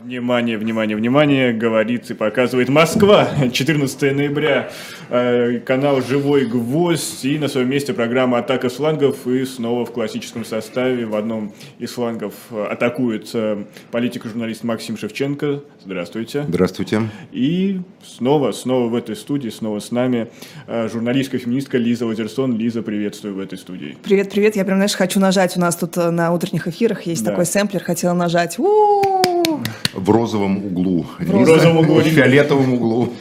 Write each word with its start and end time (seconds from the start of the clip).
Внимание, 0.00 0.58
внимание, 0.58 0.96
внимание, 0.96 1.52
говорит 1.52 2.10
и 2.10 2.14
показывает 2.14 2.68
Москва, 2.68 3.28
14 3.52 4.14
ноября, 4.14 4.70
э, 5.10 5.60
канал 5.60 6.00
«Живой 6.00 6.46
гвоздь» 6.46 7.24
и 7.24 7.38
на 7.38 7.48
своем 7.48 7.68
месте 7.70 7.92
программа 7.92 8.38
«Атака 8.38 8.68
с 8.68 8.74
флангов» 8.74 9.26
и 9.26 9.44
снова 9.44 9.84
в 9.84 9.92
классическом 9.92 10.44
составе 10.44 11.06
в 11.06 11.14
одном 11.14 11.52
из 11.78 11.90
флангов 11.92 12.34
э, 12.50 12.64
атакует 12.64 13.30
э, 13.34 13.64
политик-журналист 13.90 14.64
Максим 14.64 14.96
Шевченко. 14.96 15.60
Здравствуйте. 15.84 16.44
Здравствуйте. 16.48 17.02
И 17.30 17.80
снова, 18.04 18.52
снова 18.52 18.88
в 18.88 18.94
этой 18.94 19.16
студии, 19.16 19.50
снова 19.50 19.80
с 19.80 19.90
нами 19.90 20.28
журналистка, 20.68 21.38
феминистка 21.38 21.78
Лиза 21.78 22.06
Лазерсон. 22.06 22.56
Лиза, 22.56 22.82
приветствую 22.82 23.34
в 23.34 23.40
этой 23.40 23.58
студии. 23.58 23.96
Привет, 24.02 24.30
привет. 24.30 24.56
Я 24.56 24.64
прям, 24.64 24.78
знаешь, 24.78 24.94
хочу 24.94 25.20
нажать. 25.20 25.56
У 25.56 25.60
нас 25.60 25.76
тут 25.76 25.96
на 25.96 26.32
утренних 26.32 26.68
эфирах 26.68 27.02
есть 27.02 27.24
да. 27.24 27.30
такой 27.30 27.46
сэмплер, 27.46 27.82
хотела 27.82 28.14
нажать. 28.14 28.58
У-у-у! 28.58 29.60
В 29.94 30.10
розовом 30.10 30.64
углу. 30.64 31.06
В 31.18 31.30
розовом 31.30 31.78
углу. 31.78 32.00
В 32.00 32.04
фиолетовом 32.04 32.74
углу. 32.74 33.12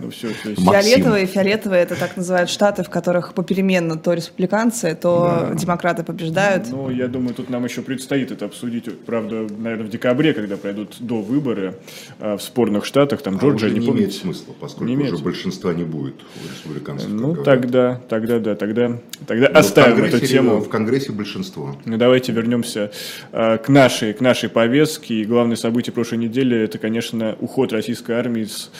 Ну, 0.00 0.10
все, 0.10 0.28
все. 0.28 0.54
Фиолетовые, 0.54 1.26
фиолетовые, 1.26 1.82
это 1.82 1.96
так 1.96 2.16
называют 2.16 2.50
штаты, 2.50 2.82
в 2.82 2.90
которых 2.90 3.34
попеременно 3.34 3.96
то 3.96 4.12
республиканцы, 4.12 4.94
то 5.00 5.48
да. 5.50 5.54
демократы 5.54 6.02
побеждают. 6.02 6.66
Ну, 6.70 6.90
я 6.90 7.08
думаю, 7.08 7.34
тут 7.34 7.48
нам 7.50 7.64
еще 7.64 7.82
предстоит 7.82 8.30
это 8.30 8.44
обсудить, 8.44 8.84
правда, 9.06 9.46
наверное, 9.58 9.86
в 9.86 9.90
декабре, 9.90 10.34
когда 10.34 10.56
пройдут 10.56 10.96
до 11.00 11.22
выборы 11.22 11.76
э, 12.18 12.36
в 12.36 12.42
спорных 12.42 12.84
штатах, 12.84 13.22
там 13.22 13.36
а 13.36 13.38
Джорджия, 13.38 13.70
не, 13.70 13.78
не 13.78 13.88
имеет 13.88 14.12
смысла, 14.12 14.54
поскольку 14.58 14.84
не 14.84 14.94
имеет. 14.94 15.12
уже 15.12 15.24
большинства 15.24 15.72
не 15.72 15.84
будет 15.84 16.14
у 16.20 16.52
республиканцев. 16.52 17.08
Ну, 17.10 17.34
тогда, 17.36 18.00
тогда, 18.08 18.38
да, 18.38 18.54
тогда, 18.54 18.98
тогда 19.26 19.46
оставим 19.48 20.04
эту 20.04 20.20
тему. 20.20 20.58
В 20.58 20.68
Конгрессе 20.68 21.12
большинство. 21.12 21.76
Ну, 21.84 21.96
давайте 21.96 22.32
вернемся 22.32 22.90
э, 23.32 23.58
к 23.58 23.68
нашей, 23.68 24.12
к 24.12 24.20
нашей 24.20 24.48
повестке. 24.48 25.14
И 25.14 25.24
главное 25.24 25.56
событие 25.56 25.92
прошлой 25.92 26.15
недели– 26.16 26.56
это, 26.64 26.78
конечно, 26.78 27.36
уход 27.40 27.72
российской 27.72 28.12
армии 28.12 28.44
с 28.44 28.70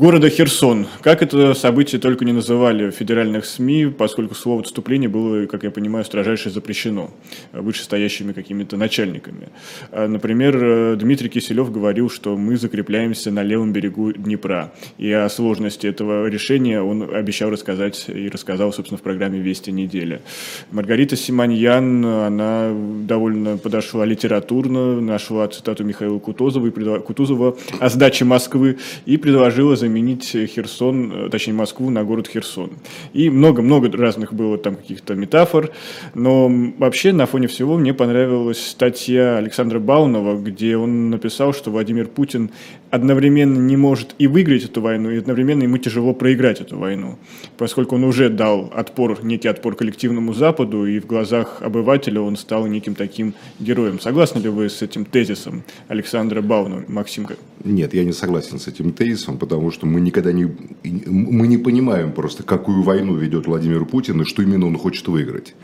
города 0.00 0.30
Херсон. 0.30 0.86
Как 1.02 1.20
это 1.20 1.52
событие 1.52 2.00
только 2.00 2.24
не 2.24 2.32
называли 2.32 2.90
в 2.90 2.94
федеральных 2.94 3.44
СМИ, 3.44 3.92
поскольку 3.98 4.34
слово 4.34 4.62
«отступление» 4.62 5.10
было, 5.10 5.44
как 5.44 5.62
я 5.62 5.70
понимаю, 5.70 6.06
строжайше 6.06 6.48
запрещено 6.48 7.10
вышестоящими 7.52 8.32
какими-то 8.32 8.78
начальниками. 8.78 9.50
А, 9.92 10.08
например, 10.08 10.56
э, 10.58 10.96
Дмитрий 10.96 11.28
Киселев 11.28 11.70
говорил, 11.70 12.08
что 12.08 12.34
мы 12.38 12.56
закрепляемся 12.56 13.30
на 13.30 13.42
левом 13.42 13.74
берегу 13.74 14.10
Днепра. 14.12 14.72
И 14.96 15.12
о 15.12 15.28
сложности 15.28 15.86
этого 15.86 16.28
решения 16.28 16.80
он 16.80 17.02
обещал 17.14 17.50
рассказать 17.50 18.06
и 18.08 18.30
рассказал, 18.30 18.72
собственно, 18.72 18.96
в 18.96 19.02
программе 19.02 19.38
«Вести 19.38 19.70
недели». 19.70 20.22
Маргарита 20.70 21.14
Симоньян, 21.14 22.06
она 22.06 22.72
довольно 23.06 23.58
подошла 23.58 24.06
литературно, 24.06 24.98
нашла 24.98 25.46
цитату 25.48 25.84
Михаила 25.84 26.18
Кутузова, 26.18 26.70
Кутузова 27.00 27.58
о 27.78 27.88
сдаче 27.90 28.24
Москвы 28.24 28.78
и 29.04 29.18
предложила 29.18 29.76
заменить 29.76 29.89
заменить 29.90 30.24
Херсон, 30.24 31.12
э, 31.12 31.28
точнее 31.30 31.54
Москву 31.54 31.90
на 31.90 32.04
город 32.04 32.28
Херсон. 32.28 32.70
И 33.12 33.28
много-много 33.28 33.90
разных 33.96 34.32
было 34.32 34.56
там 34.56 34.76
каких-то 34.76 35.14
метафор, 35.14 35.70
но 36.14 36.48
вообще 36.78 37.12
на 37.12 37.26
фоне 37.26 37.48
всего 37.48 37.76
мне 37.76 37.92
понравилась 37.92 38.64
статья 38.64 39.36
Александра 39.36 39.80
Баунова, 39.80 40.40
где 40.40 40.76
он 40.76 41.10
написал, 41.10 41.52
что 41.52 41.70
Владимир 41.70 42.06
Путин 42.06 42.50
одновременно 42.90 43.58
не 43.58 43.76
может 43.76 44.14
и 44.18 44.26
выиграть 44.26 44.64
эту 44.64 44.80
войну, 44.80 45.10
и 45.10 45.18
одновременно 45.18 45.64
ему 45.64 45.78
тяжело 45.78 46.14
проиграть 46.14 46.60
эту 46.60 46.78
войну, 46.78 47.18
поскольку 47.58 47.96
он 47.96 48.04
уже 48.04 48.28
дал 48.28 48.72
отпор, 48.74 49.24
некий 49.24 49.48
отпор 49.48 49.74
коллективному 49.74 50.34
Западу, 50.34 50.86
и 50.86 51.00
в 51.00 51.06
глазах 51.06 51.62
обывателя 51.62 52.20
он 52.20 52.36
стал 52.36 52.66
неким 52.66 52.94
таким 52.94 53.34
героем. 53.58 54.00
Согласны 54.00 54.38
ли 54.40 54.48
вы 54.48 54.68
с 54.68 54.82
этим 54.82 55.04
тезисом 55.04 55.62
Александра 55.88 56.42
Баунова, 56.42 56.84
Максим? 56.88 57.28
Нет, 57.64 57.94
я 57.94 58.04
не 58.04 58.12
согласен 58.12 58.58
с 58.58 58.68
этим 58.68 58.92
тезисом, 58.92 59.38
потому 59.38 59.70
что 59.70 59.79
что 59.80 59.86
мы 59.86 60.00
никогда 60.02 60.30
не, 60.30 60.44
мы 60.84 61.46
не 61.46 61.56
понимаем 61.56 62.12
просто, 62.12 62.42
какую 62.42 62.82
войну 62.82 63.14
ведет 63.16 63.46
Владимир 63.46 63.86
Путин 63.86 64.20
и 64.20 64.24
что 64.26 64.42
именно 64.42 64.66
он 64.66 64.76
хочет 64.76 65.08
выиграть. 65.08 65.54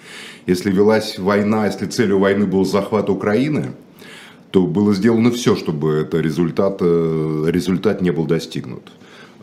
Если 0.46 0.72
велась 0.72 1.18
война, 1.18 1.66
если 1.66 1.84
целью 1.84 2.18
войны 2.18 2.46
был 2.46 2.64
захват 2.64 3.10
Украины, 3.10 3.72
то 4.52 4.66
было 4.66 4.94
сделано 4.94 5.30
все, 5.30 5.54
чтобы 5.54 5.96
этот 5.96 6.22
результат, 6.22 6.78
э, 6.80 7.44
результат 7.48 8.00
не 8.00 8.10
был 8.10 8.24
достигнут. 8.24 8.90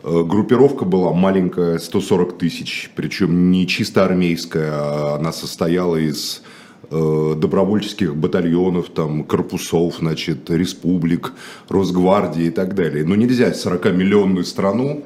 Э, 0.02 0.24
группировка 0.24 0.84
была 0.84 1.12
маленькая, 1.12 1.78
140 1.78 2.36
тысяч, 2.36 2.90
причем 2.96 3.52
не 3.52 3.68
чисто 3.68 4.04
армейская, 4.04 4.72
а 4.72 5.16
она 5.20 5.32
состояла 5.32 5.94
из 5.94 6.42
добровольческих 6.90 8.14
батальонов, 8.16 8.88
там, 8.90 9.24
корпусов, 9.24 9.96
значит, 9.98 10.50
республик, 10.50 11.32
Росгвардии 11.68 12.44
и 12.44 12.50
так 12.50 12.74
далее. 12.74 13.04
Но 13.04 13.14
нельзя 13.16 13.50
40-миллионную 13.50 14.44
страну 14.44 15.04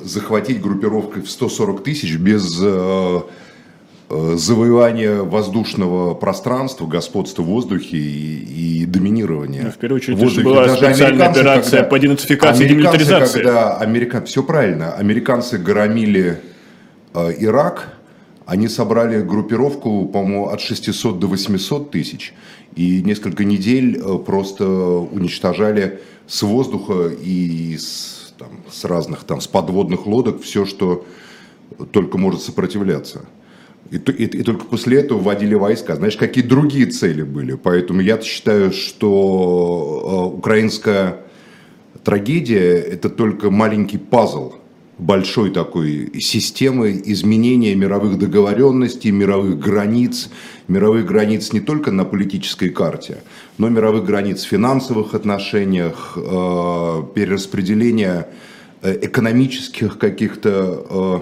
захватить 0.00 0.60
группировкой 0.60 1.22
в 1.22 1.30
140 1.30 1.82
тысяч 1.82 2.16
без 2.16 2.60
э, 2.62 3.20
э, 4.10 4.34
завоевания 4.36 5.22
воздушного 5.22 6.14
пространства, 6.14 6.86
господства 6.86 7.42
в 7.42 7.46
воздухе 7.46 7.96
и, 7.96 8.82
и 8.82 8.86
доминирования. 8.86 9.62
Ну, 9.64 9.70
в 9.70 9.78
первую 9.78 9.96
очередь, 9.96 10.18
это 10.20 10.40
была 10.42 10.66
Даже 10.66 10.76
специальная 10.76 11.28
операция 11.28 11.80
когда, 11.80 11.90
по 11.90 11.98
денацификации 11.98 12.64
и 12.64 12.68
демилитаризации. 12.68 13.38
Когда 13.42 13.76
американ... 13.78 14.26
Все 14.26 14.42
правильно. 14.42 14.92
Американцы 14.92 15.58
громили 15.58 16.40
э, 17.14 17.32
Ирак, 17.38 17.93
они 18.46 18.68
собрали 18.68 19.22
группировку, 19.22 20.06
по-моему, 20.06 20.48
от 20.48 20.60
600 20.60 21.18
до 21.18 21.26
800 21.28 21.90
тысяч. 21.90 22.34
И 22.76 23.02
несколько 23.02 23.44
недель 23.44 23.96
э, 23.96 24.18
просто 24.18 24.66
уничтожали 24.66 26.00
с 26.26 26.42
воздуха 26.42 27.08
и 27.08 27.76
с, 27.78 28.34
там, 28.38 28.48
с 28.70 28.84
разных 28.84 29.24
там, 29.24 29.40
с 29.40 29.46
подводных 29.46 30.06
лодок 30.06 30.42
все, 30.42 30.66
что 30.66 31.06
только 31.90 32.18
может 32.18 32.42
сопротивляться. 32.42 33.24
И, 33.90 33.96
и, 33.96 34.24
и 34.24 34.42
только 34.42 34.66
после 34.66 35.00
этого 35.00 35.18
вводили 35.18 35.54
войска. 35.54 35.96
Знаешь, 35.96 36.16
какие 36.16 36.44
другие 36.44 36.86
цели 36.86 37.22
были. 37.22 37.54
Поэтому 37.54 38.00
я 38.00 38.20
считаю, 38.20 38.72
что 38.72 40.30
э, 40.32 40.36
украинская 40.36 41.20
трагедия– 42.02 42.74
это 42.92 43.08
только 43.08 43.50
маленький 43.50 43.98
пазл– 43.98 44.54
большой 44.98 45.50
такой 45.50 46.20
системы 46.20 47.02
изменения 47.04 47.74
мировых 47.74 48.18
договоренностей, 48.18 49.10
мировых 49.10 49.58
границ, 49.58 50.30
мировых 50.68 51.06
границ 51.06 51.52
не 51.52 51.60
только 51.60 51.90
на 51.90 52.04
политической 52.04 52.68
карте, 52.68 53.18
но 53.58 53.68
мировых 53.68 54.04
границ 54.04 54.44
в 54.44 54.48
финансовых 54.48 55.14
отношениях, 55.14 56.16
э, 56.16 57.02
перераспределения 57.14 58.28
э, 58.82 58.98
экономических 59.02 59.98
каких-то 59.98 60.86
э, 60.88 61.20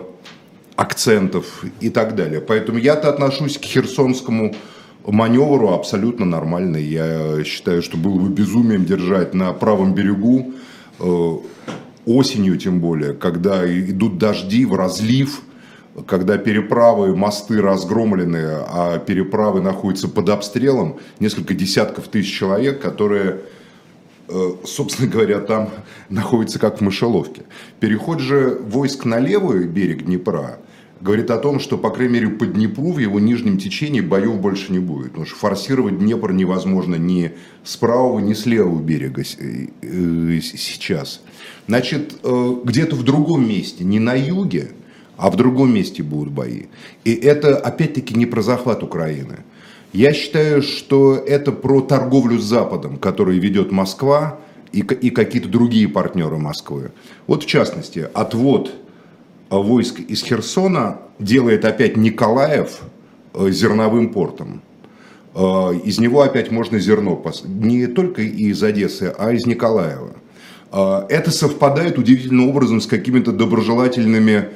акцентов 0.76 1.64
и 1.80 1.88
так 1.88 2.14
далее. 2.14 2.40
Поэтому 2.40 2.78
я-то 2.78 3.08
отношусь 3.08 3.56
к 3.56 3.62
херсонскому 3.62 4.54
маневру 5.06 5.72
абсолютно 5.72 6.26
нормально. 6.26 6.76
Я 6.76 7.42
считаю, 7.44 7.82
что 7.82 7.96
было 7.96 8.18
бы 8.18 8.28
безумием 8.28 8.84
держать 8.84 9.34
на 9.34 9.52
правом 9.52 9.94
берегу 9.94 10.52
осенью 12.06 12.58
тем 12.58 12.80
более, 12.80 13.14
когда 13.14 13.64
идут 13.66 14.18
дожди 14.18 14.64
в 14.64 14.74
разлив, 14.74 15.42
когда 16.06 16.38
переправы, 16.38 17.14
мосты 17.14 17.60
разгромлены, 17.60 18.64
а 18.66 18.98
переправы 18.98 19.60
находятся 19.60 20.08
под 20.08 20.28
обстрелом, 20.30 20.98
несколько 21.20 21.54
десятков 21.54 22.08
тысяч 22.08 22.32
человек, 22.32 22.80
которые, 22.80 23.40
э, 24.28 24.50
собственно 24.64 25.08
говоря, 25.08 25.40
там 25.40 25.70
находятся 26.08 26.58
как 26.58 26.78
в 26.78 26.80
мышеловке. 26.80 27.42
Переход 27.78 28.20
же 28.20 28.58
войск 28.60 29.04
на 29.04 29.18
левый 29.18 29.66
берег 29.66 30.04
Днепра 30.04 30.58
говорит 31.02 31.30
о 31.30 31.38
том, 31.38 31.58
что, 31.58 31.76
по 31.76 31.90
крайней 31.90 32.14
мере, 32.14 32.28
по 32.28 32.46
Днепру 32.46 32.92
в 32.92 32.98
его 32.98 33.18
нижнем 33.18 33.58
течении 33.58 34.00
боев 34.00 34.40
больше 34.40 34.72
не 34.72 34.78
будет. 34.78 35.08
Потому 35.08 35.26
что 35.26 35.36
форсировать 35.36 35.98
Днепр 35.98 36.32
невозможно 36.32 36.94
ни 36.94 37.32
с 37.64 37.76
правого, 37.76 38.20
ни 38.20 38.34
с 38.34 38.46
левого 38.46 38.80
берега 38.80 39.22
э, 39.22 39.66
э, 39.82 40.40
сейчас. 40.40 41.20
Значит, 41.66 42.14
э, 42.22 42.56
где-то 42.64 42.94
в 42.96 43.02
другом 43.02 43.48
месте, 43.48 43.84
не 43.84 43.98
на 43.98 44.14
юге, 44.14 44.70
а 45.16 45.30
в 45.30 45.36
другом 45.36 45.74
месте 45.74 46.02
будут 46.02 46.32
бои. 46.32 46.64
И 47.04 47.12
это, 47.12 47.56
опять-таки, 47.56 48.14
не 48.14 48.26
про 48.26 48.42
захват 48.42 48.82
Украины. 48.82 49.40
Я 49.92 50.14
считаю, 50.14 50.62
что 50.62 51.16
это 51.16 51.52
про 51.52 51.80
торговлю 51.80 52.38
с 52.38 52.44
Западом, 52.44 52.96
которую 52.96 53.40
ведет 53.40 53.72
Москва 53.72 54.38
и, 54.72 54.80
и 54.80 55.10
какие-то 55.10 55.48
другие 55.48 55.88
партнеры 55.88 56.38
Москвы. 56.38 56.92
Вот, 57.26 57.42
в 57.42 57.46
частности, 57.46 58.08
отвод 58.14 58.72
войск 59.58 60.00
из 60.00 60.22
Херсона 60.22 60.98
делает 61.18 61.64
опять 61.64 61.96
Николаев 61.96 62.80
э, 63.34 63.50
зерновым 63.50 64.12
портом. 64.12 64.62
Э, 65.34 65.72
из 65.84 65.98
него 65.98 66.22
опять 66.22 66.50
можно 66.50 66.78
зерно, 66.78 67.22
не 67.44 67.86
только 67.86 68.22
из 68.22 68.62
Одессы, 68.62 69.14
а 69.18 69.32
из 69.32 69.46
Николаева. 69.46 70.12
Это 71.10 71.30
совпадает 71.30 71.98
удивительным 71.98 72.48
образом 72.48 72.80
с 72.80 72.86
какими-то 72.86 73.30
доброжелательными 73.32 74.48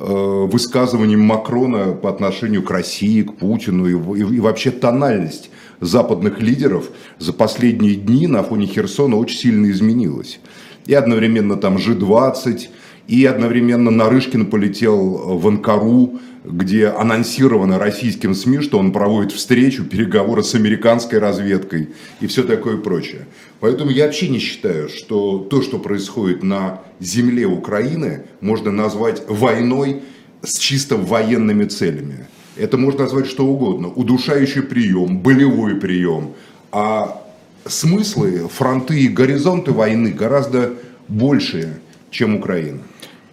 высказываниям 0.00 1.20
Макрона 1.20 1.92
по 1.92 2.10
отношению 2.10 2.64
к 2.64 2.70
России, 2.72 3.22
к 3.22 3.34
Путину 3.34 3.86
и 3.86 4.40
вообще 4.40 4.72
тональность 4.72 5.48
западных 5.80 6.40
лидеров 6.40 6.90
за 7.18 7.32
последние 7.32 7.96
дни 7.96 8.26
на 8.26 8.42
фоне 8.42 8.66
Херсона 8.66 9.16
очень 9.16 9.38
сильно 9.38 9.70
изменилась. 9.70 10.40
И 10.86 10.94
одновременно 10.94 11.56
там 11.56 11.76
G20, 11.76 12.68
и 13.10 13.24
одновременно 13.24 13.90
Нарышкин 13.90 14.46
полетел 14.46 15.36
в 15.36 15.48
Анкару, 15.48 16.20
где 16.44 16.86
анонсировано 16.86 17.76
российским 17.76 18.36
СМИ, 18.36 18.60
что 18.60 18.78
он 18.78 18.92
проводит 18.92 19.32
встречу, 19.32 19.84
переговоры 19.84 20.44
с 20.44 20.54
американской 20.54 21.18
разведкой 21.18 21.88
и 22.20 22.28
все 22.28 22.44
такое 22.44 22.76
прочее. 22.76 23.26
Поэтому 23.58 23.90
я 23.90 24.04
вообще 24.06 24.28
не 24.28 24.38
считаю, 24.38 24.88
что 24.88 25.40
то, 25.40 25.60
что 25.60 25.80
происходит 25.80 26.44
на 26.44 26.82
земле 27.00 27.46
Украины, 27.46 28.26
можно 28.40 28.70
назвать 28.70 29.24
войной 29.26 30.02
с 30.42 30.56
чисто 30.56 30.96
военными 30.96 31.64
целями. 31.64 32.28
Это 32.56 32.78
можно 32.78 33.00
назвать 33.02 33.26
что 33.26 33.44
угодно. 33.44 33.88
Удушающий 33.88 34.62
прием, 34.62 35.18
болевой 35.18 35.74
прием. 35.74 36.34
А 36.70 37.26
смыслы, 37.66 38.48
фронты 38.48 39.00
и 39.00 39.08
горизонты 39.08 39.72
войны 39.72 40.12
гораздо 40.12 40.74
большие, 41.08 41.80
чем 42.12 42.36
Украина. 42.36 42.78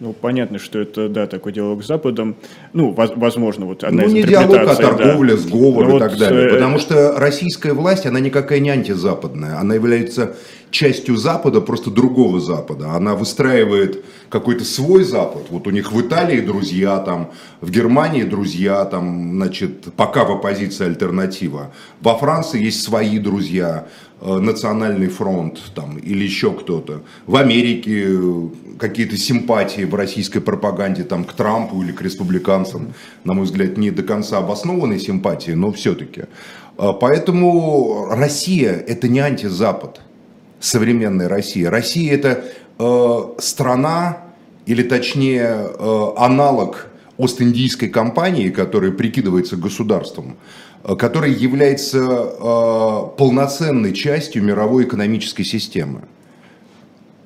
Ну, 0.00 0.12
понятно, 0.12 0.60
что 0.60 0.78
это, 0.78 1.08
да, 1.08 1.26
такой 1.26 1.52
диалог 1.52 1.82
с 1.82 1.88
Западом. 1.88 2.36
Ну, 2.72 2.92
возможно, 2.92 3.66
вот 3.66 3.82
одна 3.82 4.02
ну, 4.02 4.08
из 4.08 4.12
не 4.12 4.22
диалог, 4.22 4.56
а 4.56 4.74
торговля, 4.76 5.34
да. 5.34 5.36
сговор 5.36 5.84
Но 5.84 5.88
и 5.88 5.92
вот, 5.92 5.98
так 5.98 6.16
далее. 6.16 6.46
Э... 6.46 6.50
Потому 6.50 6.78
что 6.78 7.18
российская 7.18 7.72
власть, 7.72 8.06
она 8.06 8.20
никакая 8.20 8.60
не 8.60 8.70
антизападная. 8.70 9.58
Она 9.58 9.74
является 9.74 10.36
частью 10.70 11.16
Запада, 11.16 11.60
просто 11.60 11.90
другого 11.90 12.40
Запада. 12.40 12.92
Она 12.92 13.14
выстраивает 13.14 14.04
какой-то 14.28 14.64
свой 14.64 15.02
Запад. 15.02 15.46
Вот 15.50 15.66
у 15.66 15.70
них 15.70 15.90
в 15.90 16.00
Италии 16.00 16.40
друзья, 16.40 16.98
там, 16.98 17.32
в 17.60 17.70
Германии 17.70 18.22
друзья, 18.22 18.84
там, 18.84 19.34
значит, 19.34 19.92
пока 19.96 20.24
в 20.24 20.30
оппозиции 20.30 20.86
альтернатива. 20.86 21.72
Во 22.00 22.16
Франции 22.16 22.62
есть 22.62 22.82
свои 22.82 23.18
друзья, 23.18 23.88
Национальный 24.20 25.08
фронт 25.08 25.60
там, 25.74 25.96
или 25.96 26.24
еще 26.24 26.52
кто-то. 26.52 27.02
В 27.26 27.36
Америке 27.36 28.06
э, 28.08 28.48
какие-то 28.78 29.16
симпатии 29.16 29.82
в 29.82 29.94
российской 29.94 30.40
пропаганде 30.40 31.04
там, 31.04 31.24
к 31.24 31.32
Трампу 31.32 31.82
или 31.82 31.92
к 31.92 32.02
республиканцам, 32.02 32.94
на 33.24 33.34
мой 33.34 33.44
взгляд, 33.44 33.76
не 33.76 33.90
до 33.90 34.02
конца 34.02 34.38
обоснованные 34.38 34.98
симпатии, 34.98 35.52
но 35.52 35.70
все-таки. 35.72 36.22
Э, 36.78 36.92
поэтому 37.00 38.06
Россия– 38.10 38.72
это 38.86 39.08
не 39.08 39.20
антизапад 39.20 40.00
современной 40.60 41.28
России. 41.28 41.64
Россия 41.64 42.14
это 42.14 42.44
э, 42.78 43.18
страна, 43.38 44.18
или 44.66 44.82
точнее 44.82 45.70
э, 45.78 46.06
аналог 46.16 46.88
Ост-Индийской 47.16 47.88
компании, 47.88 48.50
которая 48.50 48.92
прикидывается 48.92 49.56
государством, 49.56 50.36
э, 50.88 50.96
которая 50.96 51.30
является 51.30 51.98
э, 51.98 53.16
полноценной 53.16 53.92
частью 53.92 54.42
мировой 54.42 54.84
экономической 54.84 55.44
системы. 55.44 56.00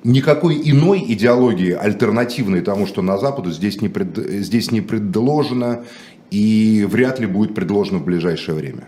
Никакой 0.03 0.61
иной 0.69 1.03
идеологии, 1.07 1.71
альтернативной 1.71 2.61
тому, 2.61 2.85
что 2.85 3.01
на 3.01 3.17
Западу, 3.17 3.51
здесь 3.51 3.81
не, 3.81 3.87
пред, 3.89 4.17
здесь 4.17 4.71
не 4.71 4.81
предложено 4.81 5.85
и 6.29 6.85
вряд 6.89 7.19
ли 7.19 7.25
будет 7.25 7.55
предложено 7.55 7.99
в 7.99 8.05
ближайшее 8.05 8.55
время. 8.55 8.83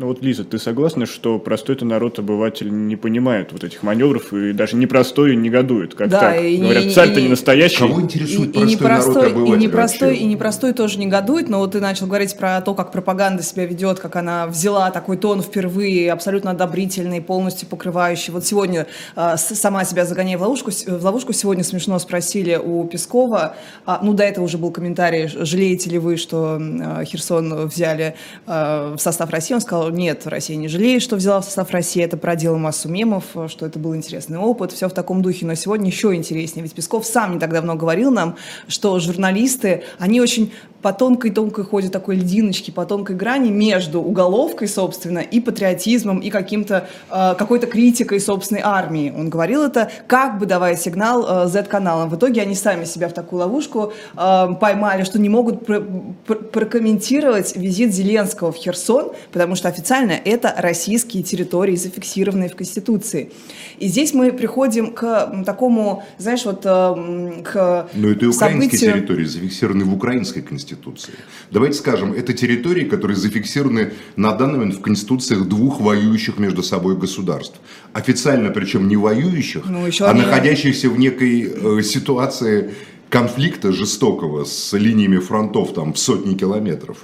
Ну 0.00 0.06
вот, 0.06 0.22
Лиза, 0.22 0.44
ты 0.44 0.60
согласна, 0.60 1.06
что 1.06 1.40
простой-то 1.40 1.84
народ, 1.84 2.20
обыватель 2.20 2.68
не 2.70 2.94
понимает 2.94 3.50
вот 3.50 3.64
этих 3.64 3.82
маневров 3.82 4.32
и 4.32 4.52
даже 4.52 4.76
непростой 4.76 5.34
негодует, 5.34 5.96
как 5.96 6.08
да, 6.08 6.20
так? 6.20 6.40
И, 6.40 6.56
Говорят, 6.56 6.92
царь-то 6.92 7.20
не 7.20 7.26
настоящий. 7.26 7.78
Кого 7.78 8.02
интересует 8.02 8.50
и, 8.50 8.52
простой 8.52 8.68
и 8.68 8.76
непростой, 8.76 9.14
народ, 9.14 9.32
обыватель 9.32 9.54
и 9.54 9.66
непростой, 9.66 10.08
вообще? 10.10 10.22
и 10.22 10.26
непростой 10.26 10.72
тоже 10.72 10.98
негодует, 11.00 11.48
но 11.48 11.58
вот 11.58 11.72
ты 11.72 11.80
начал 11.80 12.06
говорить 12.06 12.36
про 12.38 12.60
то, 12.60 12.74
как 12.74 12.92
пропаганда 12.92 13.42
себя 13.42 13.66
ведет, 13.66 13.98
как 13.98 14.14
она 14.14 14.46
взяла 14.46 14.92
такой 14.92 15.16
тон 15.16 15.42
впервые, 15.42 16.12
абсолютно 16.12 16.52
одобрительный, 16.52 17.20
полностью 17.20 17.66
покрывающий. 17.66 18.32
Вот 18.32 18.46
сегодня 18.46 18.86
э, 19.16 19.36
сама 19.36 19.84
себя 19.84 20.04
загоняя 20.04 20.38
в 20.38 20.42
ловушку, 20.42 20.70
в 20.70 21.04
ловушку, 21.04 21.32
сегодня 21.32 21.64
смешно 21.64 21.98
спросили 21.98 22.54
у 22.54 22.84
Пескова, 22.84 23.56
а, 23.84 23.98
ну 24.00 24.12
до 24.12 24.22
этого 24.22 24.44
уже 24.44 24.58
был 24.58 24.70
комментарий, 24.70 25.26
жалеете 25.26 25.90
ли 25.90 25.98
вы, 25.98 26.18
что 26.18 26.56
э, 26.60 27.04
Херсон 27.04 27.66
взяли 27.66 28.14
в 28.46 28.98
состав 28.98 29.30
России, 29.30 29.54
он 29.54 29.60
сказал, 29.60 29.87
нет, 29.90 30.26
Россия 30.26 30.56
не 30.56 30.68
жалеет, 30.68 31.02
что 31.02 31.16
взяла 31.16 31.40
в 31.40 31.44
состав 31.44 31.70
России, 31.70 32.02
это 32.02 32.16
проделал 32.16 32.58
массу 32.58 32.88
мемов, 32.88 33.24
что 33.48 33.66
это 33.66 33.78
был 33.78 33.94
интересный 33.94 34.38
опыт, 34.38 34.72
все 34.72 34.88
в 34.88 34.92
таком 34.92 35.22
духе. 35.22 35.46
Но 35.46 35.54
сегодня 35.54 35.86
еще 35.86 36.14
интереснее, 36.14 36.62
ведь 36.62 36.74
Песков 36.74 37.06
сам 37.06 37.34
не 37.34 37.38
так 37.38 37.52
давно 37.52 37.74
говорил 37.74 38.10
нам, 38.10 38.36
что 38.66 38.98
журналисты, 38.98 39.82
они 39.98 40.20
очень 40.20 40.52
по 40.82 40.92
тонкой-тонкой 40.92 41.64
ходят 41.64 41.92
такой 41.92 42.16
льдиночки, 42.16 42.70
по 42.70 42.86
тонкой 42.86 43.16
грани 43.16 43.50
между 43.50 44.00
уголовкой, 44.00 44.68
собственно, 44.68 45.18
и 45.18 45.40
патриотизмом, 45.40 46.20
и 46.20 46.30
каким-то, 46.30 46.88
э, 47.10 47.34
какой-то 47.36 47.66
критикой 47.66 48.20
собственной 48.20 48.60
армии. 48.64 49.12
Он 49.16 49.28
говорил 49.28 49.64
это, 49.64 49.90
как 50.06 50.38
бы 50.38 50.46
давая 50.46 50.76
сигнал 50.76 51.46
э, 51.46 51.48
Z-каналам. 51.48 52.10
В 52.10 52.16
итоге 52.16 52.42
они 52.42 52.54
сами 52.54 52.84
себя 52.84 53.08
в 53.08 53.12
такую 53.12 53.40
ловушку 53.40 53.92
э, 54.16 54.46
поймали, 54.60 55.02
что 55.02 55.18
не 55.18 55.28
могут 55.28 55.66
пр- 55.66 55.84
пр- 56.26 56.44
прокомментировать 56.44 57.56
визит 57.56 57.92
Зеленского 57.92 58.52
в 58.52 58.56
Херсон, 58.56 59.12
потому 59.32 59.56
что 59.56 59.68
официально 59.78 60.12
это 60.12 60.54
российские 60.58 61.22
территории, 61.22 61.76
зафиксированные 61.76 62.48
в 62.48 62.56
Конституции. 62.56 63.30
И 63.78 63.88
здесь 63.88 64.12
мы 64.12 64.32
приходим 64.32 64.92
к 64.92 65.44
такому, 65.46 66.04
знаешь, 66.18 66.44
вот 66.44 66.62
э, 66.64 67.42
к 67.44 67.88
Но 67.94 68.08
это 68.08 68.24
и 68.24 68.28
украинские 68.28 68.78
событию... 68.78 68.92
территории, 68.92 69.24
зафиксированные 69.24 69.86
в 69.86 69.94
украинской 69.94 70.40
Конституции. 70.40 70.58
Конституции. 70.58 71.12
Давайте 71.50 71.78
скажем, 71.78 72.12
это 72.12 72.32
территории, 72.32 72.84
которые 72.84 73.16
зафиксированы 73.16 73.92
на 74.16 74.32
данный 74.32 74.58
момент 74.58 74.74
в 74.74 74.80
конституциях 74.80 75.46
двух 75.46 75.80
воюющих 75.80 76.38
между 76.38 76.62
собой 76.62 76.96
государств. 76.96 77.60
Официально, 77.92 78.50
причем 78.50 78.88
не 78.88 78.96
воюющих, 78.96 79.64
ну, 79.66 79.86
а 80.00 80.10
они... 80.10 80.22
находящихся 80.22 80.90
в 80.90 80.98
некой 80.98 81.42
э, 81.42 81.82
ситуации 81.82 82.74
конфликта 83.08 83.72
жестокого 83.72 84.44
с 84.44 84.72
линиями 84.72 85.18
фронтов 85.18 85.72
там 85.74 85.92
в 85.92 85.98
сотни 85.98 86.34
километров. 86.34 86.98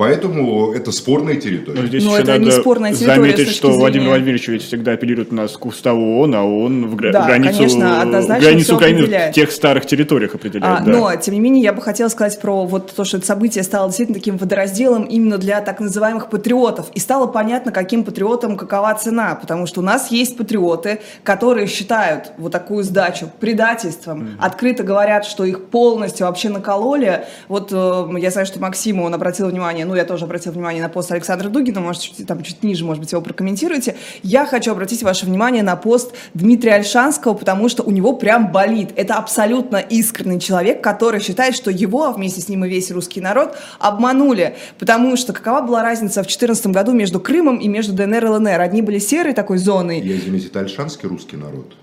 Поэтому 0.00 0.72
это 0.72 0.92
спорная 0.92 1.36
территория. 1.36 1.82
Но 1.82 1.86
здесь 1.86 2.02
Но 2.02 2.12
еще 2.12 2.22
это 2.22 2.32
надо 2.32 2.44
не 2.44 2.50
спорная 2.52 2.94
территория, 2.94 3.16
заметить, 3.16 3.48
что 3.50 3.66
зрения... 3.66 3.80
Владимир 3.80 4.08
Владимирович 4.08 4.48
ведь 4.48 4.62
всегда 4.62 4.92
апеллирует 4.92 5.30
нас 5.30 5.58
к 5.58 5.66
уставу 5.66 6.20
ООН, 6.20 6.34
а 6.36 6.42
он 6.42 6.86
в 6.86 6.96
гра- 6.96 7.12
да, 7.12 7.26
границу, 7.26 7.58
конечно, 7.58 8.38
границу 8.40 8.76
Украины 8.76 9.06
в 9.06 9.32
тех 9.32 9.52
старых 9.52 9.84
территориях 9.84 10.34
определяет. 10.34 10.80
А, 10.80 10.82
да. 10.82 10.90
Но, 10.90 11.14
тем 11.16 11.34
не 11.34 11.40
менее, 11.40 11.62
я 11.62 11.74
бы 11.74 11.82
хотела 11.82 12.08
сказать 12.08 12.40
про 12.40 12.64
вот 12.64 12.94
то, 12.96 13.04
что 13.04 13.18
это 13.18 13.26
событие 13.26 13.62
стало 13.62 13.88
действительно 13.88 14.18
таким 14.18 14.38
водоразделом 14.38 15.04
именно 15.04 15.36
для 15.36 15.60
так 15.60 15.80
называемых 15.80 16.30
патриотов. 16.30 16.86
И 16.94 16.98
стало 16.98 17.26
понятно, 17.26 17.70
каким 17.70 18.02
патриотам 18.02 18.56
какова 18.56 18.94
цена. 18.94 19.34
Потому 19.34 19.66
что 19.66 19.80
у 19.80 19.84
нас 19.84 20.10
есть 20.10 20.38
патриоты, 20.38 21.00
которые 21.24 21.66
считают 21.66 22.32
вот 22.38 22.52
такую 22.52 22.84
сдачу 22.84 23.28
предательством, 23.38 24.22
mm-hmm. 24.22 24.36
открыто 24.38 24.82
говорят, 24.82 25.26
что 25.26 25.44
их 25.44 25.66
полностью 25.66 26.26
вообще 26.26 26.48
накололи. 26.48 27.26
Вот 27.48 27.68
э, 27.70 28.06
я 28.18 28.30
знаю, 28.30 28.46
что 28.46 28.60
Максиму, 28.60 29.04
он 29.04 29.12
обратил 29.12 29.50
внимание, 29.50 29.89
ну, 29.90 29.96
я 29.96 30.04
тоже 30.04 30.24
обратил 30.24 30.52
внимание 30.52 30.80
на 30.80 30.88
пост 30.88 31.10
Александра 31.10 31.48
Дугина, 31.48 31.80
может, 31.80 32.02
чуть, 32.02 32.26
там, 32.26 32.42
чуть 32.42 32.62
ниже, 32.62 32.84
может 32.84 33.00
быть, 33.00 33.10
его 33.10 33.20
прокомментируете. 33.20 33.96
Я 34.22 34.46
хочу 34.46 34.70
обратить 34.70 35.02
ваше 35.02 35.26
внимание 35.26 35.64
на 35.64 35.74
пост 35.74 36.14
Дмитрия 36.32 36.74
Альшанского, 36.74 37.34
потому 37.34 37.68
что 37.68 37.82
у 37.82 37.90
него 37.90 38.12
прям 38.12 38.52
болит. 38.52 38.90
Это 38.94 39.14
абсолютно 39.14 39.78
искренний 39.78 40.40
человек, 40.40 40.80
который 40.80 41.20
считает, 41.20 41.56
что 41.56 41.72
его, 41.72 42.04
а 42.04 42.12
вместе 42.12 42.40
с 42.40 42.48
ним 42.48 42.64
и 42.64 42.68
весь 42.68 42.90
русский 42.92 43.20
народ, 43.20 43.56
обманули. 43.80 44.56
Потому 44.78 45.16
что 45.16 45.32
какова 45.32 45.60
была 45.60 45.82
разница 45.82 46.20
в 46.20 46.26
2014 46.26 46.68
году 46.68 46.92
между 46.92 47.18
Крымом 47.18 47.58
и 47.58 47.66
между 47.66 47.92
ДНР 47.92 48.24
и 48.26 48.28
ЛНР? 48.28 48.60
Одни 48.60 48.82
были 48.82 49.00
серой 49.00 49.34
такой 49.34 49.58
зоной. 49.58 50.00
Я, 50.00 50.16
извините, 50.16 50.46
это 50.46 50.60
Альшанский 50.60 51.08
русский 51.08 51.36
народ. 51.36 51.74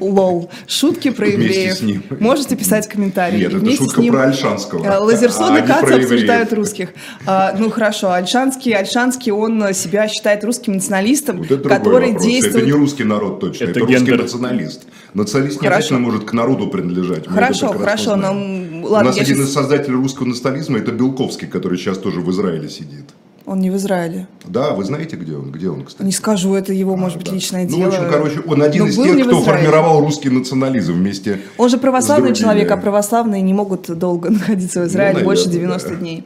Лол. 0.00 0.50
Шутки 0.66 1.10
про 1.10 1.28
евреев. 1.28 2.20
Можете 2.20 2.56
писать 2.56 2.88
комментарии. 2.88 3.38
Нет, 3.38 3.54
это 3.54 3.76
шутка 3.76 4.00
ним... 4.00 4.12
про 4.12 4.24
Альшанского. 4.24 4.84
Э, 4.84 4.98
Лазерсон 4.98 5.54
а 5.54 5.58
и 5.58 5.66
Кац 5.66 5.90
обсуждают 5.90 6.52
русских. 6.52 6.90
А, 7.26 7.54
ну 7.58 7.70
хорошо, 7.70 8.12
Альшанский, 8.12 8.72
Альшанский, 8.72 9.32
он 9.32 9.74
себя 9.74 10.08
считает 10.08 10.44
русским 10.44 10.74
националистом, 10.74 11.42
вот 11.42 11.62
который 11.62 12.12
действует... 12.12 12.56
Это 12.56 12.66
не 12.66 12.72
русский 12.72 13.04
народ 13.04 13.40
точно, 13.40 13.64
это, 13.64 13.80
это 13.80 13.80
русский 13.80 14.12
националист. 14.12 14.82
Националист 15.14 15.60
не 15.60 15.68
обязательно 15.68 15.98
может 15.98 16.24
к 16.24 16.32
народу 16.32 16.68
принадлежать. 16.68 17.28
хорошо, 17.28 17.72
хорошо, 17.72 18.16
но... 18.16 18.28
Ладно, 18.28 19.10
У 19.10 19.12
нас 19.12 19.16
один 19.16 19.36
сейчас... 19.36 19.48
из 19.48 19.52
создателей 19.52 19.94
русского 19.94 20.26
национализма 20.26 20.78
это 20.78 20.92
Белковский, 20.92 21.46
который 21.46 21.78
сейчас 21.78 21.98
тоже 21.98 22.20
в 22.20 22.30
Израиле 22.30 22.68
сидит. 22.68 23.10
Он 23.44 23.60
не 23.60 23.70
в 23.70 23.76
Израиле. 23.76 24.28
Да, 24.44 24.72
вы 24.72 24.84
знаете, 24.84 25.16
где 25.16 25.34
он? 25.36 25.50
Где 25.50 25.68
он, 25.68 25.84
кстати? 25.84 26.04
Не 26.06 26.12
скажу, 26.12 26.54
это 26.54 26.72
его, 26.72 26.96
может 26.96 27.18
быть, 27.18 27.26
Да. 27.28 27.34
личное 27.34 27.64
ну, 27.68 27.76
дело. 27.76 27.90
в 27.90 27.94
общем, 27.94 28.10
короче, 28.10 28.40
он 28.46 28.62
один 28.62 28.82
Но 28.82 28.88
из 28.88 28.96
тех, 28.96 29.16
не 29.16 29.22
кто 29.24 29.40
формировал 29.42 30.00
русский 30.00 30.30
национализм 30.30 30.92
вместе 30.94 31.40
Он 31.58 31.68
же 31.68 31.76
православный 31.78 32.34
человек, 32.34 32.70
а 32.70 32.76
православные 32.76 33.42
не 33.42 33.52
могут 33.52 33.90
долго 33.98 34.30
находиться 34.30 34.82
в 34.82 34.86
Израиле, 34.86 35.18
Ну, 35.20 35.24
больше 35.24 35.46
наверное, 35.46 35.66
90 35.78 35.88
да. 35.88 35.94
дней. 35.96 36.24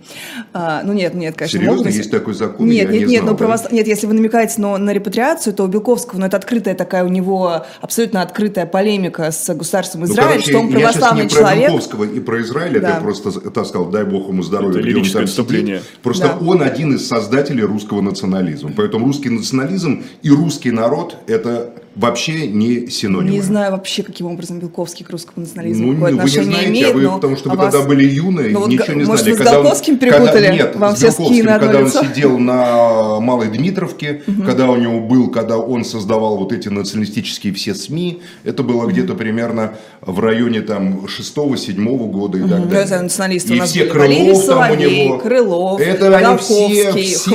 А, 0.53 0.83
ну 0.85 0.93
нет, 0.93 1.15
нет, 1.15 1.37
конечно. 1.37 1.59
Серьезно? 1.59 1.87
если- 1.87 1.99
Есть 1.99 2.11
такой 2.11 2.35
закон? 2.35 2.67
Нет, 2.69 2.87
Я 2.91 2.99
нет, 2.99 3.07
не 3.09 3.13
нет, 3.15 3.23
знал, 3.23 3.33
ну, 3.33 3.39
да. 3.39 3.45
правос- 3.55 3.73
нет, 3.73 3.87
если 3.87 4.07
вы 4.07 4.13
намекаете 4.15 4.55
но, 4.59 4.77
на 4.77 4.93
репатриацию, 4.93 5.55
то 5.55 5.65
у 5.65 5.69
Белковского, 5.69 6.19
ну, 6.21 6.27
это 6.27 6.37
открытая 6.37 6.75
такая 6.75 7.05
у 7.05 7.09
него 7.09 7.65
абсолютно 7.81 8.21
открытая 8.23 8.67
полемика 8.67 9.31
с 9.33 9.53
государством 9.55 10.03
Ну, 10.03 10.07
Израиль, 10.07 10.29
короче, 10.29 10.51
что 10.51 10.59
он 10.61 10.69
я 10.69 10.79
сейчас 10.79 10.93
православный 10.97 11.23
не 11.25 11.29
про 11.29 11.37
человек. 11.39 11.69
Белковского 11.71 12.05
и 12.05 12.21
про 12.21 12.43
Израиль, 12.43 12.81
Да. 12.81 12.91
это 12.91 13.01
просто, 13.01 13.51
так 13.51 13.67
сказал, 13.67 13.87
дай 13.87 14.05
бог 14.05 14.29
ему 14.29 14.43
здоровья. 14.43 14.71
Это 14.81 14.81
где 14.81 14.91
он 14.91 14.97
лирическое 14.97 15.23
там 15.23 15.27
сидит. 15.29 15.39
отступление. 15.41 15.83
Просто 16.03 16.27
Да. 16.39 16.47
он 16.47 16.63
один 16.63 16.95
из 16.95 17.06
создателей 17.07 17.65
русского 17.65 18.01
национализма. 18.01 18.73
Поэтому 18.77 19.07
русский 19.07 19.31
национализм 19.31 20.03
и 20.23 20.31
русский 20.31 20.71
народ– 20.71 21.17
это 21.27 21.75
вообще 21.97 22.47
не 22.47 22.89
синонимы. 22.89 23.31
Не 23.31 23.41
знаю 23.41 23.73
вообще, 23.73 24.03
каким 24.03 24.27
образом 24.27 24.59
Белковский 24.61 25.05
к 25.05 25.11
русскому 25.11 25.41
национализму 25.47 25.87
Ну, 25.89 25.95
какое 25.95 26.13
вы 26.13 26.23
не 26.23 26.29
знаете, 26.45 26.71
имеет, 26.71 26.91
а 26.91 26.93
вы, 26.95 27.03
но 27.03 27.15
потому 27.17 27.37
что 27.37 27.51
а 27.51 27.53
вы 27.55 27.59
вас- 27.59 27.73
тогда 27.73 27.89
были 27.89 28.05
юные, 28.09 28.51
Ну, 28.51 28.61
вот 28.61 28.69
ничего 28.69 28.93
не 28.95 29.05
может, 29.05 29.25
знали. 29.25 29.31
вы 29.31 29.35
с 29.37 29.39
Когда 29.39 29.59
он- 29.59 29.63
Голковским 29.65 29.99
когда- 29.99 30.19
перепутали? 30.19 30.53
нет, 30.53 30.77
Вам 30.77 30.97
с 30.97 31.03
Белковским, 31.03 31.47
когда 31.47 31.81
лицо? 31.81 31.99
он 32.01 32.07
сидел 32.07 32.39
на 32.39 33.21
Малой 33.21 33.49
Дмитровке, 33.49 34.23
когда 34.45 34.71
у 34.71 34.77
него 34.77 35.01
был, 35.01 35.31
когда 35.31 35.59
он 35.59 35.85
создавал 35.85 36.37
вот 36.37 36.53
эти 36.53 36.69
националистические 36.69 37.53
все 37.55 37.75
СМИ, 37.75 38.21
это 38.45 38.63
было 38.63 38.87
где-то 38.87 39.15
примерно 39.15 39.73
в 40.03 40.21
районе 40.21 40.61
там 40.61 41.07
6-7 41.09 42.07
года 42.09 42.39
и 42.39 42.43
так 42.43 42.51
Ну, 42.59 42.65
далее. 42.67 42.85
это 42.85 43.01
националисты 43.03 43.53
у 43.53 43.57
И 43.57 43.59
нас 43.61 43.71
все 43.71 43.85
были. 43.87 43.99
Валерий 43.99 44.25
Крылов 44.27 44.45
там 44.47 44.59
у 44.59 44.63
Соловей, 44.63 45.07
него. 45.07 45.19
Крылов, 45.19 45.81
это 45.81 46.17
они 46.17 46.39
все, 46.39 46.69
все, 46.69 46.93
все 46.93 47.31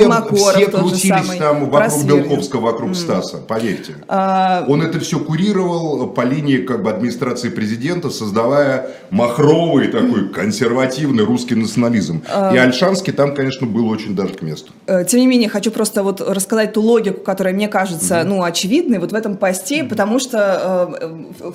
крутились 0.69 1.37
там 1.39 1.69
вокруг. 1.69 2.03
Белковского, 2.05 2.61
вокруг 2.61 2.95
Стаса, 2.95 3.37
поверьте. 3.37 3.93
А, 4.07 4.50
Он 4.67 4.81
это 4.81 4.99
все 4.99 5.19
курировал 5.19 6.07
по 6.07 6.21
линии 6.21 6.57
как 6.57 6.83
бы 6.83 6.89
администрации 6.89 7.49
президента, 7.49 8.09
создавая 8.09 8.87
махровый 9.09 9.87
такой 9.87 10.29
консервативный 10.29 11.23
русский 11.23 11.55
национализм. 11.55 12.23
А. 12.29 12.53
И 12.53 12.57
Альшанский 12.57 13.13
там, 13.13 13.35
конечно, 13.35 13.67
был 13.67 13.89
очень 13.89 14.15
даже 14.15 14.33
к 14.33 14.41
месту. 14.41 14.71
Э, 14.87 15.03
Тем 15.05 15.19
не 15.19 15.27
менее, 15.27 15.49
хочу 15.49 15.71
просто 15.71 16.03
вот 16.03 16.21
рассказать 16.21 16.73
ту 16.73 16.81
логику, 16.81 17.21
которая 17.21 17.53
мне 17.53 17.67
кажется, 17.67 18.23
ну, 18.25 18.43
очевидной 18.43 18.99
вот 18.99 19.11
в 19.11 19.15
этом 19.15 19.37
посте, 19.37 19.83
потому 19.83 20.19
что 20.19 20.97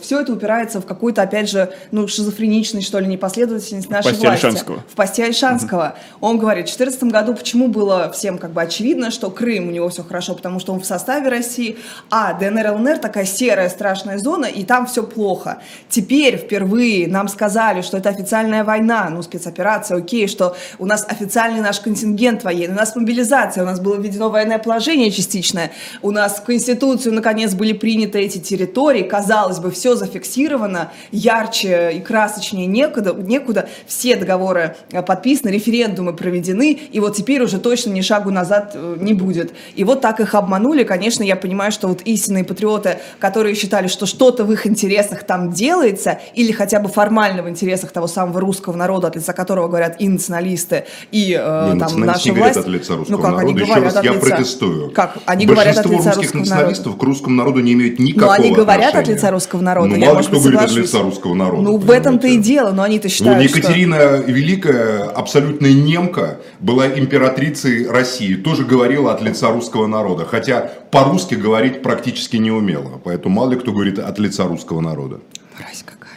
все 0.02 0.20
это 0.20 0.32
упирается 0.32 0.80
в 0.80 0.86
какую-то, 0.86 1.22
опять 1.22 1.50
же, 1.50 1.72
ну, 1.90 2.08
шизофреничность, 2.08 2.86
что 2.86 2.98
ли, 2.98 3.06
непоследовательность 3.06 3.90
нашей 3.90 4.10
посте 4.10 4.26
власти. 4.26 4.46
Ольшанского. 4.46 4.84
В 4.90 4.94
посте 4.94 5.24
Альшанского. 5.24 5.94
Он 6.20 6.38
говорит, 6.38 6.68
в 6.68 6.76
2014 6.76 7.12
году 7.12 7.34
почему 7.34 7.68
было 7.68 8.10
всем 8.12 8.38
как 8.38 8.52
бы 8.52 8.62
очевидно, 8.62 9.10
что 9.10 9.30
Крым 9.30 9.68
у 9.68 9.70
него 9.70 9.88
все 9.88 10.02
хорошо, 10.02 10.34
потому 10.34 10.60
что 10.60 10.72
он 10.72 10.80
в 10.80 10.86
составе 10.86 11.28
России, 11.28 11.78
а 12.10 12.32
ДНР, 12.34 12.72
ЛНР 12.72 12.85
такая 12.94 13.24
серая 13.24 13.68
страшная 13.68 14.18
зона, 14.18 14.46
и 14.46 14.64
там 14.64 14.86
все 14.86 15.02
плохо. 15.02 15.58
Теперь 15.88 16.36
впервые 16.36 17.08
нам 17.08 17.26
сказали, 17.28 17.82
что 17.82 17.98
это 17.98 18.10
официальная 18.10 18.62
война, 18.62 19.08
ну, 19.10 19.22
спецоперация, 19.22 19.98
окей, 19.98 20.28
что 20.28 20.56
у 20.78 20.86
нас 20.86 21.04
официальный 21.08 21.60
наш 21.60 21.80
контингент 21.80 22.44
военный, 22.44 22.74
у 22.74 22.78
нас 22.78 22.94
мобилизация, 22.94 23.64
у 23.64 23.66
нас 23.66 23.80
было 23.80 23.96
введено 23.96 24.30
военное 24.30 24.58
положение 24.58 25.10
частичное, 25.10 25.72
у 26.02 26.12
нас 26.12 26.36
в 26.36 26.44
Конституцию 26.44 27.14
наконец 27.14 27.54
были 27.54 27.72
приняты 27.72 28.20
эти 28.20 28.38
территории, 28.38 29.02
казалось 29.02 29.58
бы, 29.58 29.70
все 29.70 29.96
зафиксировано, 29.96 30.92
ярче 31.10 31.92
и 31.94 32.00
красочнее 32.00 32.66
некуда, 32.66 33.12
некуда, 33.12 33.68
все 33.86 34.16
договоры 34.16 34.76
э, 34.92 35.02
подписаны, 35.02 35.50
референдумы 35.50 36.14
проведены, 36.14 36.72
и 36.72 37.00
вот 37.00 37.16
теперь 37.16 37.42
уже 37.42 37.58
точно 37.58 37.90
ни 37.90 38.02
шагу 38.02 38.30
назад 38.30 38.72
э, 38.74 38.96
не 39.00 39.14
будет. 39.14 39.52
И 39.74 39.84
вот 39.84 40.00
так 40.00 40.20
их 40.20 40.34
обманули, 40.34 40.84
конечно, 40.84 41.22
я 41.22 41.36
понимаю, 41.36 41.72
что 41.72 41.88
вот 41.88 42.02
истинные 42.02 42.44
патриоты, 42.44 42.75
которые 43.18 43.54
считали, 43.54 43.86
что 43.88 44.06
что-то 44.06 44.44
в 44.44 44.52
их 44.52 44.66
интересах 44.66 45.24
там 45.24 45.50
делается, 45.50 46.18
или 46.34 46.52
хотя 46.52 46.80
бы 46.80 46.88
формально 46.88 47.42
в 47.42 47.48
интересах 47.48 47.90
того 47.92 48.06
самого 48.06 48.40
русского 48.40 48.76
народа, 48.76 49.08
от 49.08 49.16
лица 49.16 49.32
которого 49.32 49.68
говорят 49.68 49.96
и 50.00 50.08
националисты, 50.08 50.84
и 51.12 51.32
э, 51.38 51.72
Не, 51.74 51.78
там 51.80 52.00
наша 52.00 52.30
не 52.30 52.38
власть. 52.38 52.56
от 52.56 52.66
лица 52.68 52.96
русского 52.96 53.16
ну 53.16 53.22
как, 53.22 53.32
народа. 53.32 53.46
они 53.48 53.54
Еще 53.60 53.64
говорят 53.66 53.84
раз, 53.84 53.96
от 53.96 54.04
я 54.04 54.12
лица. 54.12 54.26
протестую. 54.26 54.90
Как? 54.90 55.16
Они 55.26 55.46
говорят 55.46 55.76
от 55.78 55.86
лица 55.86 56.12
русских 56.14 56.34
националистов 56.34 56.86
народа. 56.86 57.00
к 57.00 57.02
русскому 57.04 57.36
народу 57.36 57.60
не 57.60 57.72
имеют 57.72 57.98
никакого 57.98 58.26
Но 58.26 58.32
они 58.32 58.52
говорят 58.52 58.80
от 58.88 58.94
отношения. 58.94 59.14
лица 59.16 59.30
русского 59.30 59.60
народа, 59.62 59.88
Ну, 59.88 59.96
я, 59.96 60.06
мало 60.06 60.22
кто 60.22 60.38
говорит 60.40 60.60
от 60.60 60.72
лица 60.72 61.02
русского 61.02 61.34
народа. 61.34 61.62
Ну, 61.62 61.76
в 61.78 61.90
этом-то 61.90 62.26
и 62.26 62.36
дело, 62.38 62.72
но 62.72 62.82
они-то 62.82 63.06
Ну, 63.06 63.10
считают, 63.10 63.48
что... 63.50 63.58
Екатерина 63.58 64.16
Великая, 64.26 65.04
абсолютная 65.04 65.72
немка, 65.72 66.38
была 66.60 66.86
императрицей 66.86 67.88
России, 67.88 68.34
тоже 68.34 68.64
говорила 68.64 69.12
от 69.12 69.22
лица 69.22 69.50
русского 69.50 69.86
народа, 69.86 70.24
хотя 70.24 70.70
по-русски 70.96 71.34
говорить 71.34 71.82
практически 71.82 72.36
не 72.36 72.50
умела, 72.50 73.00
поэтому 73.02 73.34
мало 73.34 73.50
ли 73.50 73.58
кто 73.58 73.72
говорит 73.72 73.98
от 73.98 74.18
лица 74.18 74.44
русского 74.44 74.80
народа. 74.80 75.20
Мразь 75.58 75.82
какая. 75.84 76.12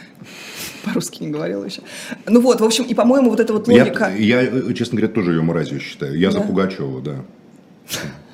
По-русски 0.84 1.22
не 1.22 1.28
говорила 1.28 1.64
еще. 1.64 1.82
Ну 2.26 2.40
вот, 2.40 2.60
в 2.60 2.64
общем, 2.64 2.84
и, 2.84 2.94
по-моему, 2.94 3.30
вот 3.30 3.40
эта 3.40 3.52
вот 3.52 3.68
Я, 3.68 3.84
логика... 3.84 4.10
я, 4.16 4.42
э, 4.42 4.72
честно 4.72 4.96
говоря, 4.96 5.12
тоже 5.12 5.32
ее 5.32 5.42
мразью 5.42 5.80
считаю. 5.80 6.18
Я 6.18 6.30
за 6.30 6.38
Да? 6.38 6.44
Пугачева, 6.46 7.00
да. 7.02 7.16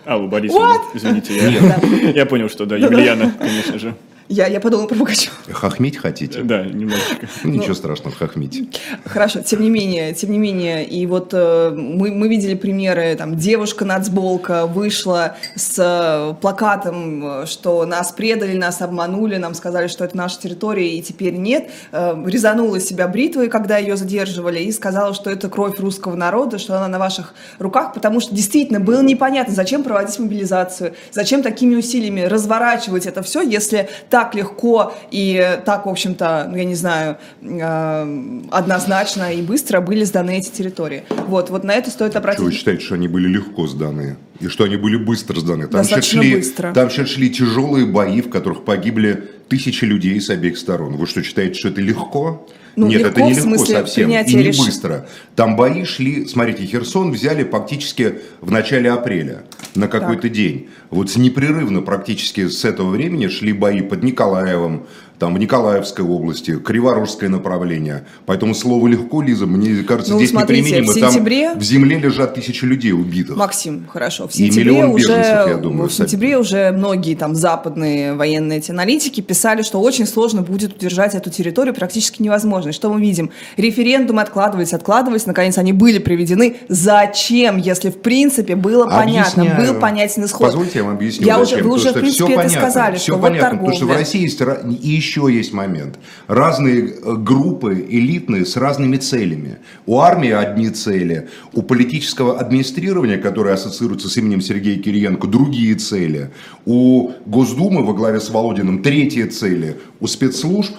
Аллу 0.05 0.29
Борисовну, 0.29 0.81
извините, 0.95 1.37
я, 1.37 2.11
я 2.11 2.27
понял, 2.27 2.49
что 2.49 2.65
да, 2.65 2.77
Емельяна, 2.77 3.35
конечно 3.39 3.79
же. 3.79 3.97
Я, 4.29 4.49
я 4.49 4.61
подумала 4.61 4.89
про 4.89 4.97
Пугачева. 4.97 5.35
Хохмить 5.53 5.99
хотите? 5.99 6.43
Да, 6.43 6.65
немножечко. 6.65 7.29
Ну, 7.45 7.53
Ничего 7.53 7.75
страшного, 7.75 8.15
хохмить. 8.17 8.81
Хорошо, 9.05 9.41
тем 9.41 9.63
не 9.63 9.71
менее, 9.71 10.15
тем 10.15 10.33
не 10.33 10.39
менее, 10.39 10.85
и 10.85 11.07
вот 11.07 11.31
э, 11.33 11.71
мы, 11.71 12.11
мы 12.11 12.29
видели 12.29 12.55
примеры, 12.55 13.15
там, 13.15 13.37
девушка-нацболка 13.37 14.67
вышла 14.67 15.37
с 15.55 15.79
э, 15.79 16.35
плакатом, 16.41 17.43
э, 17.43 17.47
что 17.47 17.87
нас 17.87 18.11
предали, 18.11 18.57
нас 18.57 18.83
обманули, 18.83 19.37
нам 19.37 19.55
сказали, 19.55 19.87
что 19.87 20.05
это 20.05 20.17
наша 20.17 20.41
территория, 20.41 20.97
и 20.97 21.03
теперь 21.03 21.35
нет. 21.35 21.71
Э, 21.93 22.21
резанула 22.27 22.81
себя 22.81 23.07
бритвой, 23.07 23.49
когда 23.49 23.79
ее 23.79 23.97
задерживали, 23.97 24.59
и 24.59 24.73
сказала, 24.73 25.15
что 25.15 25.31
это 25.31 25.49
кровь 25.49 25.79
русского 25.79 26.17
народа, 26.17 26.59
что 26.59 26.77
она 26.77 26.89
на 26.89 26.99
ваших 26.99 27.35
руках, 27.61 27.95
потому 27.95 28.19
что 28.19 28.35
действительно 28.35 28.81
было 28.81 29.03
непонятно, 29.03 29.55
зачем 29.55 29.85
проводить 29.85 30.19
мобилизацию, 30.19 30.95
зачем 31.13 31.45
такими 31.45 31.77
усилиями 31.77 32.23
разворачивать 32.23 33.07
это 33.07 33.23
все, 33.23 33.43
если 33.43 33.89
так 34.17 34.35
легко 34.35 34.95
и 35.11 35.59
так, 35.67 35.85
в 35.85 35.91
общем-то, 35.91 36.47
ну, 36.49 36.57
я 36.57 36.65
не 36.65 36.75
знаю, 36.75 37.19
э, 37.43 38.41
однозначно 38.51 39.31
и 39.31 39.43
быстро 39.43 39.83
были 39.83 40.05
сданы 40.05 40.39
эти 40.39 40.49
территории. 40.49 41.05
Вот, 41.27 41.51
вот 41.51 41.65
на 41.65 41.75
это 41.75 41.91
стоит 41.91 42.13
Что 42.13 42.21
вы 42.21 42.31
обратить. 42.31 42.55
считаете, 42.55 42.83
что 42.83 42.95
они 42.95 43.09
были 43.09 43.29
легко 43.29 43.67
сданы? 43.67 44.17
И 44.41 44.49
что 44.49 44.65
они 44.65 44.77
были 44.77 44.97
быстро 44.97 45.39
сданы? 45.39 45.67
Там 45.67 45.83
Достаточно 45.83 46.23
шли, 46.23 46.35
быстро. 46.35 46.73
Там 46.73 46.89
сейчас 46.89 47.11
шли 47.11 47.29
тяжелые 47.29 47.85
бои, 47.85 48.23
в 48.23 48.31
которых 48.31 48.65
погибли 48.65 49.29
тысячи 49.49 49.85
людей 49.85 50.21
с 50.21 50.31
обеих 50.31 50.59
сторон. 50.59 50.97
Вы 50.97 51.07
что, 51.07 51.23
считаете, 51.23 51.55
что 51.55 51.69
это 51.69 51.81
легко? 51.81 52.47
Ну, 52.77 52.89
Нет, 52.89 53.01
легко 53.01 53.21
это 53.21 53.23
не 53.23 53.33
легко 53.33 53.65
совсем. 53.65 54.11
И 54.11 54.35
не 54.35 54.43
реш- 54.43 54.59
быстро. 54.59 55.09
Там 55.35 55.57
бои 55.57 55.85
шли, 55.85 56.27
смотрите, 56.27 56.67
Херсон 56.67 57.11
взяли 57.11 57.43
практически 57.43 58.17
в 58.43 58.51
начале 58.51 58.91
апреля 58.91 59.45
на 59.75 59.89
какой-то 59.89 60.29
день. 60.29 60.69
Вот 60.91 61.15
непрерывно 61.17 61.81
практически 61.81 62.49
с 62.49 62.65
этого 62.65 62.91
времени 62.91 63.29
шли 63.29 63.53
бои 63.53 63.81
под 63.81 64.03
Николаевым, 64.03 64.87
там 65.19 65.35
в 65.35 65.39
Николаевской 65.39 66.05
области, 66.05 66.57
Криворужское 66.57 67.29
направление. 67.31 68.05
Поэтому 68.27 68.55
слово 68.55 68.87
легко, 68.89 69.23
Лиза, 69.23 69.47
мне 69.47 69.83
кажется, 69.83 70.13
Ну, 70.13 70.19
здесь 70.19 70.31
смотрите, 70.31 70.63
неприменимо. 70.63 70.93
в 70.93 71.01
Там 71.01 71.11
сентябре- 71.13 71.55
в 71.59 71.63
земле 71.63 71.99
лежат 71.99 72.35
тысячи 72.35 72.65
людей 72.65 72.93
убитых. 72.93 73.37
Максим, 73.37 73.87
хорошо. 73.89 74.29
В 74.29 74.35
И 74.35 74.39
сентябре 74.39 74.65
миллион 74.73 74.91
уже, 74.91 75.09
беженцев, 75.09 75.49
я 75.49 75.57
думаю, 75.57 75.89
в 75.89 75.93
сентябре 75.95 76.37
уже 76.39 76.71
многие 76.73 77.15
там 77.15 77.35
западные 77.35 78.15
военные 78.15 78.59
эти 78.59 78.71
аналитики 78.71 79.21
писали, 79.21 79.63
что 79.63 79.81
очень 79.81 80.07
сложно 80.07 80.43
будет 80.43 80.77
удержать 80.77 81.15
эту 81.15 81.31
территорию, 81.31 81.75
практически 81.75 82.23
невозможно. 82.23 82.71
И 82.71 82.73
Что 82.73 82.93
мы 82.93 83.01
видим? 83.01 83.31
Референдумы 83.57 84.21
откладывались, 84.23 84.73
откладывались, 84.75 85.25
наконец 85.27 85.57
они 85.59 85.73
были 85.73 85.99
приведены. 85.99 86.57
Зачем, 86.69 87.57
если 87.57 87.91
в 87.91 88.01
принципе 88.01 88.55
было 88.55 88.85
понятно, 88.87 89.43
Объясняю. 89.45 89.73
был 89.75 89.81
понятен 89.81 90.25
исход? 90.25 90.43
Позвольте, 90.49 90.79
я 90.81 90.85
вам 90.85 90.95
объясню, 90.95 91.27
Я 91.27 91.39
зачем. 91.39 91.59
уже, 91.61 91.65
вы 91.69 91.75
уже, 91.75 91.91
в 91.91 91.95
принципе, 91.95 92.25
это 92.33 92.43
понятно, 92.43 92.59
сказали, 92.61 92.97
всё 92.97 93.13
что 93.15 93.23
понятно, 93.23 93.49
вот 93.49 93.51
потому 93.59 93.73
что 93.77 93.85
в 93.85 93.89
торговля. 93.89 93.99
России 94.01 94.21
есть 94.23 94.41
и 94.83 94.89
еще 94.89 95.06
есть 95.29 95.53
момент. 95.53 95.99
Разные 96.27 96.89
э, 96.89 97.15
группы 97.17 97.87
элитные 97.89 98.45
с 98.45 98.57
разными 98.57 98.97
целями. 98.97 99.59
У 99.87 99.99
армии 99.99 100.31
одни 100.31 100.71
цели, 100.71 101.29
у 101.53 101.63
политического 101.63 102.39
администрирования, 102.39 103.19
которое 103.19 103.55
ассоциируется 103.55 104.09
с 104.09 104.17
именем 104.17 104.41
Сергея 104.41 104.79
Кириенко, 104.83 105.27
другие 105.27 105.75
цели. 105.75 106.31
У 106.65 107.13
Госдумы 107.27 107.85
во 107.85 107.95
главе 107.95 108.21
с 108.21 108.31
Володиным 108.31 108.83
третьи 108.83 109.25
цели. 109.25 109.77
У 110.01 110.07
спецслужб 110.07 110.75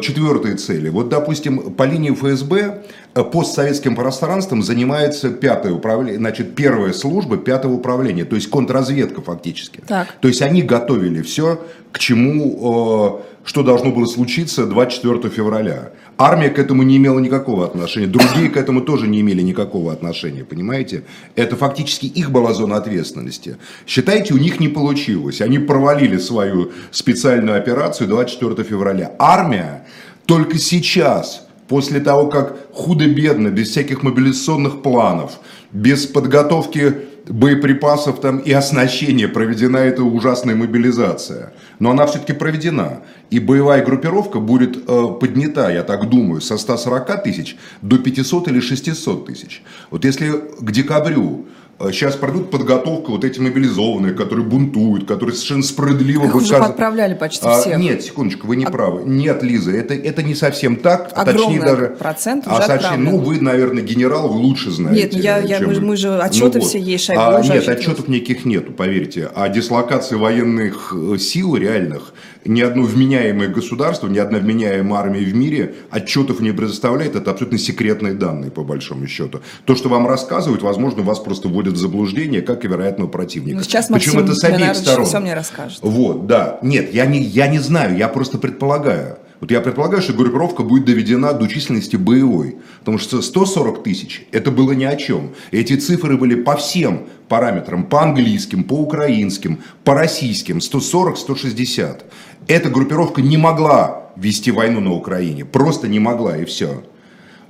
четвертые 0.00 0.56
цели. 0.56 0.88
Вот, 0.88 1.08
допустим, 1.08 1.74
по 1.74 1.82
линии 1.82 2.10
ФСБ 2.10 2.82
э, 3.14 3.24
постсоветским 3.24 3.94
пространством 3.94 4.62
занимается 4.62 5.30
пятое 5.30 5.72
управление, 5.72 6.18
значит, 6.18 6.54
первая 6.54 6.92
служба 6.92 7.36
пятого 7.36 7.74
управления, 7.74 8.24
то 8.24 8.36
есть 8.36 8.48
контрразведка 8.48 9.20
фактически. 9.20 9.82
Так. 9.86 10.08
То 10.20 10.28
есть 10.28 10.40
они 10.40 10.62
готовили 10.62 11.20
все, 11.22 11.60
к 11.92 11.98
чему, 11.98 13.22
э, 13.22 13.46
что 13.46 13.62
должно 13.62 13.92
было 13.92 14.06
случиться 14.06 14.66
24 14.66 15.28
февраля. 15.28 15.90
Армия 16.18 16.48
к 16.48 16.58
этому 16.58 16.82
не 16.82 16.96
имела 16.96 17.18
никакого 17.18 17.66
отношения, 17.66 18.06
другие 18.06 18.48
к 18.48 18.56
этому 18.56 18.80
тоже 18.80 19.06
не 19.06 19.20
имели 19.20 19.42
никакого 19.42 19.92
отношения, 19.92 20.44
понимаете? 20.44 21.04
Это 21.34 21.56
фактически 21.56 22.06
их 22.06 22.30
была 22.30 22.54
зона 22.54 22.76
ответственности. 22.76 23.58
Считайте, 23.86 24.32
у 24.32 24.38
них 24.38 24.58
не 24.58 24.68
получилось. 24.68 25.42
Они 25.42 25.58
провалили 25.58 26.16
свою 26.16 26.72
специальную 26.90 27.58
операцию 27.58 28.08
24 28.08 28.66
февраля. 28.66 29.12
Армия 29.18 29.86
только 30.24 30.58
сейчас, 30.58 31.46
после 31.68 32.00
того, 32.00 32.28
как 32.28 32.56
худо-бедно, 32.72 33.48
без 33.48 33.68
всяких 33.68 34.02
мобилизационных 34.02 34.80
планов, 34.80 35.38
без 35.72 36.06
подготовки 36.06 36.94
боеприпасов 37.28 38.20
там 38.20 38.38
и 38.38 38.52
оснащения 38.52 39.28
проведена 39.28 39.78
эта 39.78 40.02
ужасная 40.02 40.54
мобилизация. 40.54 41.52
Но 41.78 41.90
она 41.90 42.06
все-таки 42.06 42.32
проведена. 42.32 43.00
И 43.30 43.40
боевая 43.40 43.84
группировка 43.84 44.38
будет 44.38 44.76
э, 44.76 45.06
поднята, 45.20 45.70
я 45.70 45.82
так 45.82 46.08
думаю, 46.08 46.40
со 46.40 46.56
140 46.56 47.24
тысяч 47.24 47.56
до 47.82 47.98
500 47.98 48.48
или 48.48 48.60
600 48.60 49.26
тысяч. 49.26 49.62
Вот 49.90 50.04
если 50.04 50.30
к 50.60 50.70
декабрю 50.70 51.46
Сейчас 51.78 52.14
э, 52.14 52.18
пройдут 52.18 52.50
подготовку 52.50 53.12
вот 53.12 53.24
эти 53.24 53.38
мобилизованные, 53.38 54.14
которые 54.14 54.46
бунтуют, 54.46 55.06
которые 55.06 55.34
совершенно 55.34 55.62
справедливо 55.62 56.24
Их 56.24 56.34
уже 56.34 56.56
отправляли 56.56 57.14
почти 57.14 57.46
а, 57.46 57.60
всех. 57.60 57.78
Нет, 57.78 58.02
секундочку, 58.02 58.46
вы 58.46 58.56
не 58.56 58.64
а... 58.64 58.70
правы. 58.70 59.02
Нет, 59.04 59.42
Лиза, 59.42 59.72
это, 59.72 59.94
это 59.94 60.22
не 60.22 60.34
совсем 60.34 60.76
так. 60.76 61.12
А 61.14 61.24
точнее 61.24 61.60
даже, 61.60 61.96
процент 61.98 62.46
уже 62.46 62.56
а, 62.56 62.66
точнее, 62.66 62.96
Ну, 62.96 63.18
вы, 63.18 63.40
наверное, 63.40 63.82
генерал, 63.82 64.28
вы 64.28 64.38
лучше 64.38 64.70
знаете. 64.70 65.02
Нет, 65.02 65.14
я, 65.14 65.38
я, 65.38 65.60
мы, 65.60 65.78
мы 65.80 65.96
же 65.96 66.18
отчеты 66.18 66.60
ну, 66.60 66.64
все 66.64 66.78
вот. 66.78 66.86
есть, 66.86 67.04
Шойгу 67.04 67.22
а, 67.22 67.42
Нет, 67.42 67.68
отчетов 67.68 68.08
никаких 68.08 68.46
нету, 68.46 68.72
поверьте. 68.72 69.30
А 69.34 69.48
дислокации 69.50 70.16
военных 70.16 70.94
э, 70.96 71.18
сил 71.18 71.56
реальных 71.56 72.14
ни 72.46 72.60
одно 72.60 72.82
вменяемое 72.82 73.48
государство, 73.48 74.08
ни 74.08 74.18
одна 74.18 74.38
вменяемая 74.38 75.00
армия 75.00 75.20
в 75.20 75.34
мире 75.34 75.74
отчетов 75.90 76.40
не 76.40 76.52
предоставляет. 76.52 77.16
Это 77.16 77.30
абсолютно 77.30 77.58
секретные 77.58 78.14
данные, 78.14 78.50
по 78.50 78.62
большому 78.62 79.06
счету. 79.06 79.40
То, 79.64 79.74
что 79.74 79.88
вам 79.88 80.06
рассказывают, 80.06 80.62
возможно, 80.62 81.02
вас 81.02 81.18
просто 81.18 81.48
вводят 81.48 81.74
в 81.74 81.78
заблуждение, 81.78 82.42
как 82.42 82.64
и 82.64 82.68
вероятного 82.68 83.08
противника. 83.08 83.56
Ну, 83.58 83.62
сейчас 83.62 83.90
Максим 83.90 84.12
Причем 84.12 84.24
это 84.24 84.34
с 84.34 84.44
обеих 84.44 84.74
сторон. 84.76 85.06
все 85.06 85.20
мне 85.20 85.34
расскажет. 85.34 85.78
Вот, 85.82 86.26
да. 86.26 86.58
Нет, 86.62 86.92
я 86.94 87.06
не, 87.06 87.20
я 87.20 87.48
не 87.48 87.58
знаю, 87.58 87.96
я 87.96 88.08
просто 88.08 88.38
предполагаю. 88.38 89.18
Вот 89.40 89.50
я 89.50 89.60
предполагаю, 89.60 90.02
что 90.02 90.12
группировка 90.12 90.62
будет 90.62 90.86
доведена 90.86 91.32
до 91.32 91.46
численности 91.46 91.96
боевой. 91.96 92.56
Потому 92.80 92.98
что 92.98 93.20
140 93.20 93.82
тысяч– 93.82 94.26
это 94.32 94.50
было 94.50 94.72
ни 94.72 94.84
о 94.84 94.96
чем. 94.96 95.34
Эти 95.50 95.76
цифры 95.76 96.16
были 96.16 96.34
по 96.34 96.56
всем 96.56 97.06
параметрам. 97.28 97.84
По 97.84 98.02
английским, 98.02 98.64
по 98.64 98.74
украинским, 98.74 99.58
по 99.84 99.94
российским. 99.94 100.58
140-160 100.58 102.04
эта 102.48 102.70
группировка 102.70 103.22
не 103.22 103.36
могла 103.36 104.10
вести 104.16 104.50
войну 104.50 104.80
на 104.80 104.92
Украине. 104.92 105.44
Просто 105.44 105.88
не 105.88 105.98
могла, 105.98 106.36
и 106.36 106.44
все. 106.44 106.82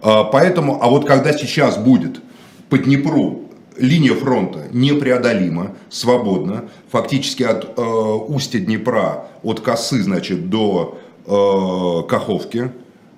А, 0.03 0.25
поэтому, 0.25 0.83
а 0.83 0.89
вот 0.89 1.07
когда 1.07 1.33
сейчас 1.33 1.77
будет 1.77 2.21
по 2.69 2.79
Днепру 2.79 3.43
линия 3.79 4.15
фронта 4.15 4.65
непреодолима, 4.73 5.73
свободна, 5.91 6.65
фактически 6.91 7.43
от 7.43 7.79
э, 7.79 7.83
устья 7.83 8.59
Днепра, 8.59 9.27
от 9.43 9.61
Косы, 9.61 10.03
значит, 10.03 10.49
до 10.49 10.99
э, 11.27 12.03
Каховки, 12.09 12.71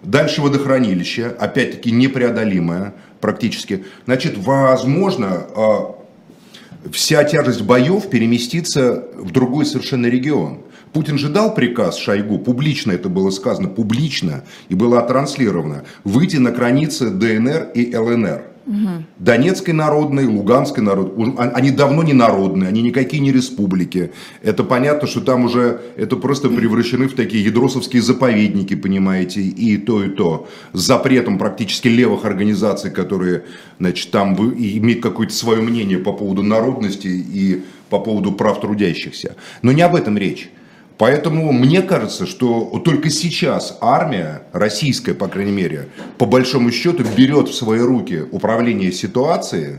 дальше 0.03 0.43
водохранилище, 0.43 1.27
опять-таки 1.27 1.91
непреодолимое 1.91 2.95
практически, 3.21 3.85
значит, 4.07 4.39
возможно, 4.39 5.47
э, 5.55 6.91
вся 6.93 7.25
тяжесть 7.25 7.63
боев 7.63 8.09
переместится 8.09 9.05
в 9.17 9.31
другой 9.31 9.67
совершенно 9.67 10.07
регион. 10.07 10.61
Путин 10.93 11.19
же 11.19 11.29
дал 11.29 11.55
приказ 11.55 11.97
Шойгу, 11.97 12.39
публично 12.39 12.93
это 12.93 13.09
было 13.09 13.31
сказано, 13.31 13.69
публично, 13.69 14.45
и 14.69 14.75
было 14.75 15.03
транслировано, 15.03 15.85
выйти 16.05 16.37
на 16.37 16.51
границы 16.51 17.11
ДНР 17.11 17.71
и 17.75 17.95
ЛНР. 17.95 18.43
Угу. 18.69 19.05
Донецкой 19.19 19.73
народной, 19.73 20.27
Луганской 20.27 20.85
народной, 20.85 21.35
а, 21.39 21.53
они 21.55 21.71
давно 21.71 22.03
не 22.03 22.13
народные, 22.13 22.69
они 22.69 22.83
никакие 22.83 23.23
не 23.23 23.33
республики. 23.33 24.13
Это 24.43 24.63
понятно, 24.63 25.09
что 25.09 25.23
там 25.23 25.47
уже 25.47 25.81
это 25.97 26.17
просто 26.17 26.51
превращены 26.51 27.09
в 27.09 27.15
такие 27.15 27.43
ядросовские 27.43 28.03
заповедники, 28.03 28.77
понимаете, 28.77 29.41
и 29.41 29.79
то, 29.79 30.05
и 30.05 30.11
то. 30.11 30.49
С 30.75 30.81
запретом 30.81 31.39
практически 31.39 31.89
левых 31.89 32.27
организаций, 32.27 32.91
которые, 32.91 33.45
значит, 33.79 34.11
там 34.11 34.35
имеют 34.37 35.03
какое-то 35.03 35.33
свое 35.33 35.63
мнение 35.63 35.99
по 35.99 36.13
поводу 36.13 36.43
народности 36.43 37.09
и 37.09 37.63
по 37.89 37.99
поводу 38.01 38.33
прав 38.33 38.61
трудящихся. 38.61 39.37
Но 39.63 39.73
не 39.73 39.81
об 39.81 39.97
этом 39.97 40.19
речь. 40.19 40.51
Поэтому 40.99 41.53
мне 41.53 41.81
кажется, 41.83 42.27
что 42.27 42.83
только 42.85 43.09
сейчас 43.09 43.79
армия, 43.81 44.43
российская, 44.53 45.15
по 45.15 45.29
крайней 45.29 45.53
мере, 45.53 45.89
по 46.19 46.27
большому 46.27 46.73
счету 46.73 47.05
берет 47.17 47.49
в 47.49 47.55
свои 47.55 47.81
руки 47.81 48.25
управление 48.33 48.91
ситуацией, 48.91 49.77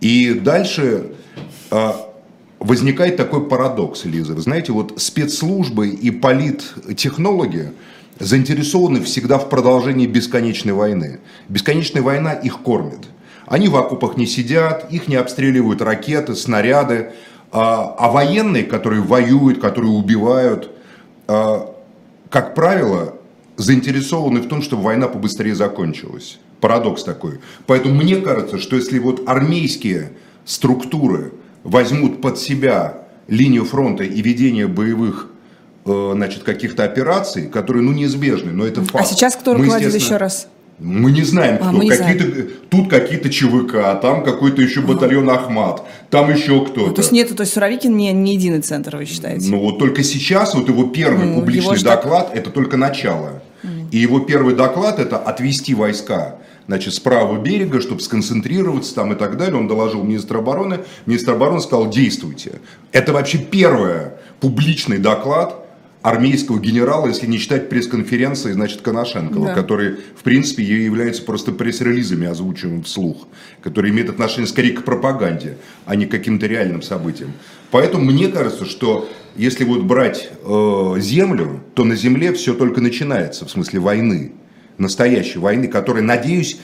и 0.00 0.34
дальше 0.34 1.12
э, 1.70 1.92
возникает 2.58 3.16
такой 3.16 3.48
парадокс, 3.48 4.04
Лиза. 4.04 4.34
Вы 4.34 4.40
знаете, 4.40 4.72
вот 4.72 5.00
спецслужбы 5.00 5.88
и 5.88 6.10
политтехнологи 6.10 7.72
заинтересованы 8.18 9.02
всегда 9.02 9.38
в 9.38 9.48
продолжении 9.48 10.06
бесконечной 10.06 10.72
войны. 10.72 11.20
Бесконечная 11.48 12.02
война 12.02 12.32
их 12.32 12.60
кормит. 12.62 13.06
Они 13.46 13.68
в 13.68 13.76
окопах 13.76 14.16
не 14.16 14.26
сидят, 14.26 14.92
их 14.92 15.06
не 15.06 15.16
обстреливают 15.16 15.80
ракеты, 15.80 16.34
снаряды, 16.34 17.12
а, 17.52 17.94
а 17.98 18.10
военные, 18.10 18.64
которые 18.64 19.02
воюют, 19.02 19.60
которые 19.60 19.90
убивают, 19.92 20.70
а, 21.26 21.74
как 22.28 22.54
правило, 22.54 23.14
заинтересованы 23.56 24.40
в 24.40 24.48
том, 24.48 24.62
чтобы 24.62 24.82
война 24.84 25.08
побыстрее 25.08 25.54
закончилась. 25.54 26.38
Парадокс 26.60 27.02
такой. 27.02 27.40
Поэтому 27.66 27.94
мне 27.94 28.16
кажется, 28.16 28.58
что 28.58 28.76
если 28.76 28.98
вот 28.98 29.28
армейские 29.28 30.12
структуры 30.44 31.32
возьмут 31.64 32.20
под 32.20 32.38
себя 32.38 32.98
линию 33.28 33.64
фронта 33.64 34.04
и 34.04 34.20
ведение 34.22 34.66
боевых 34.66 35.28
э, 35.86 36.12
значит, 36.14 36.42
каких-то 36.42 36.84
операций, 36.84 37.48
которые, 37.48 37.82
ну, 37.82 37.92
неизбежны, 37.92 38.52
но 38.52 38.66
это 38.66 38.82
а 38.82 38.84
факт. 38.84 39.04
А 39.04 39.06
сейчас 39.06 39.36
кто 39.36 39.54
руководит 39.54 39.94
еще 39.94 40.16
раз? 40.16 40.48
Мы 40.80 41.12
не 41.12 41.22
знаем, 41.22 41.58
а, 41.60 41.68
кто. 41.68 41.76
А, 41.76 41.80
какие-то, 41.80 42.24
знаем. 42.24 42.48
Тут 42.70 42.88
какие-то 42.88 43.28
ЧВК, 43.28 44.00
там 44.00 44.24
какой-то 44.24 44.62
еще 44.62 44.80
батальон 44.80 45.28
ага. 45.28 45.40
Ахмат, 45.40 45.82
там 46.08 46.32
еще 46.32 46.64
кто-то. 46.64 46.88
Ну, 46.88 46.94
то 46.94 47.02
есть 47.02 47.12
нет, 47.12 47.36
то 47.36 47.42
есть 47.42 47.52
Суровикин 47.52 47.94
не, 47.96 48.12
не 48.12 48.34
единый 48.34 48.62
центр, 48.62 48.96
вы 48.96 49.04
считаете? 49.04 49.50
Ну 49.50 49.60
вот 49.60 49.78
только 49.78 50.02
сейчас, 50.02 50.54
вот 50.54 50.68
его 50.68 50.84
первый 50.84 51.26
ну, 51.26 51.40
публичный 51.40 51.76
его 51.76 51.84
доклад, 51.84 52.28
так... 52.28 52.36
это 52.36 52.50
только 52.50 52.78
начало. 52.78 53.42
Mm. 53.62 53.90
И 53.90 53.98
его 53.98 54.20
первый 54.20 54.54
доклад 54.54 54.98
это 54.98 55.18
отвести 55.18 55.74
войска 55.74 56.36
значит, 56.66 56.94
с 56.94 57.00
правого 57.00 57.36
берега, 57.42 57.80
чтобы 57.80 58.00
сконцентрироваться 58.00 58.94
там 58.94 59.12
и 59.12 59.16
так 59.16 59.36
далее. 59.36 59.56
Он 59.56 59.66
доложил 59.66 60.04
министру 60.04 60.38
обороны. 60.38 60.78
Министр 61.04 61.32
обороны 61.32 61.60
сказал, 61.60 61.90
действуйте. 61.90 62.60
Это 62.92 63.12
вообще 63.12 63.38
первый 63.38 64.12
публичный 64.38 64.98
доклад 64.98 65.59
армейского 66.02 66.58
генерала, 66.58 67.08
если 67.08 67.26
не 67.26 67.38
считать 67.38 67.68
пресс-конференции, 67.68 68.52
значит, 68.52 68.80
Коношенкова, 68.80 69.48
да. 69.48 69.54
который, 69.54 69.96
в 70.16 70.22
принципе, 70.22 70.62
является 70.62 71.22
просто 71.22 71.52
пресс-релизами, 71.52 72.26
озвученным 72.26 72.82
вслух, 72.84 73.28
которые 73.62 73.92
имеют 73.92 74.08
отношение 74.08 74.46
скорее 74.46 74.72
к 74.72 74.84
пропаганде, 74.84 75.58
а 75.84 75.96
не 75.96 76.06
к 76.06 76.10
каким-то 76.10 76.46
реальным 76.46 76.80
событиям. 76.82 77.32
Поэтому 77.70 78.04
мне 78.04 78.28
кажется, 78.28 78.64
что 78.64 79.08
если 79.36 79.64
вот 79.64 79.82
брать 79.82 80.30
э, 80.42 80.94
землю, 80.98 81.60
то 81.74 81.84
на 81.84 81.96
земле 81.96 82.32
все 82.32 82.54
только 82.54 82.80
начинается, 82.80 83.44
в 83.44 83.50
смысле 83.50 83.80
войны, 83.80 84.32
настоящей 84.78 85.38
войны, 85.38 85.68
которая, 85.68 86.02
надеюсь, 86.02 86.58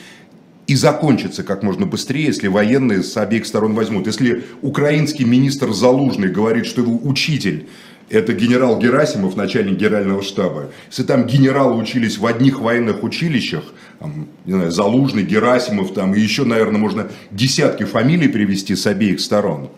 и 0.66 0.74
закончится 0.74 1.44
как 1.44 1.62
можно 1.62 1.86
быстрее, 1.86 2.24
если 2.24 2.48
военные 2.48 3.02
с 3.02 3.16
обеих 3.16 3.46
сторон 3.46 3.74
возьмут. 3.74 4.06
Если 4.06 4.44
украинский 4.62 5.24
министр 5.24 5.72
Залужный 5.72 6.28
говорит, 6.28 6.66
что 6.66 6.80
его 6.80 6.98
учитель 7.04 7.68
это 8.08 8.32
генерал 8.32 8.78
Герасимов, 8.78 9.36
начальник 9.36 9.78
генерального 9.78 10.22
штаба. 10.22 10.70
Если 10.88 11.02
там 11.02 11.26
генералы 11.26 11.76
учились 11.76 12.18
в 12.18 12.26
одних 12.26 12.60
военных 12.60 13.02
училищах, 13.02 13.64
там, 13.98 14.28
не 14.44 14.52
знаю, 14.52 14.70
Залужный, 14.70 15.24
Герасимов, 15.24 15.92
там, 15.92 16.14
и 16.14 16.20
еще, 16.20 16.44
наверное, 16.44 16.78
можно 16.78 17.08
десятки 17.30 17.84
фамилий 17.84 18.28
привести 18.28 18.76
с 18.76 18.86
обеих 18.86 19.20
сторон. 19.20 19.70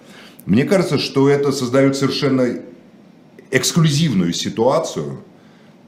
Мне 0.44 0.64
кажется, 0.64 0.98
что 0.98 1.28
это 1.28 1.52
создает 1.52 1.96
совершенно 1.96 2.58
эксклюзивную 3.50 4.32
ситуацию 4.34 5.20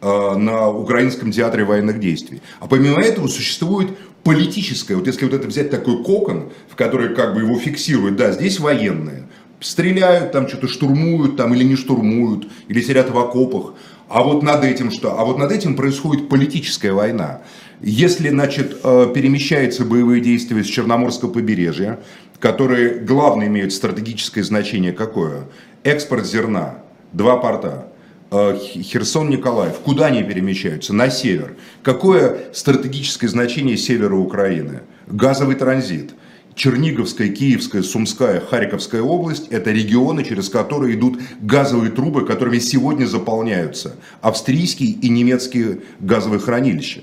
э, 0.00 0.35
на 0.37 0.68
Украинском 0.68 1.33
театре 1.33 1.64
военных 1.64 2.00
действий. 2.00 2.40
А 2.59 2.66
помимо 2.66 3.00
этого 3.03 3.26
существует 3.26 3.90
политическое, 4.22 4.96
вот 4.96 5.07
если 5.07 5.24
вот 5.24 5.35
это 5.35 5.46
взять 5.46 5.70
такой 5.70 6.03
кокон, 6.03 6.50
в 6.68 6.76
который 6.76 7.14
как 7.14 7.35
бы 7.35 7.40
его 7.40 7.59
фиксируют, 7.59 8.16
да, 8.16 8.33
здесь 8.33 8.61
военные, 8.61 9.29
стреляют, 9.61 10.33
там 10.33 10.49
что-то 10.49 10.68
штурмуют, 10.68 11.37
там 11.37 11.55
или 11.55 11.64
не 11.64 11.77
штурмуют, 11.77 12.49
или 12.68 12.81
сидят 12.81 13.11
в 13.11 13.18
окопах. 13.18 13.75
А 14.09 14.23
вот 14.25 14.42
над 14.42 14.64
этим 14.64 14.90
что? 14.90 15.18
А 15.18 15.25
вот 15.25 15.38
над 15.38 15.53
этим 15.53 15.77
происходит 15.77 16.29
политическая 16.29 16.92
война. 16.92 17.42
Если, 17.81 18.29
значит, 18.29 18.79
э, 18.83 19.12
перемещаются 19.14 19.85
боевые 19.85 20.20
действия 20.20 20.64
с 20.64 20.66
Черноморского 20.66 21.31
побережья, 21.31 22.01
которые 22.40 22.99
главное 22.99 23.46
имеют 23.46 23.73
стратегическое 23.73 24.42
значение 24.42 24.92
какое? 24.92 25.44
Экспорт 25.85 26.27
зерна, 26.27 26.79
два 27.12 27.37
порта. 27.37 27.87
э, 28.33 28.57
Херсон, 28.59 29.31
Николаев, 29.31 29.79
куда 29.79 30.07
они 30.07 30.23
перемещаются? 30.23 30.92
На 30.92 31.11
север. 31.11 31.55
Какое 31.83 32.53
стратегическое 32.53 33.29
значение 33.29 33.77
севера 33.77 34.14
Украины? 34.14 34.81
Газовый 35.07 35.55
транзит. 35.57 36.12
Черниговская, 36.61 37.31
Киевская, 37.31 37.83
Сумская, 37.83 38.38
Харьковская 38.38 39.01
область– 39.01 39.46
это 39.51 39.70
регионы, 39.70 40.23
через 40.25 40.51
которые 40.51 40.94
идут 40.94 41.18
газовые 41.40 41.90
трубы, 41.90 42.27
которыми 42.27 42.59
сегодня 42.59 43.07
заполняются 43.07 43.96
австрийские 44.20 44.90
и 44.90 45.09
немецкие 45.09 45.81
газовые 46.01 46.38
хранилища. 46.38 47.01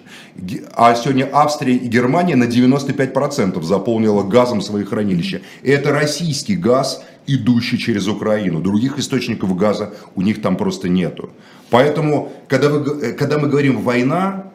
А 0.75 0.93
сегодня 0.93 1.27
Австрия 1.33 1.75
и 1.75 1.87
Германия 1.87 2.35
на 2.35 2.43
95% 2.43 3.59
заполнила 3.63 4.21
газом 4.21 4.61
свои 4.61 4.83
хранилища. 4.83 5.41
И 5.63 5.71
это 5.71 5.89
российский 5.89 6.55
газ, 6.55 7.03
идущий 7.25 7.79
через 7.79 8.07
Украину. 8.07 8.59
Других 8.61 8.99
источников 8.99 9.57
газа 9.57 9.91
у 10.13 10.21
них 10.21 10.39
там 10.39 10.55
просто 10.55 10.87
нету. 10.87 11.31
Поэтому, 11.71 12.31
когда, 12.47 12.69
вы, 12.69 13.13
когда 13.13 13.39
мы 13.39 13.47
говорим 13.47 13.81
«война», 13.81 14.51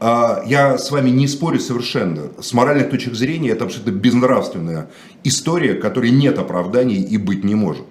я 0.00 0.78
с 0.78 0.90
вами 0.90 1.10
не 1.10 1.26
спорю 1.26 1.58
совершенно. 1.58 2.30
С 2.40 2.52
моральных 2.52 2.90
точек 2.90 3.14
зрения 3.14 3.50
это 3.50 3.64
абсолютно 3.64 3.90
безнравственная 3.90 4.90
история, 5.24 5.74
которой 5.74 6.10
нет 6.10 6.38
оправданий 6.38 7.02
и 7.02 7.16
быть 7.16 7.44
не 7.44 7.54
может. 7.54 7.86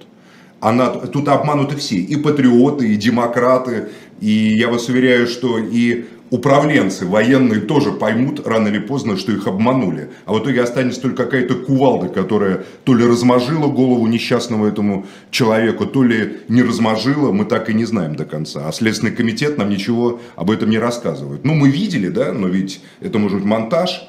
Она, 0.60 0.88
тут 0.90 1.28
обмануты 1.28 1.76
все, 1.76 1.98
и 1.98 2.16
патриоты, 2.16 2.94
и 2.94 2.96
демократы, 2.96 3.90
и 4.20 4.56
я 4.58 4.70
вас 4.70 4.90
уверяю, 4.90 5.28
что 5.28 5.60
и 5.60 6.06
управленцы 6.30 7.06
военные 7.06 7.62
тоже 7.62 7.92
поймут 7.92 8.46
рано 8.46 8.68
или 8.68 8.80
поздно, 8.80 9.18
что 9.18 9.32
их 9.32 9.48
обманули. 9.48 10.10
А 10.26 10.34
в 10.34 10.40
итоге 10.40 10.62
останется 10.62 11.02
только 11.02 11.24
какая-то 11.24 11.56
кувалда, 11.56 12.10
которая 12.10 12.64
то 12.84 12.94
ли 12.94 13.06
разможила 13.06 13.68
голову 13.68 14.08
несчастному 14.08 14.66
этому 14.66 15.06
человеку, 15.32 15.86
то 15.86 16.04
ли 16.04 16.40
не 16.48 16.64
разможила, 16.64 17.32
мы 17.32 17.46
так 17.46 17.70
и 17.70 17.74
не 17.74 17.86
знаем 17.86 18.16
до 18.16 18.26
конца. 18.26 18.68
А 18.68 18.72
Следственный 18.72 19.12
комитет 19.12 19.58
нам 19.58 19.70
ничего 19.70 20.20
об 20.36 20.52
этом 20.52 20.70
не 20.70 20.80
рассказывает. 20.80 21.46
Ну, 21.46 21.54
мы 21.54 21.70
видели, 21.70 22.10
да, 22.10 22.34
но 22.34 22.48
ведь 22.48 22.82
это 23.00 23.20
может 23.20 23.38
быть 23.38 23.46
монтаж. 23.46 24.08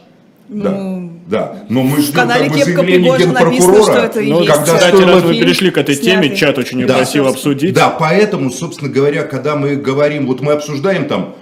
Да, 0.49 0.71
ну, 0.71 1.13
да. 1.27 1.65
Но 1.69 1.83
мы 1.83 2.01
ждем 2.01 2.27
как 2.27 2.49
бы 2.49 2.65
заявление 2.65 3.19
генпрокурора. 3.19 3.83
Что 3.83 3.93
это 3.93 4.21
ну, 4.23 4.41
есть. 4.41 4.53
Когда 4.53 4.75
кстати, 4.75 5.03
раз 5.03 5.23
вы 5.23 5.39
перешли 5.39 5.71
к 5.71 5.77
этой 5.77 5.95
теме, 5.95 6.35
чат 6.35 6.57
очень 6.57 6.87
да, 6.87 6.97
просил 6.97 7.29
обсудить. 7.29 7.75
Да, 7.75 7.91
поэтому, 7.91 8.51
собственно 8.51 8.91
говоря, 8.91 9.25
когда 9.25 9.57
мы 9.57 9.77
говорим, 9.77 10.27
вот 10.27 10.41
мы 10.41 10.53
обсуждаем 10.53 11.07
там 11.07 11.35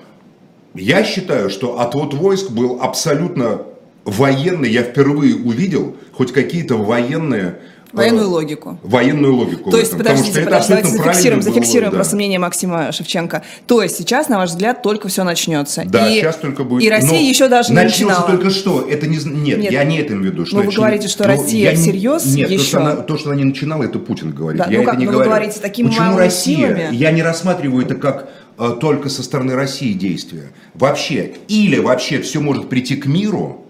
я 0.76 1.04
считаю, 1.04 1.50
что 1.50 1.80
отвод 1.80 2.14
войск 2.14 2.50
был 2.50 2.78
абсолютно 2.80 3.62
военный. 4.04 4.70
Я 4.70 4.82
впервые 4.82 5.36
увидел 5.36 5.96
хоть 6.12 6.32
какие-то 6.32 6.76
военные 6.76 7.58
э, 7.92 7.96
Военную 7.96 8.28
логику. 8.28 8.78
Военную 8.82 9.34
логику. 9.34 9.70
То 9.70 9.78
есть, 9.78 9.96
подождите, 9.96 10.42
подождите, 10.42 10.82
давайте 10.82 10.88
зафиксируем, 10.90 11.42
зафиксируем 11.42 11.90
да. 11.90 11.96
просто 11.96 12.16
мнение 12.16 12.38
Максима 12.38 12.92
Шевченко. 12.92 13.42
То 13.66 13.82
есть 13.82 13.96
сейчас, 13.96 14.28
на 14.28 14.38
ваш 14.38 14.50
взгляд, 14.50 14.82
только 14.82 15.08
все 15.08 15.24
начнется. 15.24 15.82
Да, 15.86 16.08
и, 16.08 16.20
сейчас 16.20 16.36
только 16.36 16.64
будет. 16.64 16.84
И 16.84 16.90
Россия 16.90 17.20
Но 17.20 17.28
еще 17.28 17.48
даже 17.48 17.70
не 17.70 17.76
начинала. 17.76 18.26
только 18.26 18.50
что. 18.50 18.86
Это 18.88 19.06
не, 19.06 19.16
нет, 19.16 19.58
нет, 19.58 19.72
я 19.72 19.84
не 19.84 19.98
это 19.98 20.12
имею 20.12 20.30
в 20.30 20.34
виду. 20.34 20.46
Что 20.46 20.56
но 20.58 20.62
вы 20.62 20.72
говорите, 20.72 21.08
что 21.08 21.24
Россия 21.24 21.70
я, 21.70 21.76
всерьез 21.76 22.24
Нет, 22.26 22.50
еще... 22.50 22.58
то 22.58 22.68
что, 22.68 22.80
она, 22.80 22.96
то, 22.96 23.16
что 23.16 23.30
она 23.30 23.38
не 23.38 23.44
начинала, 23.44 23.82
это 23.82 23.98
Путин 23.98 24.32
говорит. 24.32 24.60
Да, 24.60 24.66
я 24.70 24.76
ну 24.76 24.82
это 24.82 24.90
как, 24.90 25.00
не 25.00 25.06
но 25.06 25.12
говорю. 25.12 25.30
вы 25.30 25.34
говорите 25.34 25.60
такими 25.60 25.88
Почему 25.88 26.16
Россия? 26.16 26.56
Силами? 26.56 26.88
Я 26.94 27.10
не 27.12 27.22
рассматриваю 27.22 27.84
это 27.84 27.94
как 27.94 28.28
только 28.56 29.08
со 29.08 29.22
стороны 29.22 29.54
России 29.54 29.92
действия. 29.92 30.50
Вообще, 30.74 31.34
или 31.48 31.78
вообще 31.78 32.20
все 32.20 32.40
может 32.40 32.68
прийти 32.68 32.96
к 32.96 33.06
миру, 33.06 33.64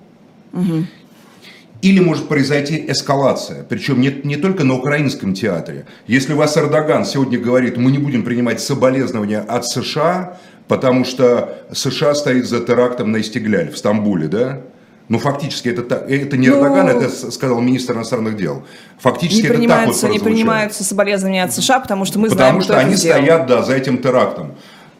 угу. 0.52 0.86
или 1.82 2.00
может 2.00 2.28
произойти 2.28 2.84
эскалация. 2.88 3.64
Причем 3.64 4.00
не, 4.00 4.14
не 4.24 4.36
только 4.36 4.64
на 4.64 4.74
украинском 4.74 5.34
театре. 5.34 5.86
Если 6.06 6.34
у 6.34 6.36
вас 6.36 6.56
Эрдоган 6.56 7.04
сегодня 7.04 7.38
говорит, 7.38 7.76
мы 7.76 7.90
не 7.90 7.98
будем 7.98 8.22
принимать 8.22 8.60
соболезнования 8.60 9.40
от 9.40 9.66
США, 9.66 10.38
потому 10.68 11.04
что 11.04 11.66
США 11.72 12.14
стоит 12.14 12.46
за 12.46 12.60
терактом 12.60 13.12
на 13.12 13.20
Истегляль 13.20 13.72
в 13.72 13.78
Стамбуле, 13.78 14.28
да? 14.28 14.60
Ну, 15.08 15.20
фактически, 15.20 15.68
это, 15.68 15.94
это 15.94 16.36
не 16.36 16.48
Эрдоган, 16.48 16.86
ну, 16.86 16.92
это 16.92 17.30
сказал 17.30 17.60
министр 17.60 17.94
иностранных 17.94 18.36
дел. 18.36 18.64
Фактически, 18.98 19.46
не 19.46 19.66
это 19.66 19.68
так 19.68 19.86
вот 19.86 20.10
Не 20.10 20.18
принимаются 20.18 20.82
соболезнования 20.82 21.44
от 21.44 21.52
США, 21.52 21.78
потому 21.78 22.04
что 22.04 22.18
мы 22.18 22.28
потому 22.28 22.60
знаем, 22.60 22.62
что 22.62 22.78
они 22.88 22.96
стоят, 22.96 23.46
да, 23.46 23.62
за 23.62 23.74
этим 23.74 23.98
терактом. 23.98 24.56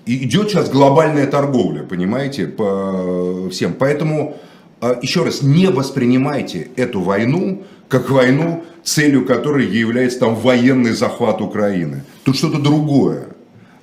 Идет 0.06 0.50
сейчас 0.50 0.70
глобальная 0.70 1.26
торговля, 1.26 1.82
понимаете, 1.82 2.46
по 2.46 3.48
всем. 3.50 3.74
Поэтому, 3.74 4.36
а, 4.80 4.96
еще 5.02 5.24
раз, 5.24 5.42
не 5.42 5.66
воспринимайте 5.66 6.68
эту 6.76 7.00
войну 7.00 7.64
как 7.88 8.10
войну, 8.10 8.64
целью 8.84 9.24
которой 9.24 9.66
является 9.66 10.20
там 10.20 10.36
военный 10.36 10.92
захват 10.92 11.40
Украины. 11.40 12.04
Тут 12.24 12.36
что-то 12.36 12.58
другое. 12.58 13.26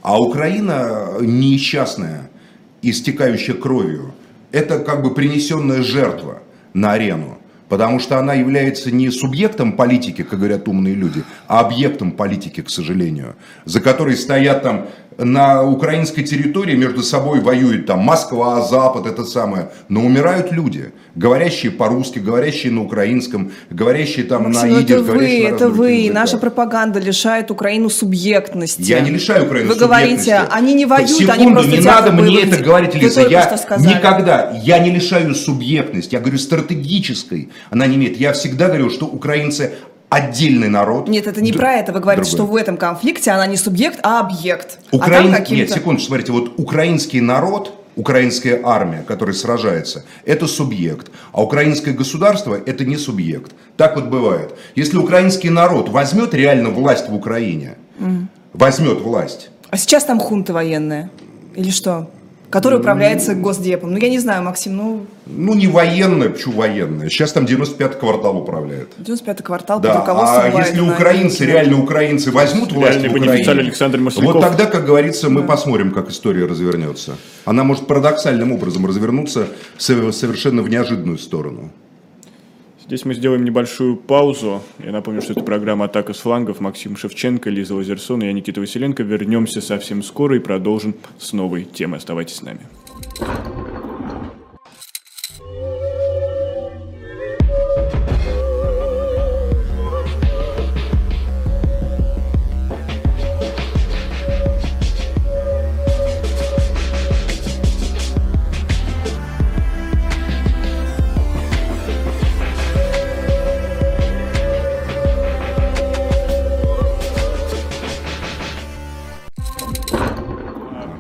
А 0.02 0.22
Украина 0.22 1.18
несчастная, 1.20 2.30
истекающая 2.82 3.56
кровью. 3.56 4.14
Это 4.52 4.80
как 4.80 5.04
бы 5.04 5.14
принесенная 5.14 5.84
жертва 5.84 6.42
на 6.74 6.94
арену. 6.94 7.38
Потому 7.70 8.00
что 8.00 8.20
она 8.20 8.34
является 8.34 8.92
не 8.92 9.10
субъектом 9.10 9.74
политики, 9.74 10.22
как 10.22 10.38
говорят 10.38 10.68
умные 10.68 10.94
люди, 10.94 11.24
а 11.48 11.62
объектом 11.62 12.12
политики, 12.12 12.62
к 12.62 12.70
сожалению, 12.70 13.36
за 13.66 13.82
которой 13.82 14.16
стоят 14.16 14.62
там 14.62 14.88
на 15.18 15.64
украинской 15.64 16.24
территории 16.24 16.76
между 16.76 17.04
собой 17.04 17.40
воюют 17.40 17.86
там 17.86 18.00
Москва, 18.00 18.62
Запад, 18.62 19.06
это 19.06 19.26
самое, 19.26 19.70
но 19.90 20.02
умирают 20.02 20.52
люди, 20.52 20.92
говорящие 21.16 21.72
по-русски, 21.72 22.20
говорящие 22.20 22.72
на 22.72 22.84
украинском, 22.84 23.52
говорящие 23.70 24.26
там 24.26 24.44
Максим, 24.44 24.74
на 24.74 24.82
идиш, 24.82 24.96
это 24.96 25.04
вы, 25.04 25.44
это 25.44 25.70
вы, 25.70 26.10
наша 26.12 26.38
пропаганда 26.38 27.00
лишает 27.00 27.52
Украину 27.52 27.90
субъектности. 27.90 28.82
Я 28.82 29.02
не 29.02 29.12
лишаю 29.12 29.46
Украину 29.46 29.74
Вы 29.74 29.76
говорите, 29.76 30.42
они 30.50 30.74
не 30.74 30.86
воюют, 30.86 31.12
Секунду, 31.12 31.34
они 31.34 31.52
просто 31.52 31.72
не 31.72 31.80
надо 31.80 32.12
мне 32.12 32.44
это 32.44 32.64
говорить, 32.64 32.96
Лиза, 32.96 33.22
я 33.28 33.50
никогда, 33.80 34.52
я 34.64 34.80
не 34.80 34.92
лишаю 34.92 35.36
субъектность, 35.36 36.14
я 36.14 36.20
говорю 36.20 36.38
стратегической, 36.38 37.50
она 37.70 37.88
не 37.88 37.96
имеет, 37.96 38.18
я 38.18 38.34
всегда 38.34 38.68
говорю, 38.68 38.90
что 38.90 39.06
украинцы 39.06 39.74
отдельный 40.14 40.70
народ. 40.70 41.08
Нет, 41.08 41.28
это 41.28 41.42
не 41.42 41.52
Д- 41.52 41.58
про 41.58 41.74
это. 41.74 41.92
Вы 41.92 42.00
говорите, 42.00 42.30
другой. 42.30 42.46
что 42.46 42.54
в 42.54 42.56
этом 42.56 42.78
конфликте 42.78 43.32
она 43.32 43.48
не 43.48 43.58
субъект, 43.58 44.00
а 44.04 44.20
объект. 44.20 44.80
Украин... 44.92 45.34
А 45.34 45.40
Нет, 45.40 45.72
секундочку, 45.72 46.08
смотрите, 46.08 46.32
вот 46.32 46.54
украинский 46.58 47.20
народ, 47.20 47.74
украинская 47.96 48.62
армия, 48.64 49.04
которая 49.08 49.36
сражается, 49.36 50.06
это 50.26 50.48
субъект. 50.48 51.10
А 51.32 51.44
украинское 51.44 51.94
государство– 51.94 52.60
это 52.66 52.86
не 52.86 52.98
субъект. 52.98 53.54
Так 53.76 53.96
вот 53.96 54.06
бывает. 54.06 54.56
Если 54.76 54.98
украинский 54.98 55.50
народ 55.50 55.90
возьмет 55.90 56.34
реально 56.34 56.70
власть 56.70 57.10
в 57.10 57.16
Украине, 57.16 57.76
mm. 58.00 58.26
возьмет 58.54 59.02
власть. 59.02 59.50
А 59.72 59.78
сейчас 59.78 60.04
там 60.04 60.20
хунты 60.20 60.54
военные? 60.54 61.10
Или 61.56 61.72
что? 61.72 62.08
Который 62.54 62.78
управляется 62.80 63.34
Госдепом. 63.34 63.94
Ну, 63.94 63.98
я 63.98 64.10
не 64.10 64.20
знаю, 64.20 64.44
Максим, 64.44 64.78
ну... 64.78 65.08
Ну, 65.26 65.56
не 65.56 65.66
военная, 65.66 66.30
почему 66.30 66.54
военная? 66.54 67.10
Сейчас 67.10 67.32
там 67.32 67.46
95-й 67.46 68.00
квартал 68.00 68.38
управляет. 68.38 68.90
95-й 69.00 69.44
квартал 69.44 69.80
да. 69.80 69.90
под 69.90 70.02
руководством 70.02 70.40
А 70.40 70.52
Байдена, 70.52 70.84
если 70.84 70.94
украинцы, 70.94 71.46
реально 71.48 71.82
украинцы 71.82 72.32
возьмут 72.32 72.72
власть 72.72 73.00
в 73.00 73.10
Украине, 73.10 73.50
Александр 73.50 74.00
вот 74.00 74.40
тогда, 74.40 74.68
как 74.68 74.86
говорится, 74.86 75.32
мы 75.32 75.42
да. 75.42 75.48
посмотрим, 75.48 75.92
как 75.92 76.12
история 76.12 76.46
развернется. 76.46 77.16
Она 77.46 77.64
может 77.64 77.88
парадоксальным 77.88 78.52
образом 78.52 78.86
развернуться 78.86 79.48
совершенно 79.80 80.62
в 80.62 80.70
неожиданную 80.70 81.18
сторону. 81.18 81.72
Здесь 82.94 83.06
мы 83.06 83.16
сделаем 83.16 83.44
небольшую 83.44 83.96
паузу. 83.98 84.62
Я 84.78 84.92
напомню, 84.92 85.24
что 85.24 85.34
это 85.34 85.42
программа 85.42 85.86
«Атака 85.86 86.14
с 86.14 86.20
флангов». 86.20 86.60
Максим 86.60 86.96
Шевченко, 86.96 87.50
Лиза 87.50 87.74
Лазерсон 87.74 88.22
и 88.22 88.28
я, 88.28 88.34
Никита 88.34 88.62
Василенко. 88.62 89.02
Вернемся 89.02 89.62
совсем 89.62 90.04
скоро 90.04 90.36
и 90.36 90.40
продолжим 90.40 90.94
с 91.18 91.34
новой 91.34 91.64
темой. 91.64 91.98
Оставайтесь 91.98 92.36
с 92.36 92.42
нами. 92.44 92.60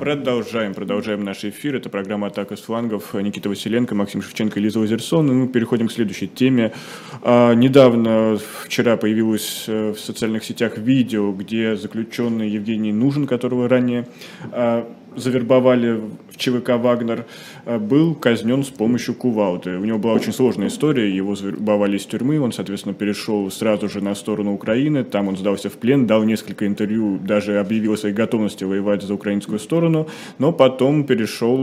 Продолжаем, 0.03 0.73
продолжаем 0.73 1.23
наш 1.23 1.45
эфир. 1.45 1.77
Это 1.77 1.89
программа 1.89 2.27
«Атака 2.27 2.57
с 2.57 2.59
флангов». 2.59 3.13
Никита 3.13 3.47
Василенко, 3.47 3.95
Максим 3.95 4.21
Шевченко 4.21 4.59
Лиза 4.59 4.81
Лазерсон. 4.81 5.31
И 5.31 5.33
мы 5.33 5.47
переходим 5.47 5.87
к 5.87 5.93
следующей 5.93 6.27
теме. 6.27 6.73
А, 7.21 7.53
недавно, 7.53 8.37
вчера, 8.65 8.97
появилось 8.97 9.63
э, 9.67 9.93
в 9.93 9.97
социальных 9.97 10.43
сетях 10.43 10.77
видео, 10.77 11.31
где 11.31 11.77
заключенный 11.77 12.49
Евгений 12.49 12.91
Нужен, 12.91 13.27
которого 13.27 13.69
ранее 13.69 14.05
а, 14.51 14.93
завербовали 15.15 16.01
в 16.29 16.35
ЧВК 16.35 16.71
«Вагнер», 16.71 17.25
был 17.65 18.15
казнен 18.15 18.63
с 18.63 18.69
помощью 18.69 19.13
кувалды. 19.15 19.77
У 19.77 19.85
него 19.85 19.97
была 19.97 20.13
очень 20.13 20.33
сложная 20.33 20.67
история, 20.67 21.13
его 21.13 21.35
завербовали 21.35 21.97
из 21.97 22.05
тюрьмы, 22.05 22.39
он, 22.39 22.51
соответственно, 22.51 22.93
перешел 22.93 23.49
сразу 23.51 23.89
же 23.89 24.01
на 24.03 24.15
сторону 24.15 24.53
Украины, 24.53 25.03
там 25.03 25.27
он 25.27 25.37
сдался 25.37 25.69
в 25.69 25.73
плен, 25.73 26.05
дал 26.07 26.23
несколько 26.23 26.67
интервью, 26.67 27.19
даже 27.19 27.59
объявил 27.59 27.93
о 27.93 27.97
своей 27.97 28.15
готовности 28.15 28.63
воевать 28.63 29.03
за 29.03 29.13
украинскую 29.13 29.59
сторону, 29.59 30.07
но 30.39 30.51
потом 30.51 31.05
перешел, 31.05 31.57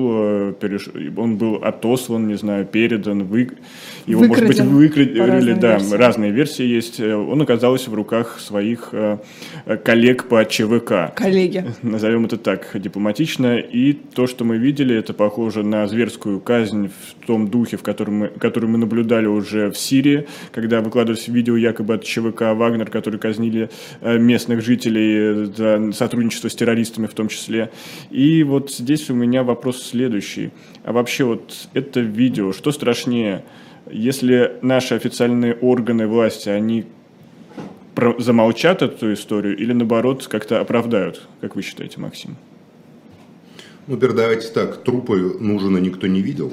э, 0.50 0.54
переш... 0.60 0.88
он 1.16 1.36
был 1.36 1.56
отослан, 1.56 2.28
не 2.28 2.34
знаю, 2.36 2.64
передан, 2.64 3.24
вы... 3.24 3.50
его, 4.06 4.20
Выкраден, 4.20 4.46
может 4.46 4.66
быть, 4.66 4.96
выкрадили, 4.96 5.52
да, 5.52 5.72
версиям. 5.74 6.00
разные 6.00 6.30
версии 6.30 6.64
есть. 6.64 7.00
Э, 7.00 7.14
Он 7.14 7.42
оказался 7.42 7.90
в 7.90 7.94
руках 7.94 8.40
своих 8.40 8.94
коллег 9.84 10.24
по 10.28 10.44
ЧВК 10.44 11.14
Коллеги. 11.14 11.64
назовем 11.82 12.24
это 12.24 12.36
так 12.36 12.70
дипломатично. 12.74 13.58
И 13.58 13.92
то, 13.92 14.26
что 14.26 14.44
мы 14.44 14.56
видели, 14.58 14.96
это 14.96 15.12
похоже 15.12 15.62
на 15.62 15.86
зверскую 15.90 16.40
казнь 16.40 16.88
в 16.88 17.26
том 17.26 17.48
духе, 17.48 17.76
в 17.76 17.82
котором 17.82 18.14
мы, 18.14 18.28
которую 18.28 18.70
мы 18.70 18.78
наблюдали 18.78 19.26
уже 19.26 19.70
в 19.70 19.76
Сирии, 19.76 20.26
когда 20.52 20.80
выкладывались 20.80 21.28
видео 21.28 21.56
якобы 21.56 21.94
от 21.94 22.04
ЧВК 22.04 22.54
«Вагнер», 22.54 22.90
которые 22.90 23.20
казнили 23.20 23.68
э, 24.00 24.18
местных 24.18 24.62
жителей 24.62 25.46
за 25.54 25.92
сотрудничество 25.92 26.48
с 26.48 26.54
террористами 26.54 27.06
в 27.06 27.14
том 27.14 27.28
числе. 27.28 27.70
И 28.10 28.42
вот 28.42 28.70
здесь 28.70 29.10
у 29.10 29.14
меня 29.14 29.42
вопрос 29.42 29.82
следующий. 29.82 30.50
А 30.84 30.92
вообще 30.92 31.24
вот 31.24 31.68
это 31.74 32.00
видео, 32.00 32.52
что 32.52 32.72
страшнее, 32.72 33.44
если 33.90 34.58
наши 34.62 34.94
официальные 34.94 35.54
органы 35.54 36.06
власти, 36.06 36.48
они 36.48 36.86
замолчат 38.18 38.82
эту 38.82 39.12
историю 39.12 39.56
или 39.56 39.72
наоборот 39.72 40.26
как-то 40.26 40.60
оправдают, 40.60 41.28
как 41.40 41.56
вы 41.56 41.62
считаете, 41.62 42.00
Максим? 42.00 42.36
Ну, 43.90 43.96
давайте 43.96 44.46
так, 44.50 44.84
трупы 44.84 45.36
нужно 45.40 45.78
никто 45.78 46.06
не 46.06 46.22
видел, 46.22 46.52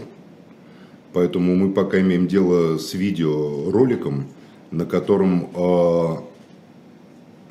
поэтому 1.14 1.56
мы 1.56 1.72
пока 1.72 2.02
имеем 2.02 2.28
дело 2.28 2.80
с 2.80 2.96
видеороликом, 2.96 4.26
на 4.72 4.88
котором, 4.88 5.48
э, 5.54 6.16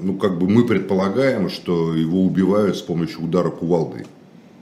ну, 0.00 0.14
как 0.14 0.40
бы 0.40 0.48
мы 0.48 0.66
предполагаем, 0.66 1.48
что 1.48 1.94
его 1.94 2.24
убивают 2.24 2.76
с 2.76 2.82
помощью 2.82 3.22
удара 3.22 3.50
кувалдой 3.50 4.06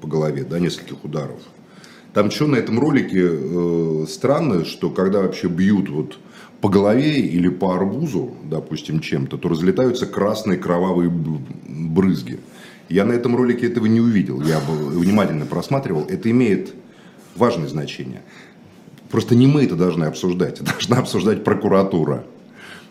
по 0.03 0.09
голове, 0.09 0.45
да, 0.45 0.59
нескольких 0.59 1.03
ударов. 1.03 1.41
Там 2.13 2.31
что 2.31 2.47
на 2.47 2.57
этом 2.57 2.79
ролике 2.79 3.27
э, 3.27 4.05
странно, 4.07 4.67
что 4.67 4.91
когда 4.91 5.23
вообще 5.23 5.49
бьют 5.49 5.89
вот 5.89 6.19
по 6.61 6.69
голове 6.69 7.21
или 7.21 7.49
по 7.49 7.75
арбузу, 7.75 8.35
допустим, 8.45 9.01
чем-то, 9.01 9.39
то 9.39 9.49
разлетаются 9.49 10.05
красные 10.05 10.59
кровавые 10.59 11.11
брызги. 11.11 12.41
Я 12.89 13.05
на 13.05 13.13
этом 13.13 13.37
ролике 13.37 13.67
этого 13.67 13.87
не 13.87 14.01
увидел, 14.01 14.43
я 14.43 14.61
внимательно 14.61 15.47
просматривал. 15.47 16.05
Это 16.09 16.31
имеет 16.31 16.75
важное 17.37 17.69
значение. 17.69 18.23
Просто 19.11 19.35
не 19.35 19.47
мы 19.47 19.65
это 19.65 19.77
должны 19.77 20.05
обсуждать, 20.05 20.63
должна 20.63 20.99
обсуждать 20.99 21.45
прокуратура. 21.45 22.25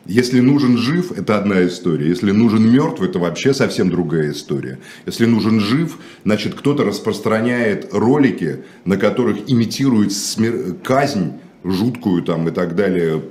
Если 0.05 0.41
нужен 0.41 0.77
жив, 0.77 1.13
это 1.17 1.37
одна 1.37 1.65
история. 1.65 2.09
Если 2.09 2.31
нужен 2.31 2.69
мертв, 2.69 3.01
это 3.01 3.19
вообще 3.19 3.53
совсем 3.53 3.89
другая 3.89 4.31
история. 4.31 4.79
Если 5.05 5.25
нужен 5.25 5.61
жив, 5.61 5.97
значит 6.25 6.55
кто-то 6.55 6.83
распространяет 6.83 7.93
ролики, 7.93 8.63
на 8.83 8.97
которых 8.97 9.49
имитирует 9.49 10.11
смер- 10.11 10.73
казнь 10.83 11.33
жуткую 11.63 12.23
там 12.23 12.49
и 12.49 12.51
так 12.51 12.75
далее, 12.75 13.21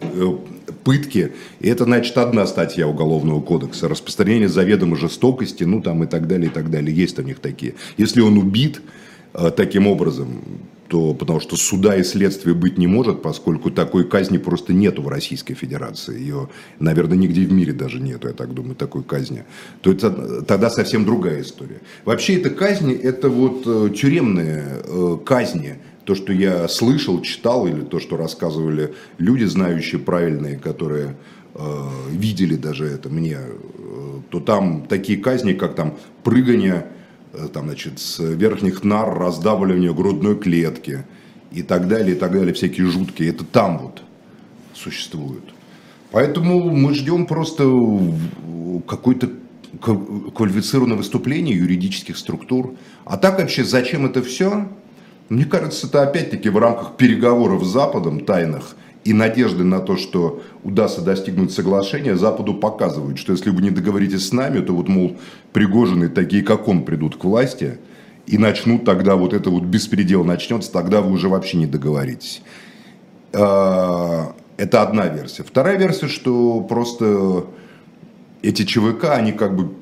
э, 0.00 0.36
пытки. 0.84 1.32
И 1.60 1.68
это 1.68 1.84
значит 1.84 2.16
одна 2.18 2.46
статья 2.46 2.86
Уголовного 2.86 3.40
кодекса. 3.40 3.88
Распространение 3.88 4.48
заведомо 4.48 4.96
жестокости, 4.96 5.64
ну 5.64 5.80
там 5.80 6.04
и 6.04 6.06
так 6.06 6.26
далее, 6.26 6.50
и 6.50 6.52
так 6.52 6.70
далее. 6.70 6.94
Есть 6.94 7.18
у 7.18 7.22
них 7.22 7.38
такие. 7.40 7.74
Если 7.96 8.20
он 8.20 8.38
убит 8.38 8.82
э, 9.34 9.50
таким 9.54 9.86
образом, 9.86 10.42
то 10.90 11.14
потому 11.14 11.38
что 11.38 11.56
суда 11.56 11.94
и 11.96 12.02
следствия 12.02 12.52
быть 12.52 12.76
не 12.76 12.88
может, 12.88 13.22
поскольку 13.22 13.70
такой 13.70 14.04
казни 14.04 14.38
просто 14.38 14.72
нету 14.72 15.02
в 15.02 15.08
Российской 15.08 15.54
Федерации. 15.54 16.18
Ее, 16.18 16.48
наверное, 16.80 17.16
нигде 17.16 17.42
в 17.42 17.52
мире 17.52 17.72
даже 17.72 18.00
нету, 18.00 18.26
я 18.26 18.34
так 18.34 18.52
думаю, 18.52 18.74
такой 18.74 19.04
казни. 19.04 19.44
То 19.82 19.92
это 19.92 20.42
тогда 20.42 20.68
совсем 20.68 21.04
другая 21.04 21.42
история. 21.42 21.80
Вообще 22.04 22.38
это 22.38 22.50
казни, 22.50 22.92
это 22.92 23.28
вот 23.28 23.62
э, 23.66 23.90
тюремные 23.94 24.64
э, 24.84 25.18
казни. 25.24 25.76
То, 26.10 26.16
что 26.16 26.32
я 26.32 26.66
слышал, 26.66 27.22
читал, 27.22 27.68
или 27.68 27.82
то, 27.82 28.00
что 28.00 28.16
рассказывали 28.16 28.94
люди, 29.18 29.44
знающие 29.44 30.00
правильные, 30.00 30.58
которые 30.58 31.14
э, 31.54 31.60
видели 32.10 32.56
даже 32.56 32.86
это 32.86 33.08
мне, 33.08 33.38
э, 33.38 34.20
то 34.28 34.40
там 34.40 34.86
такие 34.88 35.20
казни, 35.20 35.52
как 35.52 35.76
там 35.76 35.96
прыгание 36.24 36.88
э, 37.32 37.46
там, 37.52 37.66
значит, 37.66 38.00
с 38.00 38.18
верхних 38.18 38.82
нар, 38.82 39.16
раздавливание 39.16 39.94
грудной 39.94 40.36
клетки 40.36 41.04
и 41.52 41.62
так 41.62 41.86
далее, 41.86 42.16
и 42.16 42.18
так 42.18 42.32
далее, 42.32 42.54
всякие 42.54 42.88
жуткие. 42.88 43.30
Это 43.30 43.44
там 43.44 43.78
вот 43.78 44.02
существуют. 44.74 45.44
Поэтому 46.10 46.72
мы 46.72 46.92
ждем 46.92 47.24
просто 47.24 47.70
какой-то 48.88 49.30
ка- 49.80 50.30
квалифицированное 50.34 50.96
выступление 50.96 51.56
юридических 51.56 52.18
структур. 52.18 52.74
А 53.04 53.16
так 53.16 53.38
вообще 53.38 53.62
зачем 53.62 54.06
это 54.06 54.24
все? 54.24 54.66
Мне 55.30 55.44
кажется, 55.44 55.86
это 55.86 56.02
опять-таки 56.02 56.48
в 56.48 56.58
рамках 56.58 56.96
переговоров 56.96 57.64
с 57.64 57.68
Западом 57.68 58.24
тайных 58.24 58.74
и 59.04 59.12
надежды 59.12 59.62
на 59.62 59.78
то, 59.78 59.96
что 59.96 60.42
удастся 60.64 61.02
достигнуть 61.02 61.52
соглашения, 61.52 62.16
Западу 62.16 62.52
показывают, 62.52 63.16
что 63.16 63.32
если 63.32 63.50
вы 63.50 63.62
не 63.62 63.70
договоритесь 63.70 64.26
с 64.26 64.32
нами, 64.32 64.60
то 64.60 64.72
вот, 64.74 64.88
мол, 64.88 65.16
Пригожины, 65.52 66.08
такие 66.08 66.42
как 66.42 66.66
он, 66.66 66.84
придут 66.84 67.16
к 67.16 67.22
власти 67.24 67.78
и 68.26 68.38
начнут 68.38 68.84
тогда 68.84 69.14
вот 69.14 69.32
это 69.32 69.50
вот 69.50 69.62
беспредел 69.62 70.24
начнется, 70.24 70.72
тогда 70.72 71.00
вы 71.00 71.12
уже 71.12 71.28
вообще 71.28 71.58
не 71.58 71.66
договоритесь. 71.66 72.42
А, 73.32 74.34
Это 74.56 74.82
одна 74.82 75.06
версия. 75.06 75.44
Вторая 75.44 75.78
версия, 75.78 76.08
что 76.08 76.60
просто 76.60 77.46
эти 78.42 78.64
ЧВК, 78.64 79.04
они 79.12 79.30
как 79.30 79.54
бы, 79.54 79.72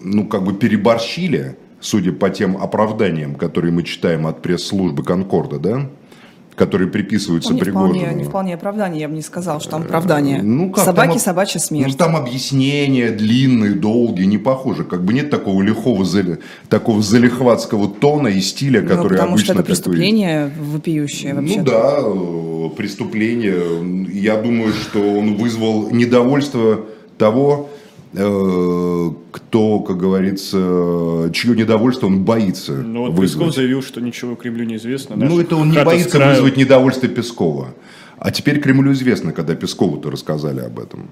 ну, 0.00 0.26
как 0.26 0.42
бы 0.42 0.54
переборщили, 0.54 1.56
судя 1.86 2.12
по 2.12 2.30
тем 2.30 2.56
оправданиям, 2.56 3.34
которые 3.36 3.72
мы 3.72 3.82
читаем 3.84 4.26
от 4.26 4.42
пресс-службы 4.42 5.04
Конкорда, 5.04 5.58
да, 5.60 5.88
которые 6.56 6.88
приписываются 6.88 7.50
Ну, 7.52 7.56
не, 7.56 7.60
вполне, 7.70 7.92
Пригожину. 8.00 8.18
не 8.18 8.24
вполне 8.24 8.54
оправдание, 8.54 9.00
я 9.02 9.08
бы 9.08 9.14
не 9.14 9.20
сказал, 9.22 9.60
что 9.60 9.72
там 9.72 9.82
оправдание. 9.82 10.42
Ну, 10.42 10.70
как 10.70 10.84
Собаки, 10.86 11.08
там 11.08 11.16
об- 11.16 11.22
собачья 11.22 11.58
смерть. 11.60 11.86
Ну, 11.92 11.96
там 11.98 12.16
объяснения 12.16 13.10
длинные, 13.10 13.72
долгие, 13.74 14.24
не 14.24 14.38
похожи. 14.38 14.82
Как 14.84 15.04
бы 15.04 15.12
нет 15.12 15.28
такого 15.30 15.62
лихого, 15.62 16.04
такого 16.70 17.02
залихватского 17.02 17.88
тона 17.88 18.28
и 18.28 18.40
стиля, 18.40 18.80
Ну, 18.80 18.88
который 18.88 19.18
потому 19.18 19.36
что 19.38 19.52
обычно 19.52 19.52
это 19.52 19.62
такой- 19.62 19.66
преступление 19.74 20.50
вопиющее 20.58 21.34
вообще. 21.34 21.58
Ну 21.58 21.64
да, 21.64 21.98
э, 22.00 22.70
преступление. 22.76 24.08
Я 24.12 24.36
думаю, 24.40 24.72
что 24.72 24.98
он 25.18 25.36
вызвал 25.36 25.90
недовольство 25.90 26.80
того, 27.18 27.68
э, 27.70 27.75
кто, 28.16 29.80
как 29.80 29.98
говорится, 29.98 31.30
чье 31.34 31.54
недовольство 31.54 32.06
он 32.06 32.24
боится 32.24 32.72
Ну 32.72 33.00
вот 33.06 33.12
вызвать. 33.12 33.42
Песков 33.48 33.54
заявил, 33.54 33.82
что 33.82 34.00
ничего 34.00 34.34
Кремлю 34.36 34.64
не 34.64 34.76
известно. 34.76 35.16
Ну 35.16 35.38
это 35.38 35.56
он 35.56 35.70
не 35.70 35.84
боится 35.84 36.16
краю. 36.16 36.30
вызвать 36.30 36.56
недовольство 36.56 37.08
Пескова. 37.08 37.74
А 38.18 38.30
теперь 38.30 38.60
Кремлю 38.60 38.92
известно, 38.92 39.32
когда 39.32 39.54
Пескову-то 39.54 40.10
рассказали 40.10 40.60
об 40.60 40.78
этом. 40.78 41.10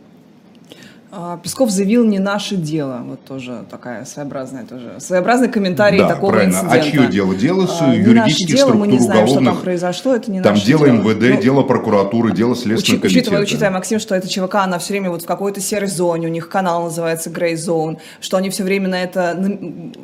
А, 1.17 1.39
Песков 1.39 1.71
заявил 1.71 2.05
не 2.05 2.19
наше 2.19 2.57
дело. 2.57 3.03
Вот 3.07 3.21
тоже 3.25 3.65
такая 3.71 4.05
своеобразная 4.05 4.65
тоже. 4.65 4.95
Своеобразный 4.99 5.49
комментарий 5.49 5.99
да, 6.01 6.09
такого 6.09 6.33
правильно. 6.33 6.55
инцидента. 6.55 6.75
А 6.77 6.81
чье 6.81 7.07
дело? 7.07 7.35
Дело 7.37 7.67
с 7.67 7.81
А, 7.81 7.87
не 7.87 7.99
наше 7.99 8.11
юридических 8.11 8.47
дело, 8.49 8.59
структур 8.69 8.77
мы 8.87 8.93
не 8.93 8.99
знаем, 8.99 9.27
что 9.27 9.35
там 9.37 9.43
уголовных. 9.45 9.65
произошло, 9.65 10.15
это 10.17 10.31
не 10.33 10.41
Там 10.43 10.55
наше 10.55 10.67
дело 10.67 10.87
дело. 10.87 10.97
МВД, 10.97 11.35
Ну, 11.37 11.41
дело 11.43 11.63
прокуратуры, 11.63 12.33
дело 12.33 12.57
Следственного 12.57 12.81
Учи- 12.81 13.01
комитета. 13.03 13.07
Учитывая, 13.21 13.43
учитывая, 13.43 13.71
Максим, 13.71 14.01
что 14.01 14.15
эта 14.17 14.29
ЧВК, 14.29 14.57
она 14.57 14.79
все 14.81 14.93
время 14.95 15.11
вот 15.11 15.23
в 15.23 15.27
какой-то 15.27 15.61
серой 15.61 15.89
зоне, 15.89 16.27
у 16.27 16.31
них 16.31 16.49
канал 16.49 16.83
называется 16.85 17.31
Grey 17.31 17.55
Zone, 17.55 17.99
что 18.21 18.37
они 18.37 18.51
все 18.51 18.65
время 18.65 18.89
на 18.89 19.01
это, 19.03 19.39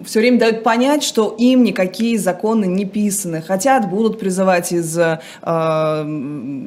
все 0.05 0.21
время 0.21 0.39
дают 0.39 0.63
понять, 0.63 1.03
что 1.03 1.35
им 1.37 1.65
никакие 1.65 2.19
законы 2.21 2.67
не 2.67 2.85
писаны. 2.85 3.43
Хотят, 3.43 3.91
будут 3.91 4.21
призывать 4.21 4.71
из, 4.71 4.97
э, 4.97 5.19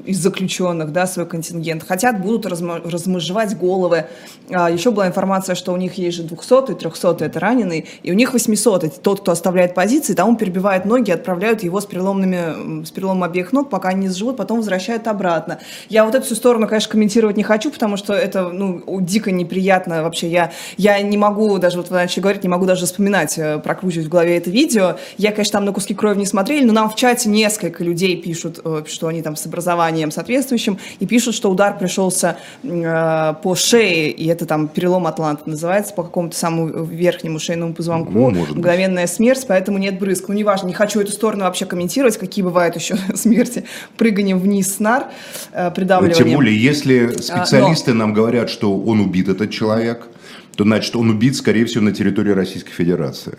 из 0.06 0.18
заключенных, 0.20 0.92
да, 0.92 1.08
свой 1.08 1.26
контингент. 1.26 1.84
Хотят, 1.88 2.20
будут 2.22 2.46
размыжевать 2.46 3.58
головы. 3.58 4.08
А, 4.50 4.70
еще 4.70 4.92
была 4.92 5.08
информация, 5.08 5.56
что 5.56 5.72
у 5.72 5.78
них 5.78 5.98
есть 5.98 6.18
же 6.18 6.24
200 6.24 6.76
300 6.76 7.18
это 7.20 7.40
раненый, 7.40 7.86
и 8.04 8.12
у 8.12 8.16
них 8.16 8.34
800 8.34 8.84
это 8.84 9.00
тот, 9.00 9.22
кто 9.22 9.32
оставляет 9.32 9.74
позиции, 9.74 10.14
тому 10.14 10.36
перебивают 10.36 10.86
ноги, 10.86 11.12
отправляют 11.12 11.64
его 11.64 11.80
с 11.80 11.86
переломными, 11.86 12.84
с 12.84 12.92
переломом 12.92 13.24
обеих 13.24 13.54
ног, 13.54 13.70
пока 13.70 13.90
они 13.90 14.02
не 14.02 14.08
заживут, 14.10 14.38
потом 14.38 14.58
возвращают 14.58 15.08
обратно. 15.08 15.60
Я 15.90 16.06
вот 16.06 16.16
эту 16.16 16.26
всю 16.26 16.36
сторону, 16.36 16.68
конечно, 16.68 16.92
комментировать 16.92 17.38
не 17.38 17.44
хочу, 17.44 17.72
потому 17.72 17.98
что 17.98 18.14
это, 18.14 18.50
ну, 18.50 18.84
дико 19.02 19.32
неприятно 19.32 20.04
вообще. 20.04 20.28
Я, 20.28 20.52
я 20.78 21.02
не 21.02 21.18
могу 21.18 21.58
даже, 21.58 21.78
вот 21.78 21.90
вы 21.90 21.96
начали 21.96 22.22
говорить, 22.22 22.44
не 22.44 22.50
могу 22.50 22.66
даже 22.66 22.86
вспоминать, 22.86 23.38
э, 23.38 23.60
прокручивать 23.60 24.08
в 24.08 24.10
голове 24.10 24.38
это 24.38 24.50
видео. 24.50 24.98
Я, 25.18 25.32
конечно, 25.32 25.54
там 25.54 25.66
на 25.66 25.72
куски 25.72 25.94
крови 25.94 26.20
не 26.20 26.26
смотрели, 26.26 26.66
но 26.66 26.74
нам 26.74 26.90
в 26.90 26.96
чате 26.96 27.30
несколько 27.30 27.84
людей 27.84 28.22
пишут, 28.22 28.60
э, 28.64 28.84
что 28.88 29.08
они 29.08 29.22
там 29.22 29.36
с 29.36 29.46
образованием 29.46 30.12
соответствующим, 30.12 30.78
и 31.00 31.06
пишут, 31.06 31.36
что 31.36 31.50
удар 31.50 31.78
пришелся 31.78 32.38
э, 32.64 33.34
по 33.42 33.56
шее 33.56 34.12
и 34.24 34.28
это 34.28 34.46
там 34.46 34.70
перелом 34.70 35.06
Атланта 35.06 35.50
называется 35.50 35.94
по 35.94 36.02
какому-то 36.04 36.38
самому 36.38 36.86
верхнему 36.86 37.40
шейному 37.40 37.74
позвонку, 37.74 38.10
Ну, 38.14 38.30
может 38.30 38.50
быть. 38.50 38.58
мгновенная 38.60 39.06
смерть, 39.06 39.44
поэтому 39.50 39.80
нет 39.80 40.00
брызг. 40.00 40.30
Ну, 40.30 40.34
неважно, 40.34 40.68
не 40.68 40.74
хочу 40.74 41.02
эту 41.02 41.12
сторону 41.12 41.44
вообще 41.44 41.66
комментировать, 41.66 42.18
какие 42.18 42.42
бывают 42.42 42.78
еще 42.78 42.96
смерти, 43.16 43.66
прыганием 43.98 44.40
вниз 44.40 44.76
с 44.76 44.80
нар, 44.80 45.08
э, 45.52 45.72
придавливанием. 45.72 46.26
Тем 46.26 46.36
более, 46.36 46.58
если 46.58 47.08
А, 47.08 47.22
специалисты 47.22 47.94
нам 47.94 48.14
говорят, 48.14 48.50
что 48.50 48.78
он 48.80 49.02
убит, 49.02 49.28
этот 49.28 49.52
человек, 49.52 50.08
то 50.56 50.64
значит, 50.64 50.96
он 50.96 51.10
убит, 51.10 51.36
скорее 51.36 51.66
всего, 51.66 51.84
на 51.84 51.92
территории 51.92 52.32
Российской 52.32 52.72
Федерации. 52.72 53.34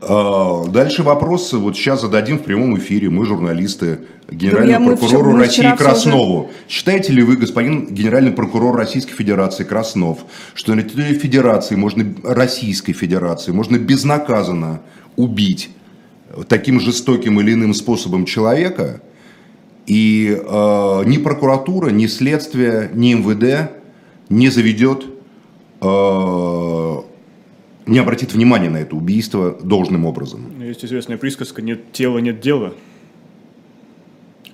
А, 0.00 0.64
Дальше 0.66 1.02
вопросы 1.02 1.56
вот 1.58 1.76
сейчас 1.76 2.00
зададим 2.00 2.38
в 2.38 2.42
прямом 2.42 2.78
эфире. 2.78 3.10
Мы 3.10 3.24
журналисты 3.26 4.00
генеральному 4.30 4.90
мы 4.90 4.96
прокурору 4.96 5.30
вчера- 5.30 5.36
мы 5.36 5.44
России 5.44 5.76
Краснову. 5.76 6.50
Считаете 6.68 7.12
ли 7.12 7.22
вы, 7.22 7.36
господин 7.36 7.86
генеральный 7.94 8.32
прокурор 8.32 8.76
Российской 8.76 9.12
Федерации 9.14 9.64
Краснов, 9.64 10.18
что 10.54 10.74
на 10.74 10.82
территории 10.82 11.14
Федерации, 11.14 11.76
можно, 11.76 12.04
Российской 12.24 12.92
Федерации, 12.92 13.52
можно 13.52 13.78
безнаказанно 13.78 14.80
убить 15.16 15.70
таким 16.48 16.80
жестоким 16.80 17.40
или 17.40 17.52
иным 17.54 17.72
способом 17.74 18.24
человека, 18.26 19.00
и 19.86 20.36
э, 20.36 21.02
ни 21.06 21.18
прокуратура, 21.18 21.90
ни 21.90 22.06
следствие, 22.06 22.90
ни 22.94 23.14
МВД 23.14 23.70
не 24.28 24.48
заведет, 24.50 25.04
э, 25.80 25.86
не 27.86 27.98
обратит 27.98 28.32
внимания 28.34 28.70
на 28.70 28.78
это 28.78 28.96
убийство 28.96 29.56
должным 29.62 30.04
образом. 30.04 30.60
Есть 30.60 30.84
известная 30.84 31.16
присказка 31.16 31.62
«нет 31.62 31.92
тела, 31.92 32.18
нет 32.18 32.40
дела». 32.40 32.74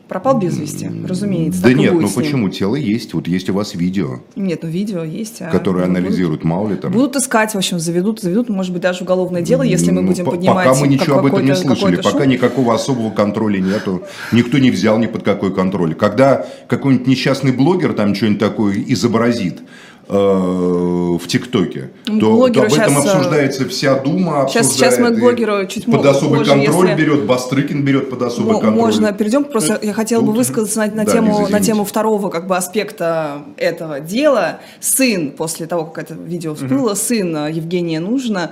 Пропал 0.08 0.38
без 0.38 0.58
вести, 0.58 0.90
разумеется. 1.08 1.62
да 1.62 1.72
нет, 1.72 1.94
ну 1.94 2.06
почему? 2.10 2.50
Тело 2.50 2.74
есть. 2.76 3.14
Вот 3.14 3.26
есть 3.26 3.48
у 3.48 3.54
вас 3.54 3.74
видео, 3.74 4.18
Нет, 4.36 4.62
ну 4.62 4.68
видео 4.68 5.02
есть. 5.04 5.40
а 5.40 5.48
которое 5.48 5.86
будут- 5.86 5.96
анализирует, 6.02 6.44
мало 6.44 6.68
ли 6.68 6.76
там. 6.76 6.92
Будут 6.92 7.16
искать, 7.16 7.54
в 7.54 7.56
общем, 7.56 7.78
заведут, 7.78 8.20
заведут, 8.20 8.50
может 8.50 8.74
быть, 8.74 8.82
даже 8.82 9.04
уголовное 9.04 9.40
дело, 9.40 9.62
если 9.62 9.90
мы 9.90 10.02
Ну, 10.02 10.08
будем 10.08 10.26
по- 10.26 10.32
поднимать 10.32 10.66
Пока 10.68 10.78
мы 10.80 10.88
ничего 10.88 11.18
об 11.20 11.26
этом 11.26 11.46
не 11.46 11.54
слышали, 11.56 11.96
пока 11.96 12.10
шум. 12.18 12.28
никакого 12.28 12.74
особого 12.74 13.10
контроля 13.10 13.58
нету, 13.58 14.02
никто 14.32 14.58
не 14.58 14.70
взял 14.70 14.98
ни 14.98 15.06
под 15.06 15.22
какой 15.22 15.54
контроль. 15.54 15.94
Когда 15.94 16.44
какой-нибудь 16.68 17.06
несчастный 17.06 17.52
блогер 17.52 17.94
там 17.94 18.14
что-нибудь 18.14 18.40
такое 18.40 18.74
изобразит 18.88 19.62
в 20.08 21.26
ТикТоке, 21.28 21.90
Ну, 22.06 22.20
то, 22.20 22.48
то 22.48 22.60
об 22.62 22.66
этом 22.66 22.70
щас, 22.70 23.06
э, 23.06 23.08
обсуждается 23.10 23.68
вся 23.68 23.94
Дума, 23.94 24.48
Щас- 24.48 24.76
щас 24.76 24.98
мы 24.98 25.16
блогеру 25.18 25.66
чуть 25.66 25.86
под 25.86 26.04
особый 26.04 26.38
позже, 26.40 26.52
контроль 26.52 26.88
если- 26.90 27.02
берет, 27.02 27.24
Бастрыкин 27.24 27.84
берет 27.84 28.10
под 28.10 28.22
особый 28.22 28.54
контроль. 28.54 28.72
Можно 28.74 29.12
перейдем, 29.12 29.44
просто 29.44 29.78
я 29.82 29.92
хотела 29.92 30.20
бы 30.20 30.28
Тут- 30.28 30.36
высказаться 30.38 30.78
на, 30.80 30.86
на 30.86 31.04
Да, 31.04 31.12
тему, 31.12 31.46
на 31.48 31.60
тему 31.60 31.84
второго 31.84 32.28
как 32.30 32.46
бы 32.46 32.56
аспекта 32.56 33.42
этого 33.56 34.00
дела. 34.00 34.58
Сын, 34.80 35.30
после 35.30 35.66
того, 35.66 35.84
как 35.84 36.04
это 36.04 36.14
видео 36.14 36.54
всплыло, 36.54 36.94
сын 36.94 37.36
а, 37.36 37.48
Евгения 37.48 38.00
Нужна 38.00 38.50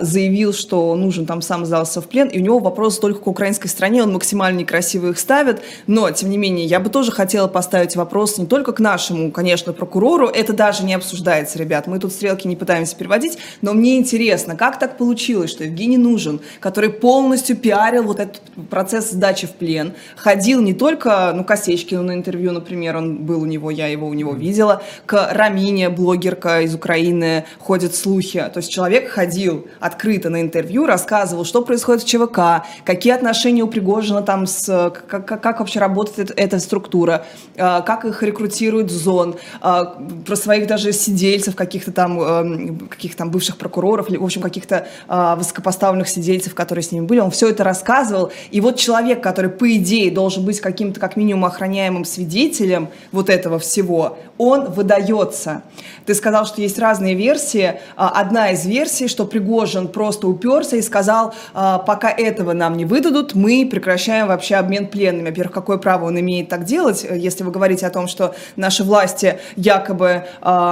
заявил, 0.00 0.52
что 0.52 0.94
Нужен 0.96 1.26
там 1.26 1.42
сам 1.42 1.64
сдался 1.64 2.00
в 2.00 2.06
плен, 2.06 2.28
и 2.28 2.38
у 2.40 2.42
него 2.42 2.58
вопрос 2.58 2.98
только 2.98 3.20
к 3.20 3.26
украинской 3.26 3.68
стране, 3.68 4.02
он 4.02 4.12
максимально 4.12 4.58
некрасиво 4.60 5.08
их 5.10 5.18
ставит, 5.18 5.60
но, 5.86 6.10
тем 6.10 6.30
не 6.30 6.38
менее, 6.38 6.66
я 6.66 6.80
бы 6.80 6.90
тоже 6.90 7.12
хотела 7.12 7.46
поставить 7.48 7.96
вопрос 7.96 8.38
не 8.38 8.46
только 8.46 8.72
к 8.72 8.80
нашему, 8.80 9.30
конечно, 9.30 9.72
прокурору, 9.72 10.26
это 10.28 10.52
даже 10.52 10.82
не 10.88 10.94
обсуждается, 10.94 11.58
ребят, 11.58 11.86
мы 11.86 11.98
тут 11.98 12.12
стрелки 12.12 12.48
не 12.48 12.56
пытаемся 12.56 12.96
переводить, 12.96 13.38
но 13.62 13.74
мне 13.74 13.96
интересно, 13.98 14.56
как 14.56 14.78
так 14.78 14.96
получилось, 14.96 15.50
что 15.50 15.64
Евгений 15.64 15.98
Нужен, 15.98 16.40
который 16.60 16.90
полностью 16.90 17.56
пиарил 17.56 18.04
вот 18.04 18.18
этот 18.18 18.40
процесс 18.70 19.10
сдачи 19.10 19.46
в 19.46 19.52
плен, 19.52 19.94
ходил 20.16 20.60
не 20.62 20.72
только, 20.74 21.32
ну, 21.34 21.44
к 21.44 21.50
Осечкину 21.50 22.02
на 22.02 22.12
интервью, 22.14 22.52
например, 22.52 22.96
он 22.96 23.18
был 23.24 23.42
у 23.42 23.46
него, 23.46 23.70
я 23.70 23.86
его 23.88 24.06
у 24.08 24.14
него 24.14 24.32
видела, 24.32 24.82
к 25.06 25.28
Рамине, 25.32 25.90
блогерка 25.90 26.62
из 26.62 26.74
Украины, 26.74 27.44
ходят 27.58 27.94
слухи, 27.94 28.38
то 28.52 28.58
есть 28.58 28.70
человек 28.70 29.08
ходил 29.08 29.66
открыто 29.80 30.30
на 30.30 30.40
интервью, 30.40 30.86
рассказывал, 30.86 31.44
что 31.44 31.62
происходит 31.62 32.02
в 32.02 32.06
ЧВК, 32.06 32.64
какие 32.84 33.12
отношения 33.12 33.62
у 33.62 33.68
Пригожина 33.68 34.22
там 34.22 34.46
с, 34.46 34.92
как, 35.08 35.26
как- 35.26 35.58
вообще 35.60 35.80
работает 35.80 36.32
эта, 36.36 36.58
структура, 36.60 37.26
э, 37.56 37.82
как 37.84 38.04
их 38.04 38.22
рекрутируют 38.22 38.90
в 38.90 38.96
ЗОН, 38.96 39.34
э, 39.62 39.84
про 40.24 40.36
своих 40.36 40.66
даже 40.68 40.77
сидельцев, 40.78 41.54
каких-то 41.54 41.92
там, 41.92 42.20
эм, 42.20 42.88
каких 42.88 43.16
там 43.16 43.30
бывших 43.30 43.56
прокуроров, 43.56 44.08
или, 44.10 44.16
в 44.16 44.24
общем, 44.24 44.42
каких-то 44.42 44.86
э, 45.08 45.34
высокопоставленных 45.36 46.08
сидельцев, 46.08 46.54
которые 46.54 46.82
с 46.82 46.92
ними 46.92 47.06
были, 47.06 47.20
он 47.20 47.30
все 47.30 47.48
это 47.48 47.64
рассказывал. 47.64 48.32
И 48.50 48.60
вот 48.60 48.76
человек, 48.76 49.22
который, 49.22 49.50
по 49.50 49.70
идее, 49.76 50.10
должен 50.10 50.44
быть 50.44 50.60
каким-то, 50.60 51.00
как 51.00 51.16
минимум, 51.16 51.44
охраняемым 51.44 52.04
свидетелем 52.04 52.88
вот 53.12 53.30
этого 53.30 53.58
всего, 53.58 54.18
он 54.38 54.70
выдается. 54.70 55.62
Ты 56.06 56.14
сказал, 56.14 56.46
что 56.46 56.62
есть 56.62 56.78
разные 56.78 57.14
версии. 57.14 57.80
А, 57.96 58.08
Одна 58.08 58.52
из 58.52 58.64
версий, 58.64 59.08
что 59.08 59.26
Пригожин 59.26 59.88
просто 59.88 60.28
уперся 60.28 60.76
и 60.76 60.82
сказал, 60.82 61.34
а, 61.54 61.78
пока 61.78 62.10
этого 62.10 62.52
нам 62.52 62.76
не 62.76 62.84
выдадут, 62.84 63.34
мы 63.34 63.68
прекращаем 63.70 64.28
вообще 64.28 64.56
обмен 64.56 64.86
пленными. 64.86 65.28
Во-первых, 65.28 65.52
какое 65.52 65.78
право 65.78 66.06
он 66.06 66.18
имеет 66.20 66.48
так 66.48 66.64
делать, 66.64 67.04
э, 67.04 67.18
если 67.18 67.44
вы 67.44 67.50
говорите 67.50 67.86
о 67.86 67.90
том, 67.90 68.06
что 68.06 68.34
наши 68.56 68.84
власти 68.84 69.38
якобы 69.56 70.24
а, 70.40 70.67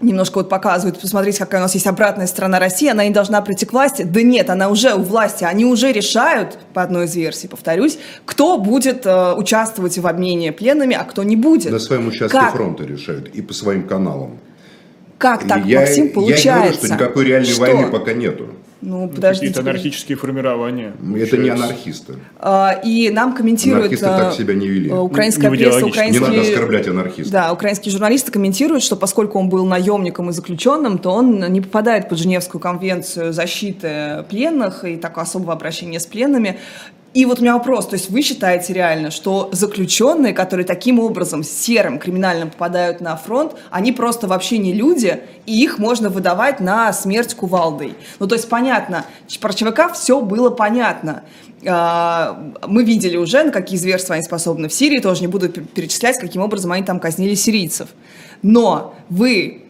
немножко 0.00 0.38
вот 0.38 0.48
показывают, 0.48 1.00
посмотрите, 1.00 1.38
какая 1.38 1.60
у 1.60 1.62
нас 1.62 1.74
есть 1.74 1.86
обратная 1.86 2.26
сторона 2.26 2.58
России, 2.58 2.88
она 2.88 3.04
не 3.04 3.12
должна 3.12 3.40
прийти 3.40 3.66
к 3.66 3.72
власти. 3.72 4.02
Да 4.02 4.22
нет, 4.22 4.50
она 4.50 4.68
уже 4.68 4.94
у 4.94 5.02
власти, 5.02 5.44
они 5.44 5.64
уже 5.64 5.92
решают, 5.92 6.58
по 6.72 6.82
одной 6.82 7.06
из 7.06 7.14
версий, 7.14 7.48
повторюсь, 7.48 7.98
кто 8.24 8.58
будет 8.58 9.06
э, 9.06 9.34
участвовать 9.34 9.98
в 9.98 10.06
обмене 10.06 10.52
пленными, 10.52 10.94
а 10.94 11.04
кто 11.04 11.22
не 11.22 11.36
будет. 11.36 11.72
На 11.72 11.78
своем 11.78 12.08
участке 12.08 12.38
Как? 12.38 12.52
фронта 12.52 12.84
решают 12.84 13.28
и 13.28 13.42
по 13.42 13.54
своим 13.54 13.86
каналам. 13.86 14.38
Как 15.18 15.46
так, 15.46 15.64
я, 15.64 15.80
Максим, 15.80 16.06
Я 16.06 16.12
получается? 16.12 16.48
и 16.48 16.52
говорю, 16.52 16.72
что 16.74 16.86
никакой 16.88 17.24
реальной 17.24 17.48
Что? 17.48 17.60
войны 17.60 17.86
пока 17.90 18.12
нету. 18.12 18.48
Ну, 18.86 19.08
подождите. 19.08 19.46
Какие-то 19.48 19.70
анархические 19.70 20.18
формирования. 20.18 20.92
Это 21.16 21.38
не 21.38 21.48
анархисты. 21.48 22.14
А, 22.38 22.80
И 22.84 23.08
нам 23.10 23.34
комментируют... 23.34 23.86
Анархисты 23.86 24.06
так 24.06 24.32
а, 24.32 24.32
себя 24.32 24.54
не 24.54 24.66
вели. 24.68 24.90
а, 24.90 25.00
Украинская 25.00 25.50
Не 25.50 25.56
пресса, 25.56 25.78
идеологическом. 25.78 26.10
Не 26.12 26.18
украинские... 26.18 26.36
надо 26.38 26.50
оскорблять 26.54 26.88
анархистов. 26.88 27.32
Да, 27.32 27.52
украинские 27.52 27.92
журналисты 27.92 28.30
комментируют, 28.30 28.82
что 28.82 28.96
поскольку 28.96 29.38
он 29.38 29.48
был 29.48 29.64
наемником 29.64 30.28
и 30.28 30.32
заключенным, 30.32 30.98
то 30.98 31.10
он 31.12 31.40
не 31.52 31.60
попадает 31.62 32.08
под 32.10 32.18
Женевскую 32.18 32.60
конвенцию 32.60 33.32
защиты 33.32 34.24
пленных 34.28 34.84
и 34.84 34.96
такого 34.96 35.22
особого 35.22 35.52
обращения 35.54 35.98
с 35.98 36.06
пленными. 36.06 36.58
И 37.14 37.26
вот 37.26 37.38
у 37.38 37.42
меня 37.42 37.54
вопрос, 37.54 37.86
то 37.86 37.94
есть 37.94 38.10
вы 38.10 38.22
считаете 38.22 38.72
реально, 38.72 39.12
что 39.12 39.48
заключенные, 39.52 40.34
которые 40.34 40.66
таким 40.66 40.98
образом 40.98 41.44
серым 41.44 42.00
криминальным 42.00 42.50
попадают 42.50 43.00
на 43.00 43.16
фронт, 43.16 43.52
они 43.70 43.92
просто 43.92 44.26
вообще 44.26 44.58
не 44.58 44.72
люди, 44.72 45.22
и 45.46 45.62
их 45.62 45.78
можно 45.78 46.10
выдавать 46.10 46.58
на 46.58 46.92
смерть 46.92 47.34
кувалдой? 47.34 47.94
Ну, 48.18 48.26
то 48.26 48.34
есть 48.34 48.48
понятно, 48.48 49.06
про 49.40 49.52
ЧВК 49.52 49.92
все 49.94 50.20
было 50.20 50.50
понятно. 50.50 51.22
А, 51.64 52.52
Мы 52.66 52.82
видели 52.82 53.16
уже, 53.16 53.44
на 53.44 53.52
какие 53.52 53.78
зверства 53.78 54.16
они 54.16 54.24
способны 54.24 54.68
в 54.68 54.74
Сирии, 54.74 54.98
тоже 54.98 55.20
не 55.20 55.28
буду 55.28 55.48
пер- 55.48 55.66
перечислять, 55.66 56.18
каким 56.18 56.42
образом 56.42 56.72
они 56.72 56.82
там 56.82 56.98
казнили 56.98 57.34
сирийцев. 57.34 57.90
Но 58.42 58.94
вы 59.08 59.63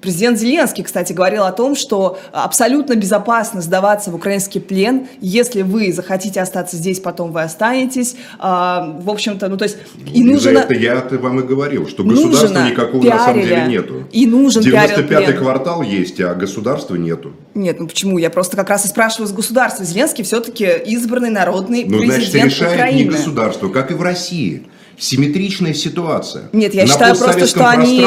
Президент 0.00 0.38
Зеленский, 0.38 0.82
кстати, 0.82 1.12
говорил 1.12 1.44
о 1.44 1.52
том, 1.52 1.74
что 1.74 2.18
абсолютно 2.32 2.94
безопасно 2.94 3.60
сдаваться 3.60 4.10
в 4.10 4.14
украинский 4.14 4.60
плен. 4.60 5.08
Если 5.20 5.62
вы 5.62 5.92
захотите 5.92 6.40
остаться 6.40 6.76
здесь, 6.76 7.00
потом 7.00 7.32
вы 7.32 7.42
останетесь. 7.42 8.16
А, 8.38 8.96
в 9.00 9.10
общем-то, 9.10 9.48
ну 9.48 9.56
то 9.56 9.64
есть 9.64 9.78
и 10.12 10.24
нужно... 10.24 10.50
это 10.50 10.74
я 10.74 10.94
-то 10.94 11.18
вам 11.18 11.40
и 11.40 11.42
говорил, 11.42 11.86
что 11.86 12.04
государства 12.04 12.66
никакого 12.66 13.02
на 13.02 13.18
самом 13.18 13.42
деле 13.42 13.54
пиарили. 13.56 13.70
нету. 13.70 14.04
И 14.12 14.26
нужен 14.26 14.62
пиарил 14.62 14.98
95-й 14.98 15.06
плен. 15.06 15.38
квартал 15.38 15.82
есть, 15.82 16.20
а 16.20 16.34
государства 16.34 16.96
нету. 16.96 17.32
Нет, 17.54 17.78
ну 17.80 17.86
почему? 17.86 18.18
Я 18.18 18.30
просто 18.30 18.56
как 18.56 18.70
раз 18.70 18.84
и 18.84 18.88
спрашиваю 18.88 19.28
с 19.28 19.32
государства. 19.32 19.84
Зеленский 19.84 20.24
все-таки 20.24 20.66
избранный 20.86 21.30
народный 21.30 21.84
Ну, 21.84 21.98
значит, 21.98 22.14
президент 22.14 22.52
решает 22.52 22.74
Украины. 22.74 22.98
не 22.98 23.04
государство, 23.04 23.68
как 23.68 23.90
и 23.90 23.94
в 23.94 24.02
России. 24.02 24.66
Симметричная 25.00 25.72
ситуация. 25.72 26.44
Нет, 26.52 26.74
я 26.74 26.82
на 26.82 26.88
считаю 26.88 27.16
просто, 27.16 27.46
что 27.46 27.66
они- 27.68 28.06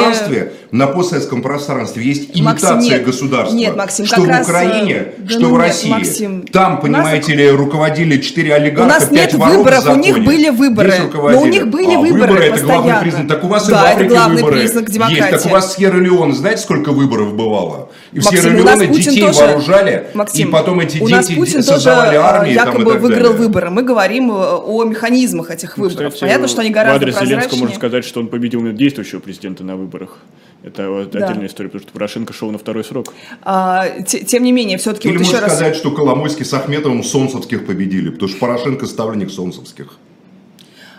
На 0.70 0.86
постсоветском 0.86 1.42
пространстве 1.42 2.04
есть 2.04 2.40
Максим, 2.40 2.68
имитация 2.68 2.90
нет. 2.98 3.04
государства. 3.04 3.56
Нет, 3.56 3.76
Максим, 3.76 4.06
что 4.06 4.16
как 4.16 4.24
в 4.24 4.28
раз, 4.28 4.48
Украине, 4.48 4.92
э, 4.94 5.12
да 5.18 5.30
что 5.30 5.40
ну 5.40 5.48
в 5.48 5.52
нет, 5.52 5.60
России. 5.60 5.88
Максим, 5.90 6.42
Там, 6.52 6.72
у 6.72 6.74
нас- 6.74 6.82
понимаете 6.82 7.34
ли, 7.34 7.50
руководили 7.50 8.18
четыре 8.20 8.52
У 8.52 8.54
олигарха, 8.56 8.88
нас 8.88 9.04
пять 9.04 9.32
нет 9.32 9.34
в 9.34 9.38
выборов, 9.38 9.86
у 9.88 9.94
них 9.96 10.24
были 10.24 10.48
выборы. 10.50 10.94
Но 11.12 11.40
у 11.42 11.46
них 11.46 11.66
были 11.68 11.94
а, 11.94 11.98
выборы 11.98 12.44
это 12.44 12.62
главный 12.64 12.94
признак. 13.00 13.28
Так 13.28 13.44
у 13.44 13.48
вас 13.48 13.68
и 13.68 13.70
Да, 13.72 13.78
в 13.78 13.82
это 13.82 13.92
Африке 13.92 14.10
главный 14.14 14.36
выборы 14.42 14.60
признак 14.60 14.90
демократии. 14.90 15.18
есть. 15.20 15.30
Так 15.30 15.46
у 15.46 15.48
вас 15.48 15.74
в 15.74 15.78
Сьерра-Леоне, 15.78 16.32
знаете, 16.32 16.62
сколько 16.62 16.90
выборов 16.92 17.34
бывало? 17.34 17.88
И 18.12 18.20
в 18.20 18.24
Максим, 18.24 18.38
у 18.60 18.62
нас 18.62 18.78
Сьерра-Леоне 18.78 18.96
детей 19.02 19.20
тоже- 19.20 19.40
вооружали, 19.40 20.06
Максим, 20.14 20.48
и 20.48 20.52
потом 20.52 20.80
эти 20.80 20.98
у 20.98 21.08
нас 21.08 21.26
дети 21.28 21.38
Путин 21.38 21.54
тоже 21.62 21.66
создавали 21.66 22.16
э, 22.16 22.20
армии 22.20 22.50
и 22.50 22.54
якобы 22.54 22.94
выиграл 22.94 23.32
выборы. 23.32 23.70
Мы 23.70 23.82
говорим 23.82 24.30
о 24.32 24.84
механизмах 24.84 25.50
этих 25.50 25.76
Ну, 25.76 25.84
выборов. 25.88 26.14
Понятно, 26.18 26.48
что 26.48 26.60
они 26.62 26.70
в 26.84 26.98
гораздо 27.00 27.06
адрес 27.18 27.28
Зеленского 27.28 27.58
можно 27.58 27.74
сказать, 27.74 28.04
что 28.04 28.20
он 28.20 28.28
победил 28.28 28.72
действующего 28.72 29.20
президента 29.20 29.64
на 29.64 29.76
выборах. 29.76 30.18
Это 30.62 30.88
вот 30.90 31.10
Да. 31.10 31.26
отдельная 31.26 31.48
история, 31.48 31.68
потому 31.68 31.82
что 31.82 31.92
Порошенко 31.92 32.32
шел 32.32 32.50
на 32.50 32.58
второй 32.58 32.84
срок. 32.84 33.12
А, 33.42 33.86
те- 34.06 34.20
тем 34.24 34.42
не 34.44 34.52
менее, 34.52 34.78
все-таки 34.78 35.08
Или 35.08 35.16
вот 35.18 35.22
еще 35.24 35.32
можно 35.34 35.46
раз... 35.48 35.56
сказать, 35.56 35.76
что 35.76 35.90
Коломойский 35.90 36.44
с 36.44 36.54
Ахметовым 36.54 37.02
Солнцевских 37.04 37.66
победили, 37.66 38.08
потому 38.10 38.28
что 38.30 38.38
Порошенко 38.38 38.86
ставленник 38.86 39.30
Солнцевских. 39.30 39.94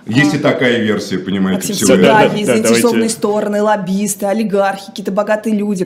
Есть 0.05 0.35
и 0.35 0.37
такая 0.37 0.83
версия, 0.83 1.17
понимаете, 1.17 1.67
Максим, 1.69 1.75
всего 1.75 1.93
всегда 1.93 2.07
Да, 2.21 2.29
да, 2.29 2.35
есть 2.35 2.45
да, 2.47 2.53
заинтересованные 2.53 2.91
давайте. 3.09 3.15
стороны, 3.15 3.61
лоббисты, 3.63 4.25
олигархи, 4.27 4.85
какие-то 4.85 5.11
богатые 5.11 5.55
люди. 5.55 5.83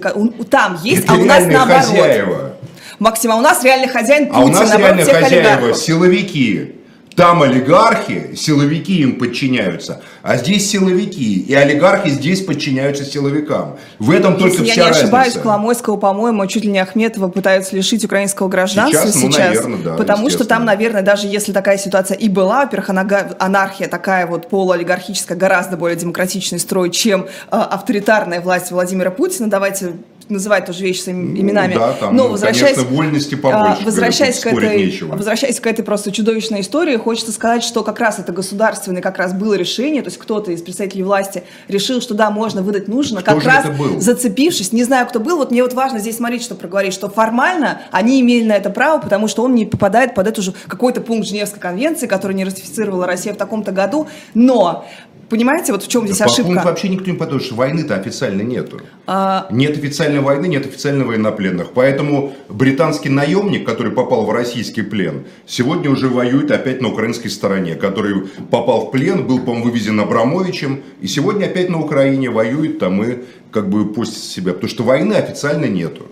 Там 0.49 0.77
есть, 0.83 1.03
Это 1.05 1.13
а 1.13 1.15
у 1.15 1.23
нас 1.23 1.45
наоборот. 1.45 1.85
хозяева. 1.85 2.55
Максим, 2.99 3.31
а 3.31 3.35
у 3.37 3.41
нас 3.41 3.63
реальный 3.63 3.87
хозяин 3.87 4.25
Путин, 4.27 4.41
А 4.41 4.43
у 4.43 4.47
нас 4.49 4.59
наоборот, 4.59 4.79
реально 4.81 5.01
всех 5.03 5.19
хозяева 5.23 5.49
олигархов. 5.53 5.77
силовики. 5.77 6.71
Там 7.19 7.41
олигархи, 7.41 8.33
силовики 8.33 9.01
им 9.01 9.19
подчиняются, 9.19 10.01
а 10.21 10.37
здесь 10.37 10.69
силовики, 10.69 11.41
и 11.41 11.53
олигархи 11.53 12.11
здесь 12.11 12.45
подчиняются 12.45 13.03
силовикам. 13.03 13.75
В 13.99 14.11
этом 14.11 14.37
только 14.37 14.63
Если 14.63 14.67
я 14.67 14.71
вся 14.71 14.83
не 14.83 14.89
ошибаюсь, 14.91 15.25
разница. 15.25 15.39
Коломойского, 15.41 15.97
по-моему, 15.97 16.47
чуть 16.47 16.63
ли 16.63 16.71
не 16.71 16.79
Ахметова 16.79 17.27
пытаются 17.27 17.75
лишить 17.75 18.05
украинского 18.05 18.47
гражданства 18.47 19.11
Сейчас, 19.11 19.15
сейчас. 19.15 19.33
ну, 19.33 19.37
наверное, 19.43 19.83
да, 19.83 19.95
потому 19.97 20.29
что 20.29 20.45
там, 20.45 20.63
наверное, 20.63 21.01
даже 21.01 21.27
если 21.27 21.51
такая 21.51 21.77
ситуация 21.77 22.15
и 22.15 22.29
была, 22.29 22.61
во-первых, 22.61 22.89
анархия 23.37 23.89
такая 23.89 24.25
вот 24.25 24.47
полуолигархическая, 24.47 25.37
гораздо 25.37 25.75
более 25.75 25.97
демократичный 25.97 26.59
строй, 26.59 26.89
чем 26.89 27.23
э, 27.23 27.25
авторитарная 27.51 28.39
власть 28.39 28.71
Владимира 28.71 29.11
Путина. 29.11 29.49
Давайте 29.49 29.95
называть 30.29 30.65
тоже 30.65 30.83
вещи 30.83 31.01
своими 31.01 31.39
именами. 31.39 31.73
да, 31.73 31.93
там, 31.93 32.15
Но 32.15 32.23
ну, 32.23 32.29
возвращаясь, 32.31 32.75
конечно, 32.75 32.95
вольности 32.95 33.35
а, 33.35 33.37
побольше, 33.37 33.85
возвращаясь 33.85 34.39
к, 34.39 34.47
этой, 34.47 34.85
нечего. 34.85 35.15
возвращаясь 35.15 35.59
к 35.59 35.67
этой 35.67 35.83
просто 35.83 36.11
чудовищной 36.11 36.61
истории, 36.61 36.97
хочется 36.97 37.31
сказать, 37.31 37.63
что 37.63 37.83
как 37.83 37.99
раз 37.99 38.19
это 38.19 38.31
государственное 38.31 39.01
как 39.01 39.17
раз 39.17 39.33
было 39.33 39.55
решение, 39.55 40.01
то 40.01 40.07
есть 40.07 40.17
кто-то 40.17 40.51
из 40.51 40.61
представителей 40.61 41.03
власти 41.03 41.43
решил, 41.67 42.01
что 42.01 42.13
да, 42.13 42.29
можно 42.29 42.61
выдать 42.61 42.87
нужно, 42.87 43.21
Кто 43.21 43.35
как 43.35 43.43
раз 43.43 43.65
зацепившись, 43.97 44.71
не 44.71 44.83
знаю, 44.83 45.07
кто 45.07 45.19
был, 45.19 45.37
вот 45.37 45.51
мне 45.51 45.63
вот 45.63 45.73
важно 45.73 45.99
здесь 45.99 46.17
смотреть, 46.17 46.43
что 46.43 46.55
проговорить, 46.55 46.93
что 46.93 47.09
формально 47.09 47.81
они 47.91 48.21
имели 48.21 48.45
на 48.45 48.53
это 48.53 48.69
право, 48.69 48.99
потому 48.99 49.27
что 49.27 49.43
он 49.43 49.55
не 49.55 49.65
попадает 49.65 50.13
под 50.15 50.27
эту 50.27 50.41
же 50.41 50.53
какой-то 50.67 51.01
пункт 51.01 51.27
Женевской 51.27 51.59
конвенции, 51.59 52.07
который 52.07 52.33
не 52.33 52.45
ратифицировала 52.45 53.05
Россия 53.05 53.33
в 53.33 53.37
таком-то 53.37 53.71
году, 53.71 54.07
но 54.33 54.85
Понимаете, 55.29 55.71
вот 55.73 55.83
в 55.83 55.87
чем 55.87 56.07
здесь 56.07 56.21
ошибка? 56.21 56.61
вообще 56.65 56.89
никто 56.89 57.11
не 57.11 57.15
потому 57.15 57.39
что 57.39 57.53
войны-то 57.53 57.95
официально 57.95 58.41
нету. 58.41 58.81
А, 59.05 59.47
Нет 59.51 59.77
официальной 59.77 60.21
войны, 60.21 60.47
нет 60.47 60.65
официально 60.65 61.05
военнопленных. 61.05 61.71
Поэтому 61.73 62.33
британский 62.49 63.09
наемник, 63.09 63.63
который 63.63 63.91
попал 63.91 64.25
в 64.25 64.31
российский 64.31 64.81
плен, 64.81 65.25
сегодня 65.45 65.91
уже 65.91 66.09
воюет 66.09 66.49
опять 66.49 66.81
на 66.81 66.89
украинской 66.89 67.29
стороне, 67.29 67.75
который 67.75 68.27
попал 68.49 68.87
в 68.87 68.91
плен, 68.91 69.27
был, 69.27 69.39
по-моему, 69.39 69.65
вывезен 69.65 69.99
Абрамовичем, 69.99 70.81
и 70.99 71.07
сегодня 71.07 71.45
опять 71.45 71.69
на 71.69 71.79
Украине 71.79 72.31
воюет 72.31 72.79
там 72.79 73.03
и 73.03 73.19
как 73.51 73.69
бы 73.69 73.93
постит 73.93 74.23
себя. 74.23 74.53
Потому 74.53 74.69
что 74.69 74.83
войны 74.83 75.13
официально 75.13 75.65
нету. 75.65 76.07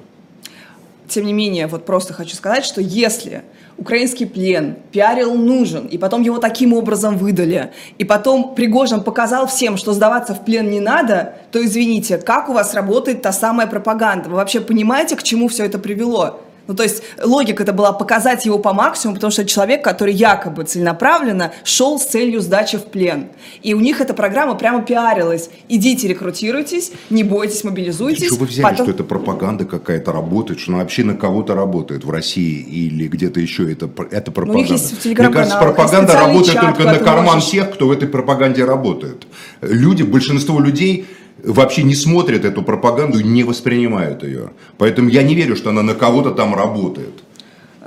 Тем 1.08 1.26
не 1.26 1.34
менее, 1.34 1.66
вот 1.68 1.86
просто 1.86 2.14
хочу 2.14 2.36
сказать, 2.36 2.66
что 2.66 2.82
если 2.82 3.44
украинский 3.78 4.26
плен 4.26 4.76
пиарил 4.92 5.34
нужен, 5.36 5.86
и 5.86 5.98
потом 5.98 6.22
его 6.22 6.40
таким 6.40 6.74
образом 6.74 7.18
выдали, 7.18 7.72
и 7.98 8.04
потом 8.04 8.56
Пригожин 8.56 9.04
показал 9.04 9.48
всем, 9.48 9.78
что 9.78 9.94
сдаваться 9.94 10.34
в 10.34 10.44
плен 10.44 10.70
не 10.70 10.80
надо, 10.80 11.36
то 11.52 11.64
извините, 11.64 12.18
как 12.18 12.50
у 12.50 12.54
вас 12.54 12.74
работает 12.74 13.22
та 13.22 13.32
самая 13.32 13.68
пропаганда? 13.68 14.30
Вы 14.30 14.36
вообще 14.36 14.62
понимаете, 14.62 15.16
к 15.16 15.24
чему 15.24 15.48
все 15.48 15.66
это 15.66 15.80
привело? 15.80 16.42
Ну, 16.68 16.74
то 16.76 16.84
есть 16.84 17.02
логика 17.24 17.64
это 17.64 17.74
была 17.74 17.94
показать 17.94 18.46
его 18.46 18.60
по 18.60 18.74
максимуму, 18.74 19.16
потому 19.16 19.32
что 19.32 19.42
это 19.44 19.52
человек, 19.52 19.84
который 19.84 20.14
якобы 20.14 20.64
целенаправленно 20.66 21.54
шел 21.64 22.00
с 22.00 22.06
целью 22.06 22.42
сдачи 22.42 22.78
в 22.78 22.86
плен. 22.86 23.28
И 23.64 23.74
у 23.74 23.80
них 23.80 24.02
эта 24.02 24.14
программа 24.14 24.56
прямо 24.56 24.82
пиарилась. 24.82 25.50
Идите, 25.70 26.08
рекрутируйтесь, 26.08 26.92
не 27.10 27.24
бойтесь, 27.24 27.64
мобилизуйтесь. 27.64 28.28
Что 28.28 28.36
вы 28.36 28.46
взяли, 28.48 28.64
потом- 28.64 28.86
что 28.86 28.92
это 28.96 29.04
пропаганда 29.04 29.66
какая-то 29.66 30.12
работает, 30.12 30.60
что 30.60 30.72
она 30.74 30.82
вообще 30.82 31.04
на 31.04 31.16
кого-то 31.16 31.56
работает 31.56 32.04
в 32.04 32.12
России 32.12 32.60
или 32.62 33.08
где-то 33.08 33.40
еще 33.40 33.72
это, 33.72 33.90
это 34.12 34.32
пропаганда? 34.32 34.74
Ну, 34.74 34.78
них 34.78 34.82
есть 34.92 35.06
Мне 35.06 35.30
кажется, 35.30 35.58
пропаганда 35.60 36.14
работает 36.14 36.54
чат, 36.54 36.66
только 36.66 36.84
на 36.84 37.00
карман 37.00 37.36
можешь- 37.36 37.50
тех, 37.50 37.72
кто 37.74 37.88
в 37.88 37.92
этой 37.92 38.08
пропаганде 38.08 38.66
работает. 38.66 39.26
Люди, 39.62 40.04
большинство 40.04 40.60
людей 40.60 41.06
вообще 41.44 41.84
не 41.84 41.96
смотрят 41.96 42.46
эту 42.46 42.64
пропаганду 42.64 43.20
и 43.20 43.24
не 43.24 43.44
воспринимают 43.44 44.24
ее. 44.24 44.52
Поэтому 44.78 45.10
я 45.10 45.24
не 45.24 45.36
верю, 45.36 45.56
что 45.56 45.70
она 45.70 45.84
на 45.84 45.94
кого-то 45.94 46.32
там 46.32 46.56
работает. 46.56 47.24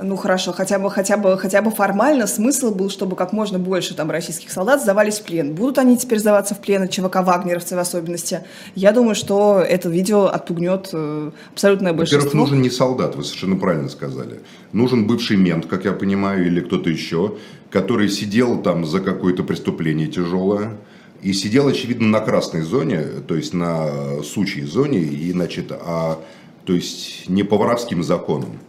Ну 0.03 0.15
хорошо, 0.15 0.51
хотя 0.51 0.79
бы, 0.79 0.89
хотя 0.89 1.15
бы, 1.17 1.37
хотя 1.37 1.61
бы 1.61 1.69
формально 1.69 2.25
смысл 2.25 2.73
был, 2.73 2.89
чтобы 2.89 3.15
как 3.15 3.33
можно 3.33 3.59
больше 3.59 3.93
там 3.93 4.09
российских 4.09 4.51
солдат 4.51 4.81
сдавались 4.81 5.19
в 5.19 5.23
плен. 5.23 5.53
Будут 5.53 5.77
они 5.77 5.95
теперь 5.95 6.17
сдаваться 6.17 6.55
в 6.55 6.59
плен, 6.59 6.87
ЧВК 6.87 7.17
вагнеровцы 7.17 7.75
в 7.75 7.79
особенности? 7.79 8.41
Я 8.73 8.93
думаю, 8.93 9.13
что 9.13 9.59
это 9.59 9.89
видео 9.89 10.25
отпугнет 10.25 10.89
э, 10.93 11.31
абсолютное 11.53 11.93
большинство. 11.93 12.25
Во-первых, 12.25 12.49
нужен 12.49 12.61
не 12.63 12.71
солдат, 12.71 13.15
вы 13.15 13.23
совершенно 13.23 13.57
правильно 13.57 13.89
сказали. 13.89 14.39
Нужен 14.71 15.05
бывший 15.05 15.37
мент, 15.37 15.67
как 15.67 15.85
я 15.85 15.91
понимаю, 15.91 16.47
или 16.47 16.61
кто-то 16.61 16.89
еще, 16.89 17.35
который 17.69 18.09
сидел 18.09 18.59
там 18.61 18.85
за 18.85 19.01
какое-то 19.01 19.43
преступление 19.43 20.07
тяжелое. 20.07 20.77
И 21.21 21.33
сидел, 21.33 21.67
очевидно, 21.67 22.07
на 22.07 22.19
красной 22.19 22.61
зоне, 22.61 23.03
то 23.27 23.35
есть 23.35 23.53
на 23.53 24.23
сучьей 24.23 24.65
зоне, 24.65 24.99
и, 24.99 25.31
значит, 25.31 25.71
а, 25.71 26.19
то 26.65 26.73
есть 26.73 27.29
не 27.29 27.43
по 27.43 27.57
воровским 27.57 28.03
законам. 28.03 28.59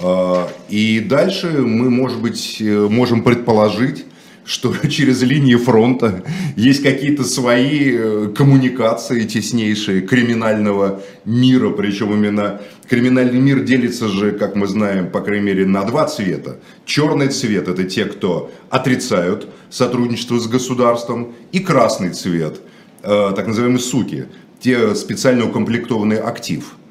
А, 0.00 0.48
И 0.68 1.00
дальше 1.00 1.48
мы, 1.48 1.90
может 1.90 2.20
быть, 2.20 2.56
э, 2.60 2.88
можем 2.88 3.22
предположить, 3.22 4.06
что 4.44 4.74
через 4.88 5.22
линии 5.22 5.56
фронта 5.56 6.24
есть 6.56 6.82
какие-то 6.82 7.24
свои 7.24 7.92
э, 7.94 8.32
коммуникации 8.36 9.26
теснейшие 9.26 10.02
криминального 10.02 11.02
мира, 11.24 11.70
причем 11.70 12.12
именно 12.12 12.60
криминальный 12.88 13.40
мир 13.40 13.60
делится 13.60 14.08
же, 14.08 14.32
как 14.32 14.56
мы 14.56 14.66
знаем, 14.66 15.10
по 15.10 15.20
крайней 15.20 15.46
мере, 15.46 15.66
на 15.66 15.84
два 15.84 16.06
цвета. 16.06 16.58
Черный 16.84 17.28
цвет– 17.28 17.68
это 17.68 17.84
те, 17.84 18.04
кто 18.04 18.50
отрицают 18.70 19.48
сотрудничество 19.70 20.38
с 20.38 20.46
государством, 20.46 21.34
и 21.52 21.60
красный 21.60 22.10
цвет, 22.10 22.60
э, 23.02 23.32
так 23.34 23.46
называемые 23.46 23.80
суки, 23.80 24.26
те 24.60 24.94
специально 24.94 25.46
укомплектованный 25.46 26.18
актив– 26.18 26.74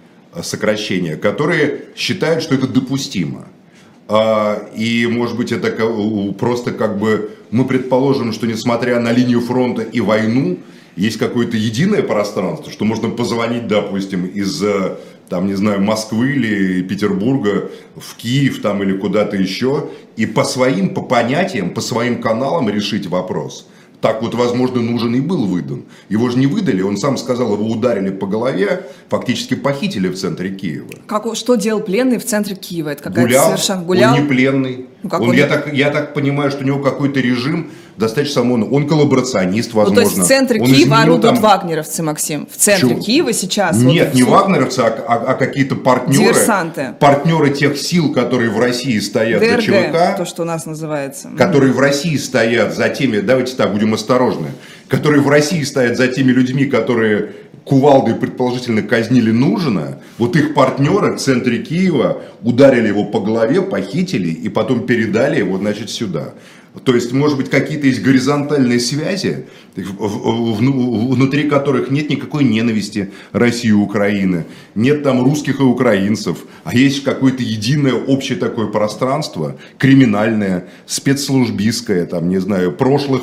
сокращения, 0.41 1.18
которые 1.18 1.86
считают, 1.95 2.43
что 2.43 2.56
это 2.56 2.68
допустимо. 2.68 3.47
А, 4.14 4.68
И, 4.76 5.07
может 5.07 5.38
быть, 5.38 5.53
это 5.53 5.72
просто 6.38 6.74
как 6.74 6.99
бы 6.99 7.32
мы 7.49 7.64
предположим, 7.64 8.34
что 8.34 8.45
несмотря 8.45 8.99
на 8.99 9.14
линию 9.14 9.39
фронта 9.39 9.84
и 9.84 10.01
войну, 10.01 10.57
есть 10.97 11.18
какое-то 11.18 11.55
единое 11.55 12.03
пространство, 12.03 12.70
что 12.70 12.84
можно 12.84 13.09
позвонить, 13.09 13.68
допустим, 13.68 14.26
из, 14.26 14.62
э, 14.62 14.97
там, 15.30 15.47
не 15.47 15.53
знаю, 15.53 15.82
Москвы 15.82 16.34
или 16.34 16.82
Петербурга 16.82 17.72
в 17.95 18.18
Киев 18.18 18.62
там 18.62 18.84
или 18.84 18.97
куда-то 18.97 19.38
еще, 19.38 19.88
и 20.18 20.26
по 20.26 20.43
своим, 20.43 20.93
по 20.93 21.01
понятиям, 21.01 21.70
по 21.70 21.80
своим 21.80 22.22
каналам 22.22 22.70
решить 22.70 23.07
вопрос. 23.07 23.70
Так 24.02 24.24
вот, 24.24 24.34
возможно, 24.34 24.82
нужен 24.82 25.14
и 25.14 25.22
был 25.22 25.45
выдан. 25.45 25.84
Его 26.10 26.30
же 26.30 26.38
не 26.38 26.47
выдали, 26.47 26.82
он 26.82 26.97
сам 26.97 27.18
сказал, 27.18 27.54
его 27.54 27.66
ударили 27.66 28.10
по 28.10 28.26
голове, 28.26 28.88
фактически 29.10 29.54
похитили 29.54 30.08
в 30.08 30.16
центре 30.16 30.49
Киева. 30.49 30.89
Как, 31.06 31.28
что 31.36 31.56
делал 31.56 31.82
пленный 31.82 32.18
в 32.18 32.26
центре 32.26 32.56
Киева? 32.56 32.89
Это 32.89 33.04
какая-то 33.04 33.22
Гулял, 33.22 33.45
совершенно 33.45 33.84
гулял. 33.84 34.14
он 34.16 34.22
не 34.22 34.28
пленный. 34.28 34.88
Ну, 35.04 35.10
как 35.10 35.22
он, 35.22 35.30
он 35.30 35.36
я, 35.36 35.47
так, 35.47 35.74
я 35.74 35.89
так 35.89 36.14
понимаю, 36.14 36.52
что 36.52 36.62
у 36.64 36.64
него 36.68 36.80
какой-то 36.80 37.20
режим 37.20 37.72
достаточно, 37.97 38.41
он, 38.41 38.68
он 38.72 38.88
коллаборационист, 38.88 39.72
Ну, 39.74 39.80
возможно. 39.80 40.04
то 40.04 40.10
есть 40.10 40.22
в 40.22 40.28
центре 40.28 40.60
Он 40.62 40.68
Киева 40.68 40.80
изменил 40.82 41.02
орудуют 41.14 41.36
там- 41.36 41.43
вагнеровцы, 41.43 42.04
Максим. 42.04 42.47
В 42.52 42.56
центре 42.58 42.89
Чего? 42.89 43.02
Киева 43.02 43.34
сейчас. 43.34 43.78
вот 43.78 43.91
Нет, 43.91 44.14
и 44.14 44.18
не 44.18 44.22
всё. 44.24 44.32
вагнеровцы, 44.32 44.80
а, 44.80 44.88
а- 45.08 45.32
а 45.32 45.34
какие-то 45.34 45.76
партнеры. 45.76 46.24
Диверсанты. 46.24 46.93
Партнеры 46.99 47.49
тех 47.49 47.78
сил, 47.78 48.14
которые 48.14 48.49
в 48.52 48.60
России 48.60 48.99
стоят 48.99 49.41
за 49.41 49.49
ДРГ, 49.49 49.62
ЧВК. 49.64 50.18
то, 50.18 50.26
что 50.26 50.43
у 50.43 50.45
нас 50.45 50.66
называется. 50.66 51.30
которые 51.38 51.74
в 51.74 51.80
России 51.80 52.16
стоят 52.18 52.76
за 52.76 52.89
теми, 52.89 53.20
давайте 53.20 53.56
так, 53.56 53.72
будем 53.74 53.93
осторожны, 53.93 54.47
которые 54.88 55.22
в 55.22 55.30
России 55.30 55.64
стоят 55.64 55.97
за 55.97 56.08
теми 56.08 56.32
людьми, 56.32 56.66
которые 56.66 57.32
кувалдой 57.64 58.16
предположительно 58.16 58.82
казнили 58.82 59.32
Нужина, 59.32 59.99
вот 60.18 60.36
их 60.36 60.53
партнеры 60.53 61.16
в 61.16 61.20
центре 61.20 61.59
Киева 61.59 62.22
ударили 62.41 62.88
его 62.88 63.05
по 63.05 63.20
голове, 63.20 63.62
похитили 63.62 64.30
и 64.30 64.49
потом 64.49 64.86
передали 64.86 65.39
его, 65.39 65.57
значит, 65.57 65.89
сюда. 65.89 66.34
То 66.86 66.95
есть, 66.95 67.12
может 67.12 67.38
быть, 67.38 67.49
какие-то 67.49 67.86
есть 67.86 68.01
горизонтальные 68.01 68.80
связи, 68.80 69.45
вну- 69.76 71.09
внутри 71.09 71.49
которых 71.49 71.91
нет 71.91 72.09
никакой 72.09 72.45
ненависти 72.45 73.12
России 73.34 73.70
и 73.70 73.74
Украины, 73.74 74.45
нет 74.74 75.03
там 75.03 75.22
русских 75.22 75.59
и 75.59 75.64
украинцев, 75.64 76.45
а 76.64 76.74
есть 76.74 77.03
какое-то 77.03 77.43
единое 77.43 77.93
общее 77.93 78.38
такое 78.38 78.68
пространство, 78.68 79.57
криминальное, 79.78 80.70
спецслужбистское, 80.86 82.05
там, 82.05 82.30
не 82.30 82.39
знаю, 82.39 82.72
прошлых 82.72 83.22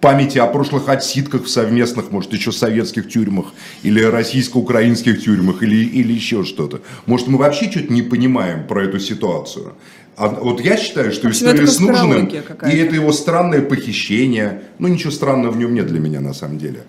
памяти 0.00 0.38
о 0.38 0.46
прошлых 0.46 0.88
отсидках 0.88 1.44
в 1.44 1.48
совместных, 1.48 2.10
может, 2.10 2.32
еще 2.32 2.52
советских 2.52 3.08
тюрьмах, 3.08 3.46
или 3.82 4.02
российско-украинских 4.02 5.22
тюрьмах, 5.22 5.62
или, 5.62 5.76
или 5.76 6.12
еще 6.12 6.44
что-то. 6.44 6.80
Может, 7.06 7.28
мы 7.28 7.38
вообще 7.38 7.70
что-то 7.70 7.92
не 7.92 8.02
понимаем 8.02 8.66
про 8.66 8.84
эту 8.84 9.00
ситуацию. 9.00 9.74
А 10.16 10.28
вот 10.28 10.60
я 10.60 10.76
считаю, 10.76 11.12
что 11.12 11.28
это 11.28 11.36
история 11.36 11.66
с 11.66 11.78
Нужным, 11.78 12.26
и 12.26 12.76
это 12.76 12.94
его 12.94 13.12
странное 13.12 13.62
похищение, 13.62 14.62
ну, 14.78 14.88
ничего 14.88 15.12
странного 15.12 15.52
в 15.52 15.56
нем 15.56 15.74
нет 15.74 15.86
для 15.86 16.00
меня, 16.00 16.20
на 16.20 16.34
самом 16.34 16.58
деле. 16.58 16.80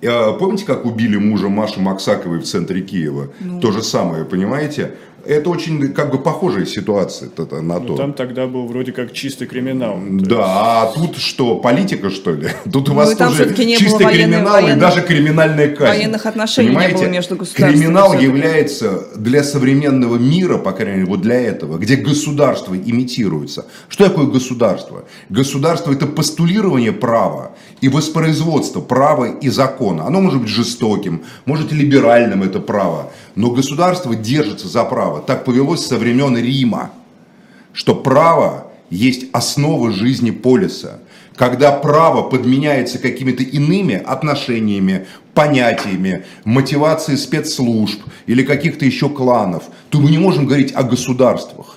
Э, 0.00 0.32
Помните, 0.38 0.64
как 0.64 0.86
убили 0.86 1.16
мужа 1.16 1.48
Маши 1.48 1.80
Максаковой 1.80 2.38
в 2.38 2.44
центре 2.44 2.80
Киева? 2.80 3.28
Ну. 3.40 3.60
То 3.60 3.72
же 3.72 3.82
самое, 3.82 4.24
понимаете? 4.24 4.92
Это 5.28 5.50
очень 5.50 5.92
как 5.92 6.10
бы 6.10 6.18
похожая 6.18 6.64
ситуация 6.66 7.30
на 7.50 7.78
ну, 7.78 7.86
то. 7.86 7.96
Там 7.96 8.12
тогда 8.12 8.46
был 8.46 8.66
вроде 8.66 8.92
как 8.92 9.12
чистый 9.12 9.46
криминал. 9.46 9.98
Да, 10.02 10.82
а 10.82 10.92
тут 10.94 11.16
что, 11.18 11.56
политика 11.56 12.10
что 12.10 12.32
ли? 12.32 12.48
Тут 12.72 12.88
у 12.88 12.92
Ну, 12.92 12.98
вас 12.98 13.12
и 13.12 13.16
там 13.16 13.28
тоже 13.36 13.54
не 13.64 13.76
чистый 13.76 14.04
военной- 14.04 14.32
криминал 14.36 14.58
и 14.58 14.62
военных- 14.62 14.78
даже 14.78 15.02
криминальная 15.02 15.68
казнь. 15.68 15.98
военных 15.98 16.26
отношений 16.26 16.68
не 16.68 16.74
Понимаете? 16.74 16.98
было 16.98 17.08
между 17.12 17.36
государствами 17.36 17.72
Криминал 17.80 18.18
является 18.18 19.08
для 19.16 19.44
современного 19.44 20.16
мира, 20.16 20.58
по 20.58 20.72
крайней 20.72 21.00
мере, 21.00 21.06
вот 21.06 21.20
для 21.20 21.40
этого, 21.40 21.78
где 21.78 21.96
государство 21.96 22.74
имитируется. 22.74 23.66
Что 23.88 24.08
такое 24.08 24.26
государство? 24.26 25.04
Государство 25.28 25.92
это 25.92 26.06
постулирование 26.06 26.92
права 26.92 27.52
и 27.80 27.88
воспроизводство 27.88 28.80
права 28.80 29.26
и 29.26 29.48
закона. 29.48 30.06
Оно 30.06 30.20
может 30.20 30.40
быть 30.40 30.50
жестоким, 30.50 31.22
может 31.44 31.72
либеральным 31.72 32.42
это 32.42 32.60
право, 32.60 33.10
но 33.34 33.50
государство 33.50 34.14
держится 34.14 34.68
за 34.68 34.84
право. 34.84 35.20
Так 35.20 35.44
повелось 35.44 35.86
со 35.86 35.96
времен 35.98 36.36
Рима 36.36 36.90
что 37.78 37.94
право 37.94 38.72
есть 38.90 39.26
основа 39.32 39.92
жизни 39.92 40.32
полиса. 40.32 40.98
Когда 41.36 41.70
право 41.70 42.22
подменяется 42.28 42.98
какими-то 42.98 43.44
иными 43.44 43.94
отношениями, 43.94 45.06
понятиями, 45.32 46.24
мотивацией 46.44 47.16
спецслужб 47.16 48.00
или 48.26 48.42
каких-то 48.42 48.84
еще 48.84 49.08
кланов, 49.08 49.62
то 49.90 50.00
мы 50.00 50.10
не 50.10 50.18
можем 50.18 50.46
говорить 50.46 50.72
о 50.74 50.82
государствах. 50.82 51.67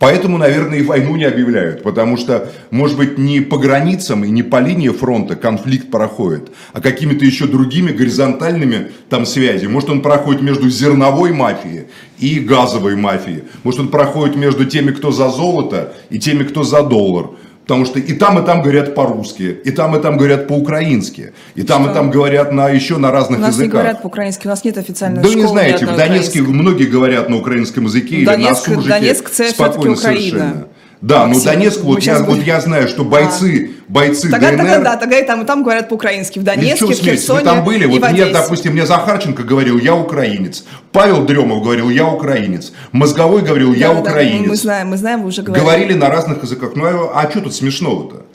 Поэтому, 0.00 0.38
наверное, 0.38 0.78
и 0.78 0.82
войну 0.82 1.14
не 1.16 1.24
объявляют, 1.24 1.82
потому 1.82 2.16
что, 2.16 2.50
может 2.70 2.96
быть, 2.96 3.18
не 3.18 3.40
по 3.40 3.58
границам 3.58 4.24
и 4.24 4.30
не 4.30 4.42
по 4.42 4.58
линии 4.58 4.88
фронта 4.88 5.36
конфликт 5.36 5.90
проходит, 5.90 6.48
а 6.72 6.80
какими-то 6.80 7.22
еще 7.26 7.46
другими 7.46 7.92
горизонтальными 7.92 8.92
там 9.10 9.26
связями. 9.26 9.70
Может, 9.70 9.90
он 9.90 10.00
проходит 10.00 10.40
между 10.40 10.70
зерновой 10.70 11.34
мафией 11.34 11.88
и 12.18 12.40
газовой 12.40 12.96
мафией. 12.96 13.42
Может, 13.62 13.80
он 13.80 13.88
проходит 13.88 14.36
между 14.36 14.64
теми, 14.64 14.92
кто 14.92 15.12
за 15.12 15.28
золото, 15.28 15.92
и 16.08 16.18
теми, 16.18 16.44
кто 16.44 16.64
за 16.64 16.82
доллар. 16.82 17.32
Потому 17.70 17.86
что 17.86 18.00
и 18.00 18.12
там, 18.14 18.36
и 18.36 18.44
там 18.44 18.62
говорят 18.62 18.96
по-русски, 18.96 19.56
и 19.64 19.70
там, 19.70 19.94
и 19.94 20.02
там 20.02 20.16
говорят 20.16 20.48
по-украински, 20.48 21.32
и 21.54 21.62
там, 21.62 21.88
и 21.88 21.94
там 21.94 22.10
говорят 22.10 22.50
на, 22.52 22.68
еще 22.68 22.96
на 22.96 23.12
разных 23.12 23.38
У 23.38 23.42
нас 23.42 23.54
не 23.56 23.62
языках. 23.62 23.80
говорят 23.82 24.02
по-украински, 24.02 24.48
у 24.48 24.50
нас 24.50 24.64
нет 24.64 24.76
официальной 24.76 25.22
Да 25.22 25.28
школы 25.28 25.40
не 25.44 25.48
знаете, 25.48 25.86
в 25.86 25.96
Донецке 25.96 26.42
многие 26.42 26.86
говорят 26.86 27.28
на 27.28 27.36
украинском 27.36 27.84
языке 27.84 28.16
или 28.16 28.24
на 28.26 28.32
Донецк- 28.32 28.64
суржике. 28.64 28.88
Донецк 28.88 29.30
это 29.38 29.50
спокойно 29.52 29.92
Украина. 29.94 29.98
совершенно. 30.20 30.66
Да, 31.00 31.26
ну 31.26 31.40
Донецк, 31.42 31.80
вот 31.80 31.96
я, 31.96 32.00
сейчас 32.00 32.20
вот 32.20 32.28
будем- 32.28 32.44
я 32.44 32.60
знаю, 32.60 32.86
что 32.86 33.04
бойцы, 33.04 33.70
бойцы 33.88 34.28
Тогда, 34.28 34.50
ДНР... 34.50 34.58
тогда, 34.58 34.78
да, 34.80 34.96
тогда 34.96 35.18
и 35.18 35.26
там, 35.26 35.42
и 35.42 35.46
там 35.46 35.62
говорят 35.62 35.88
по-украински. 35.88 36.38
В 36.38 36.42
в 36.42 36.44
Донецке, 36.44 36.78
чем 36.78 36.88
в 36.88 36.94
смесь. 36.94 37.06
Вы 37.06 37.12
Херсоне 37.12 37.44
там 37.44 37.64
были, 37.64 37.86
вот 37.86 38.02
в 38.02 38.10
мне, 38.12 38.26
допустим, 38.26 38.72
мне 38.72 38.84
Захарченко 38.84 39.42
говорил, 39.42 39.78
я 39.78 39.96
украинец. 39.96 40.64
Павел 40.92 41.24
Дремов 41.24 41.62
говорил, 41.62 41.88
я 41.88 42.06
украинец. 42.06 42.72
Мозговой 42.92 43.40
говорил, 43.40 43.72
я 43.72 43.88
Да, 43.88 43.94
да, 43.94 44.00
украинец. 44.00 44.48
мы 44.48 44.56
знаем, 44.56 44.88
мы 44.88 44.98
знаем, 44.98 45.22
вы 45.22 45.28
уже 45.28 45.42
говорили. 45.42 45.64
Говорили 45.64 45.94
на 45.94 46.10
разных 46.10 46.42
языках. 46.42 46.72
Ну 46.74 46.84
а, 46.84 47.22
а 47.22 47.30
что 47.30 47.40
тут 47.40 47.54
смешного-то? 47.54 48.26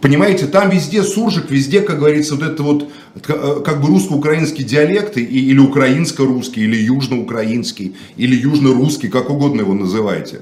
Понимаете, 0.00 0.46
там 0.46 0.70
везде 0.70 1.02
суржик, 1.02 1.50
везде, 1.50 1.80
как 1.80 1.98
говорится, 1.98 2.34
вот 2.34 2.44
это 2.44 2.62
вот 2.62 2.90
э, 3.26 3.62
как 3.64 3.80
бы 3.80 3.88
русско-украинский 3.88 4.64
диалект, 4.64 5.16
или 5.16 5.58
украинско-русский, 5.58 6.62
или 6.62 6.76
южно-украинский, 6.76 7.96
или 8.16 8.36
южно-русский, 8.36 9.08
как 9.08 9.30
угодно 9.30 9.62
его 9.62 9.74
называйте. 9.74 10.40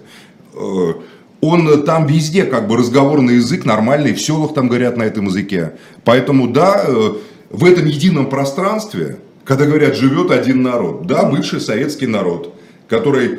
Э, 1.40 1.46
Он 1.46 1.84
там 1.84 2.06
везде 2.06 2.44
как 2.44 2.68
бы 2.68 2.76
разговорный 2.76 3.36
язык 3.36 3.64
нормальный, 3.64 4.12
в 4.14 4.20
селах 4.20 4.54
там 4.54 4.68
говорят 4.68 4.96
на 4.96 5.02
этом 5.02 5.26
языке. 5.26 5.72
Поэтому 6.04 6.48
да, 6.48 6.84
э, 6.86 7.12
в 7.50 7.64
этом 7.64 7.86
едином 7.86 8.28
пространстве, 8.28 9.18
когда 9.44 9.66
говорят, 9.66 9.96
живет 9.96 10.30
один 10.30 10.62
народ, 10.62 11.06
да, 11.06 11.24
бывший 11.24 11.60
советский 11.60 12.06
народ, 12.06 12.54
который 12.88 13.38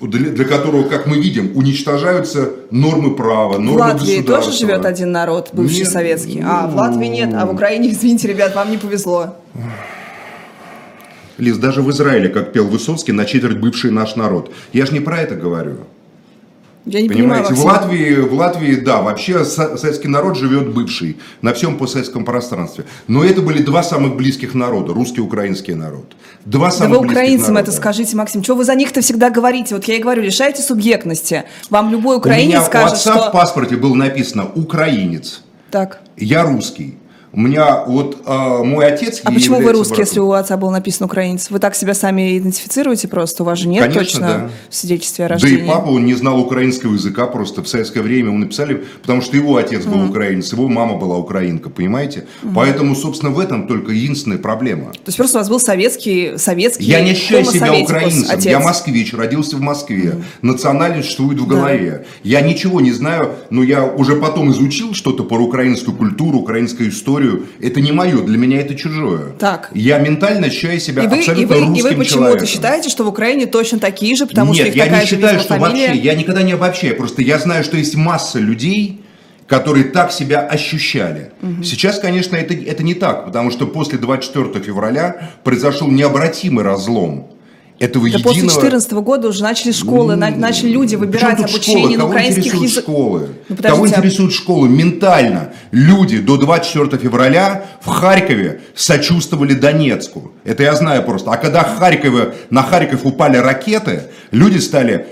для, 0.00 0.44
которого, 0.44 0.88
как 0.88 1.06
мы 1.06 1.16
видим, 1.16 1.56
уничтожаются 1.56 2.50
нормы 2.70 3.16
права, 3.16 3.54
В 3.54 3.60
нормы 3.60 3.80
Латвии 3.80 4.22
тоже 4.22 4.52
живет 4.52 4.84
один 4.84 5.12
народ, 5.12 5.50
бывший 5.52 5.80
Нет, 5.80 5.88
советский. 5.88 6.40
А 6.44 6.66
в 6.66 6.72
ну- 6.72 6.78
Латвии 6.78 7.06
нет, 7.06 7.30
а 7.34 7.46
в 7.46 7.52
Украине, 7.52 7.90
извините, 7.92 8.28
ребят, 8.28 8.54
вам 8.54 8.70
не 8.70 8.78
повезло. 8.78 9.36
Лиз, 11.38 11.56
даже 11.56 11.82
в 11.82 11.90
Израиле, 11.90 12.28
как 12.28 12.52
пел 12.52 12.68
Высоцкий, 12.68 13.12
на 13.12 13.24
четверть 13.24 13.58
бывший 13.58 13.90
наш 13.90 14.14
народ. 14.16 14.52
Я 14.72 14.86
же 14.86 14.92
не 14.92 15.00
про 15.00 15.18
это 15.18 15.34
говорю. 15.34 15.78
Я 16.84 17.00
не 17.00 17.08
понимаю, 17.08 17.44
Понимаете, 17.44 17.54
в 17.54 17.64
Максим. 17.64 17.82
Латвии, 17.90 18.14
в 18.16 18.34
Латвии, 18.34 18.74
да, 18.74 19.02
вообще 19.02 19.44
со- 19.44 19.76
советский 19.76 20.08
народ 20.08 20.36
живет 20.36 20.74
бывший 20.74 21.16
на 21.40 21.54
всем 21.54 21.78
постсоветском 21.78 22.24
пространстве. 22.24 22.84
Но 23.06 23.22
это 23.24 23.40
были 23.40 23.62
два 23.62 23.84
самых 23.84 24.16
близких 24.16 24.54
народа, 24.54 24.92
русский 24.92 25.18
и 25.18 25.20
украинский 25.20 25.74
народ. 25.74 26.16
Два 26.44 26.66
Да 26.70 26.72
самых 26.72 26.90
вы 26.98 26.98
близких 27.02 27.18
украинцам 27.22 27.54
народа. 27.54 27.70
это 27.70 27.78
скажите, 27.80 28.16
Максим. 28.16 28.42
Что 28.42 28.56
вы 28.56 28.64
за 28.64 28.74
них-то 28.74 29.00
всегда 29.00 29.30
говорите? 29.30 29.76
Вот 29.76 29.84
я 29.84 29.94
и 29.96 30.02
говорю, 30.02 30.22
лишайте 30.22 30.60
субъектности. 30.62 31.44
Вам 31.70 31.90
любой 31.92 32.16
У 32.16 32.18
украинец 32.18 32.48
меня 32.48 32.62
у 32.62 32.66
скажет, 32.66 32.92
отца 32.94 33.14
что... 33.16 33.28
в 33.28 33.32
паспорте 33.32 33.76
было 33.76 33.94
написано 33.94 34.50
«украинец». 34.54 35.42
Так. 35.70 36.00
Я 36.16 36.42
русский. 36.44 36.96
У 37.34 37.40
меня 37.40 37.84
вот 37.86 38.18
э, 38.26 38.62
мой 38.62 38.86
отец... 38.86 39.22
А 39.24 39.32
почему 39.32 39.60
вы 39.60 39.72
русский, 39.72 39.94
братом. 39.94 40.04
если 40.04 40.20
у 40.20 40.32
отца 40.32 40.58
был 40.58 40.70
написан 40.70 41.06
украинец? 41.06 41.48
Вы 41.48 41.60
так 41.60 41.74
себя 41.74 41.94
сами 41.94 42.36
идентифицируете 42.36 43.08
просто? 43.08 43.42
У 43.42 43.46
вас 43.46 43.58
же 43.58 43.68
нет 43.68 43.84
Конечно, 43.84 44.00
точно 44.02 44.20
да. 44.20 44.50
в 44.68 44.74
свидетельстве 44.74 45.24
о 45.24 45.28
Да 45.28 45.34
рождении? 45.34 45.64
и 45.64 45.66
папа, 45.66 45.88
он 45.88 46.04
не 46.04 46.12
знал 46.12 46.38
украинского 46.38 46.92
языка, 46.92 47.26
просто 47.26 47.62
в 47.62 47.68
советское 47.68 48.02
время 48.02 48.28
ему 48.28 48.38
написали, 48.38 48.84
потому 49.00 49.22
что 49.22 49.36
его 49.36 49.56
отец 49.56 49.86
был 49.86 50.10
украинец, 50.10 50.52
его 50.52 50.68
мама 50.68 50.96
была 50.96 51.16
украинка, 51.16 51.70
понимаете? 51.70 52.26
Поэтому, 52.54 52.94
собственно, 52.94 53.32
в 53.32 53.38
этом 53.38 53.66
только 53.66 53.92
единственная 53.92 54.38
проблема. 54.38 54.92
То 54.92 54.98
есть 55.06 55.16
просто 55.16 55.38
у 55.38 55.40
вас 55.40 55.48
был 55.48 55.58
советский, 55.58 56.34
советский 56.36 56.84
Я 56.84 57.00
не 57.00 57.12
ощущаю 57.12 57.46
себя 57.46 57.72
украинцем, 57.72 58.26
отец. 58.28 58.44
я 58.44 58.60
москвич, 58.60 59.14
родился 59.14 59.56
в 59.56 59.60
Москве, 59.60 60.16
национальность 60.42 61.06
существует 61.06 61.40
в 61.40 61.46
голове. 61.46 62.04
Я 62.24 62.42
ничего 62.42 62.82
не 62.82 62.92
знаю, 62.92 63.30
но 63.48 63.62
я 63.62 63.84
уже 63.86 64.16
потом 64.16 64.50
изучил 64.50 64.92
что-то 64.92 65.24
про 65.24 65.38
украинскую 65.38 65.96
культуру, 65.96 66.38
украинскую 66.40 66.90
историю. 66.90 67.21
Это 67.60 67.80
не 67.80 67.92
мое, 67.92 68.22
для 68.22 68.38
меня 68.38 68.60
это 68.60 68.74
чужое. 68.74 69.32
Так. 69.38 69.70
Я 69.74 69.98
ментально 69.98 70.46
ощущаю 70.46 70.80
себя 70.80 71.04
И 71.04 71.06
вы, 71.06 71.16
и 71.16 71.18
абсолютно 71.20 71.56
вы, 71.56 71.60
русским 71.66 71.74
и 71.74 71.82
вы 71.82 71.88
почему-то 71.96 72.24
человеком. 72.24 72.46
считаете, 72.46 72.88
что 72.88 73.04
в 73.04 73.08
Украине 73.08 73.46
точно 73.46 73.78
такие 73.78 74.16
же, 74.16 74.26
потому 74.26 74.54
что 74.54 74.62
Нет, 74.64 74.72
их 74.72 74.76
я 74.76 74.84
такая 74.84 75.00
не 75.02 75.06
считаю, 75.06 75.40
что 75.40 75.58
фамилия? 75.58 75.86
вообще, 75.88 76.00
я 76.02 76.14
никогда 76.14 76.42
не 76.42 76.52
обобщаю, 76.52 76.96
просто 76.96 77.22
я 77.22 77.38
знаю, 77.38 77.64
что 77.64 77.76
есть 77.76 77.94
масса 77.96 78.38
людей, 78.38 79.00
которые 79.46 79.84
так 79.84 80.12
себя 80.12 80.40
ощущали. 80.40 81.32
Сейчас, 81.62 81.98
конечно, 81.98 82.36
это, 82.36 82.54
это 82.54 82.82
не 82.82 82.94
так, 82.94 83.26
потому 83.26 83.50
что 83.50 83.66
после 83.66 83.98
24 83.98 84.64
февраля 84.64 85.30
произошел 85.44 85.88
необратимый 85.88 86.64
разлом 86.64 87.28
этого 87.82 88.08
Да 88.08 88.18
после 88.20 88.42
единого... 88.42 88.60
2014 88.60 88.92
года 88.92 89.28
уже 89.28 89.42
начали 89.42 89.72
школы, 89.72 90.14
на- 90.16 90.30
начали 90.30 90.68
люди 90.68 90.94
выбирать 90.94 91.40
обучение 91.40 91.82
школы? 91.84 91.90
на 91.90 91.96
Кого 91.98 92.08
украинских 92.10 92.54
языках. 92.54 92.82
школы? 92.84 93.28
Ну, 93.48 93.56
Кого 93.56 93.84
а- 93.84 93.88
интересуют 93.88 94.32
школы? 94.32 94.68
Ментально 94.68 95.52
люди 95.72 96.18
до 96.18 96.36
24 96.36 96.96
февраля 97.02 97.64
в 97.80 97.88
Харькове 97.88 98.60
сочувствовали 98.76 99.54
Донецку. 99.54 100.30
Это 100.44 100.62
я 100.62 100.74
знаю 100.76 101.02
просто. 101.02 101.32
А 101.32 101.36
когда 101.36 101.64
Харькове, 101.64 102.34
на 102.50 102.62
Харьков 102.62 103.04
упали 103.04 103.36
ракеты, 103.36 104.04
люди 104.30 104.58
стали 104.58 105.06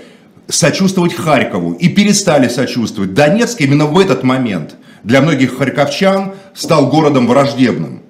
сочувствовать 0.47 1.13
Харькову 1.13 1.73
и 1.73 1.89
перестали 1.89 2.47
сочувствовать. 2.47 3.13
Донецк 3.13 3.59
именно 3.61 3.85
в 3.85 3.99
этот 3.99 4.23
момент 4.23 4.75
для 5.03 5.21
многих 5.21 5.57
харьковчан 5.57 6.33
стал 6.53 6.87
городом 6.87 7.27
враждебным 7.27 8.01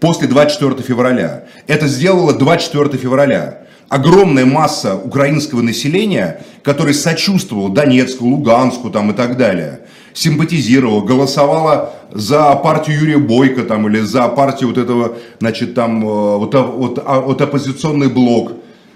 после 0.00 0.26
24 0.28 0.82
февраля. 0.82 1.44
Это 1.66 1.86
сделало 1.86 2.32
24 2.32 2.96
февраля. 2.98 3.62
Огромная 3.88 4.44
масса 4.44 4.96
украинского 4.96 5.62
населения, 5.62 6.42
которое 6.62 6.92
сочувствовало 6.92 7.70
Донецку, 7.70 8.26
Луганску 8.26 8.90
там, 8.90 9.10
и 9.10 9.14
так 9.14 9.36
далее, 9.36 9.80
симпатизировала, 10.12 11.00
голосовала 11.00 11.94
за 12.12 12.54
партию 12.56 12.98
Юрия 13.00 13.18
Бойко 13.18 13.62
там, 13.62 13.88
или 13.88 14.00
за 14.00 14.28
партию 14.28 14.68
вот 14.68 14.78
этого, 14.78 15.16
значит, 15.40 15.74
там, 15.74 16.02
э, 16.02 16.06
вот, 16.06 16.54
вот, 16.54 17.02
вот 17.06 17.40
оппозиционный 17.40 18.08
блок. 18.08 18.52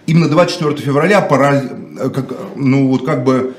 Именно 0.07 0.29
24 0.29 0.77
февраля 0.77 1.23
пора, 1.23 1.63
э, 1.63 2.11
как, 2.11 2.35
ну, 2.57 2.89
вот 2.89 3.07
как 3.07 3.25
бы 3.25 3.55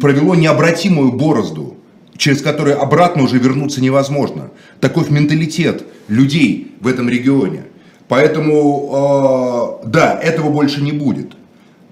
провело 0.00 0.34
необратимую 0.34 1.12
борозду 1.12 1.76
через 2.22 2.40
которые 2.40 2.76
обратно 2.76 3.24
уже 3.24 3.38
вернуться 3.38 3.82
невозможно. 3.82 4.50
Таков 4.80 5.10
менталитет 5.10 5.84
людей 6.06 6.76
в 6.80 6.86
этом 6.86 7.08
регионе. 7.08 7.64
Поэтому, 8.12 9.80
э, 9.82 9.88
да, 9.88 10.20
этого 10.20 10.50
больше 10.50 10.82
не 10.82 10.92
будет. 10.92 11.32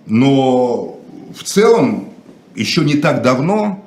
Но 0.04 1.00
в 1.34 1.42
целом, 1.44 2.10
еще 2.54 2.84
не 2.84 2.96
так 2.96 3.22
давно, 3.22 3.82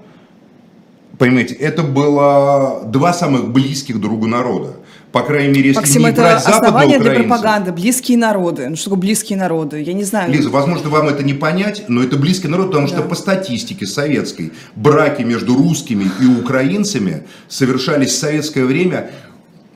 понимаете, 1.20 1.54
это 1.54 1.84
было 1.84 2.82
два 2.88 3.14
самых 3.14 3.52
близких 3.52 4.02
другу 4.02 4.26
народа. 4.26 4.78
По 5.12 5.22
крайней 5.22 5.54
мере, 5.54 5.68
если 5.68 5.80
Максим, 5.82 6.02
не 6.02 6.08
это 6.08 6.22
брать 6.22 6.44
основание 6.44 6.98
для 6.98 7.14
пропаганды. 7.14 7.72
Близкие 7.72 8.18
народы. 8.18 8.68
Ну 8.68 8.76
что 8.78 8.86
такое 8.86 9.02
близкие 9.02 9.38
народы? 9.38 9.84
Я 9.84 9.94
не 9.94 10.04
знаю. 10.04 10.32
Лиза, 10.34 10.50
возможно, 10.50 10.90
вам 10.90 11.10
это 11.10 11.22
не 11.22 11.36
понять, 11.36 11.84
но 11.88 12.02
это 12.02 12.18
близкий 12.18 12.48
народ, 12.48 12.70
потому 12.70 12.88
что 12.88 12.98
Да. 12.98 13.04
по 13.04 13.14
статистике 13.14 13.86
советской 13.86 14.54
браки 14.76 15.22
между 15.22 15.56
русскими 15.56 16.10
и 16.20 16.26
украинцами 16.26 17.28
совершались 17.48 18.10
в 18.10 18.18
советское 18.18 18.66
время 18.66 19.12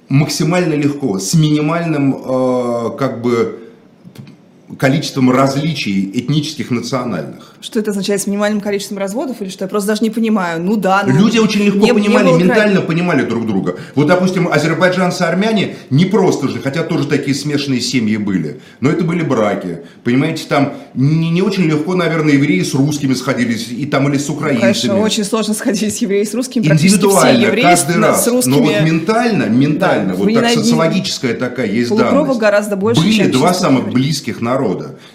максимально 0.10 0.74
легко, 0.74 1.20
с 1.20 1.34
минимальным, 1.34 2.16
э, 2.16 2.98
как 2.98 3.22
бы, 3.22 3.67
количеством 4.76 5.32
различий 5.32 6.12
этнических, 6.14 6.72
национальных. 6.72 7.56
Что 7.62 7.80
это 7.80 7.92
означает 7.92 8.22
с 8.22 8.28
минимальным 8.28 8.60
количеством 8.62 8.98
разводов 8.98 9.42
или 9.42 9.50
что? 9.50 9.64
Я 9.64 9.70
просто 9.70 9.88
даже 9.88 10.04
не 10.04 10.10
понимаю. 10.10 10.62
Ну 10.62 10.76
да, 10.76 11.04
ну, 11.08 11.18
Люди 11.18 11.38
очень 11.38 11.62
легко 11.64 11.80
не- 11.80 11.86
не 11.86 11.94
понимали, 11.94 12.26
было 12.28 12.38
ментально 12.38 12.62
крайне- 12.82 12.82
понимали 12.82 13.24
друг 13.24 13.48
друга. 13.48 13.78
Вот, 13.96 14.08
допустим, 14.08 14.48
азербайджанцы, 14.52 15.22
армяне 15.22 15.76
не 15.90 16.06
просто 16.06 16.50
же, 16.50 16.60
хотя 16.60 16.84
тоже 16.84 17.08
такие 17.08 17.34
смешанные 17.34 17.80
семьи 17.80 18.18
были, 18.18 18.60
но 18.82 18.90
это 18.90 19.04
были 19.06 19.24
браки. 19.24 19.80
Понимаете, 20.04 20.44
там 20.50 20.74
не, 20.94 21.30
не 21.32 21.42
очень 21.42 21.64
легко, 21.64 21.96
наверное, 21.96 22.34
евреи 22.34 22.62
с 22.62 22.74
русскими 22.74 23.14
сходились, 23.14 23.70
и 23.70 23.86
там 23.86 24.10
или 24.10 24.18
с 24.18 24.30
украинцами. 24.30 24.62
Конечно, 24.62 25.00
очень 25.00 25.24
сложно 25.24 25.54
сходить 25.54 26.02
евреи 26.02 26.26
с 26.26 26.34
русскими. 26.34 26.66
Практически 26.68 26.98
все 27.00 27.08
Индивидуально, 27.08 27.46
евреи 27.46 27.64
каждый 27.64 27.94
с, 27.96 27.98
раз. 27.98 28.26
с 28.26 28.28
русскими. 28.28 28.54
Но 28.54 28.62
вот 28.64 28.82
ментально, 28.82 29.44
ментально, 29.46 30.10
Да, 30.10 30.16
вот 30.16 30.34
так 30.34 30.44
не 30.44 30.56
социологическая 30.56 31.34
такая 31.34 31.68
есть 31.68 31.90
данность. 31.96 32.40
гораздо 32.40 32.76
больше, 32.76 33.02
Были 33.02 33.28
два 33.32 33.54
самых 33.54 33.90
близких 33.90 34.42
народа. 34.42 34.57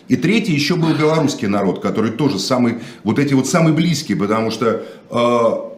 И 0.08 0.16
третий 0.16 0.52
еще 0.52 0.76
был 0.76 0.94
белорусский 0.94 1.48
народ, 1.48 1.80
который 1.80 2.10
тоже 2.10 2.38
самый, 2.38 2.76
вот 3.04 3.18
эти 3.18 3.34
вот 3.34 3.46
самые 3.46 3.74
близкие, 3.74 4.16
потому 4.16 4.50
что 4.50 4.82
э, 5.10 5.72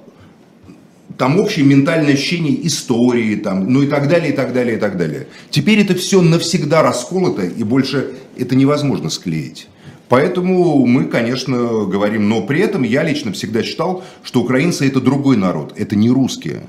там 1.16 1.38
общее 1.38 1.64
ментальное 1.64 2.14
ощущение 2.14 2.66
истории, 2.66 3.36
там, 3.36 3.72
ну 3.72 3.82
и 3.82 3.86
так 3.86 4.08
далее, 4.08 4.32
и 4.32 4.36
так 4.36 4.52
далее, 4.52 4.76
и 4.76 4.80
так 4.80 4.96
далее. 4.96 5.28
Теперь 5.50 5.80
это 5.80 5.94
все 5.94 6.20
навсегда 6.20 6.82
расколото, 6.82 7.42
и 7.42 7.62
больше 7.62 8.14
это 8.36 8.56
невозможно 8.56 9.10
склеить. 9.10 9.68
Поэтому 10.08 10.84
мы, 10.86 11.06
конечно, 11.06 11.56
говорим, 11.86 12.28
но 12.28 12.42
при 12.42 12.60
этом 12.60 12.82
я 12.82 13.02
лично 13.02 13.32
всегда 13.32 13.62
считал, 13.62 14.04
что 14.22 14.42
украинцы 14.42 14.86
это 14.86 15.00
другой 15.00 15.36
народ, 15.36 15.72
это 15.76 15.96
не 15.96 16.10
русские. 16.10 16.68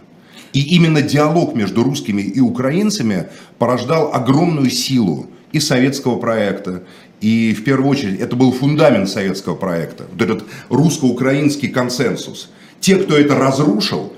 И 0.54 0.76
именно 0.76 1.02
диалог 1.02 1.54
между 1.54 1.84
русскими 1.84 2.22
и 2.22 2.40
украинцами 2.40 3.28
порождал 3.58 4.12
огромную 4.14 4.70
силу 4.70 5.28
и 5.52 5.60
советского 5.60 6.18
проекта, 6.18 6.84
и 7.22 7.54
в 7.54 7.64
первую 7.64 7.90
очередь 7.90 8.20
это 8.20 8.36
был 8.36 8.52
фундамент 8.52 9.10
советского 9.10 9.56
проекта, 9.56 10.06
вот 10.12 10.22
этот 10.22 10.44
русско-украинский 10.70 11.70
консенсус. 11.70 12.50
Те, 12.80 12.98
кто 12.98 13.18
это 13.18 13.36
разрушил, 13.36 14.14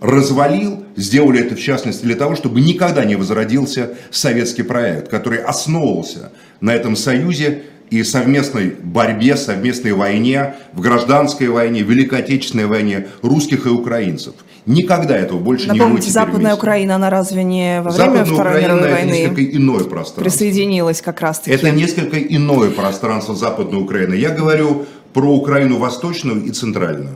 развалил, 0.00 0.84
сделали 0.96 1.40
это 1.40 1.54
в 1.56 1.60
частности 1.60 2.04
для 2.04 2.16
того, 2.16 2.34
чтобы 2.34 2.60
никогда 2.60 3.04
не 3.04 3.16
возродился 3.16 3.94
советский 4.10 4.62
проект, 4.62 5.08
который 5.08 5.38
основывался 5.38 6.32
на 6.60 6.74
этом 6.74 6.96
союзе 6.96 7.62
и 7.90 8.04
совместной 8.04 8.70
борьбе, 8.70 9.36
совместной 9.36 9.92
войне, 9.92 10.54
в 10.72 10.80
гражданской 10.80 11.48
войне, 11.48 11.82
Великой 11.82 12.20
Отечественной 12.20 12.66
войне 12.66 13.08
русских 13.22 13.66
и 13.66 13.68
украинцев. 13.68 14.34
Никогда 14.66 15.16
этого 15.16 15.38
больше 15.38 15.64
не 15.64 15.72
будет 15.72 15.80
Напомните, 15.80 16.10
Западная. 16.10 16.54
Украина, 16.54 16.94
она 16.96 17.10
разве 17.10 17.42
не 17.42 17.80
во 17.82 17.90
время 17.90 18.12
Западная 18.12 18.24
Второй 18.24 18.40
Украина 18.40 18.72
мировой 18.74 18.90
это 18.90 19.06
несколько 19.06 19.40
войны 19.40 19.56
иное 19.56 19.84
пространство. 19.84 20.22
присоединилась 20.22 21.02
как 21.02 21.20
раз-таки? 21.20 21.50
Это 21.50 21.70
несколько 21.70 22.18
иное 22.18 22.70
пространство 22.70 23.34
Западной 23.34 23.82
Украины. 23.82 24.14
Я 24.14 24.30
говорю 24.30 24.86
про 25.12 25.28
Украину 25.28 25.78
восточную 25.78 26.44
и 26.44 26.50
центральную. 26.50 27.08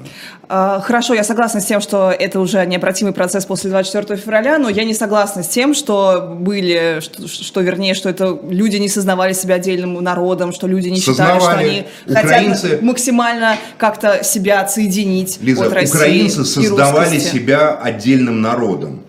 А, 0.49 0.81
Хорошо, 0.81 1.15
я 1.15 1.25
согласна 1.25 1.61
с 1.61 1.65
тем, 1.65 1.81
что 1.81 2.11
это 2.11 2.41
уже 2.41 2.65
необратимый 2.67 3.13
процесс 3.15 3.47
после 3.47 3.71
24 3.71 4.21
февраля, 4.21 4.59
но 4.59 4.69
я 4.69 4.85
не 4.85 4.95
согласна 4.95 5.43
с 5.43 5.49
тем, 5.49 5.75
что 5.75 6.35
были, 6.39 7.01
что, 7.01 7.27
что, 7.29 7.61
вернее, 7.61 7.95
что 7.95 8.09
это 8.11 8.39
люди 8.49 8.77
не 8.77 8.89
сознавали 8.89 9.33
себя 9.33 9.55
отдельным 9.55 10.03
народом, 10.03 10.53
что 10.53 10.67
люди 10.67 10.89
не 10.89 10.97
считали, 11.01 11.39
что 11.39 11.47
Сознавали. 11.47 11.69
они 11.69 11.85
Украинцы- 12.07 12.63
хотят 12.63 12.83
максимально 12.83 13.57
как-то 13.79 14.23
себя 14.23 14.61
отсоединить 14.61 15.39
Лиза, 15.41 15.67
от 15.67 15.73
России 15.73 15.97
украинцы 15.97 16.45
создавали 16.45 17.19
себя 17.19 17.71
отдельным 17.75 18.41
народом. 18.43 19.01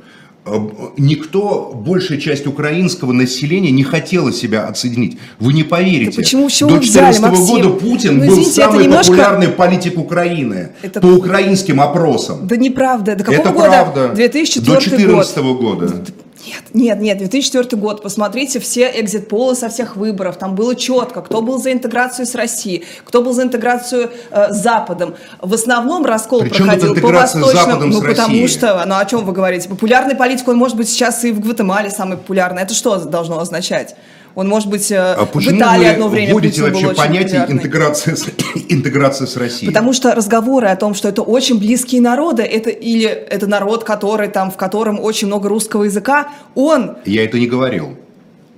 Никто, 0.97 1.71
большая 1.75 2.19
часть 2.19 2.45
украинского 2.45 3.11
населения 3.11 3.71
не 3.71 3.83
хотела 3.83 4.31
себя 4.31 4.67
отсоединить. 4.67 5.17
Вы 5.39 5.53
не 5.53 5.63
поверите. 5.63 6.11
Да 6.11 6.15
почему? 6.17 6.49
Чего 6.49 6.69
До 6.69 6.75
вы 6.75 6.81
взяли, 6.81 7.11
2014 7.17 7.21
Максим? 7.39 7.55
года 7.55 7.69
Путин 7.79 8.13
Ну, 8.17 8.19
был 8.25 8.33
извините, 8.33 8.51
это 8.61 8.69
самый 8.71 8.83
немножко- 8.83 9.11
популярный 9.11 9.47
политик 9.49 9.97
Украины 9.97 10.69
Это- 10.83 11.01
по 11.01 11.07
украинским 11.07 11.81
опросам. 11.81 12.47
Да 12.47 12.57
неправда. 12.57 13.15
До 13.15 13.23
какого 13.23 13.41
Это 13.41 13.49
года? 13.51 13.67
правда. 13.69 14.11
2004 14.15 14.65
До 14.65 15.13
год. 15.15 15.25
2014 15.25 15.53
года. 15.53 16.05
Нет, 16.45 16.63
нет, 16.73 16.99
нет, 16.99 17.17
2004 17.17 17.81
год. 17.81 18.01
Посмотрите 18.01 18.59
все 18.59 18.91
экзит-полы 18.99 19.55
со 19.55 19.69
всех 19.69 19.95
выборов. 19.95 20.37
Там 20.37 20.55
было 20.55 20.75
четко, 20.75 21.21
кто 21.21 21.41
был 21.41 21.57
за 21.57 21.71
интеграцию 21.71 22.25
с 22.25 22.35
Россией, 22.35 22.85
кто 23.03 23.21
был 23.21 23.33
за 23.33 23.43
интеграцию 23.43 24.11
э, 24.31 24.51
с 24.51 24.57
Западом. 24.61 25.15
В 25.41 25.53
основном 25.53 26.05
раскол 26.05 26.41
Причем 26.41 26.65
проходил 26.65 26.95
по. 26.95 27.25
Западом, 27.25 27.89
ну, 27.89 28.01
потому 28.01 28.47
что, 28.47 28.83
ну 28.85 28.95
о 28.97 29.05
чем 29.05 29.25
вы 29.25 29.33
говорите? 29.33 29.69
Популярный 29.69 30.15
политик, 30.15 30.47
он 30.47 30.57
может 30.57 30.77
быть 30.77 30.89
сейчас 30.89 31.23
и 31.23 31.31
в 31.31 31.39
Гватемале 31.39 31.89
самый 31.89 32.17
популярный. 32.17 32.61
Это 32.61 32.73
что 32.73 32.97
должно 32.97 33.39
означать? 33.39 33.95
Он 34.35 34.49
может 34.49 34.69
быть 34.69 34.91
э, 34.91 34.97
А 34.97 35.25
в 35.25 35.35
Италии 35.37 35.87
одно 35.87 36.09
время 36.09 36.33
вводите 36.33 36.61
Путин 36.61 36.73
вообще 36.73 36.93
понятие 36.93 37.41
популярный. 37.41 37.53
интеграция 37.55 38.15
с, 38.15 38.25
интеграция 38.69 39.27
с 39.27 39.37
Россией? 39.37 39.71
Потому 39.71 39.93
что 39.93 40.13
разговоры 40.13 40.67
о 40.67 40.75
том, 40.75 40.93
что 40.93 41.07
это 41.07 41.21
очень 41.21 41.57
близкие 41.57 42.01
народы, 42.01 42.43
это 42.43 42.69
или 42.69 43.05
это 43.07 43.47
народ, 43.47 43.85
который 43.85 44.27
там, 44.27 44.51
в 44.51 44.57
котором 44.57 44.99
очень 44.99 45.27
много 45.27 45.47
русского 45.47 45.83
языка, 45.83 46.29
он 46.53 46.97
Я 47.05 47.23
это 47.23 47.39
не 47.39 47.47
говорил. 47.47 47.97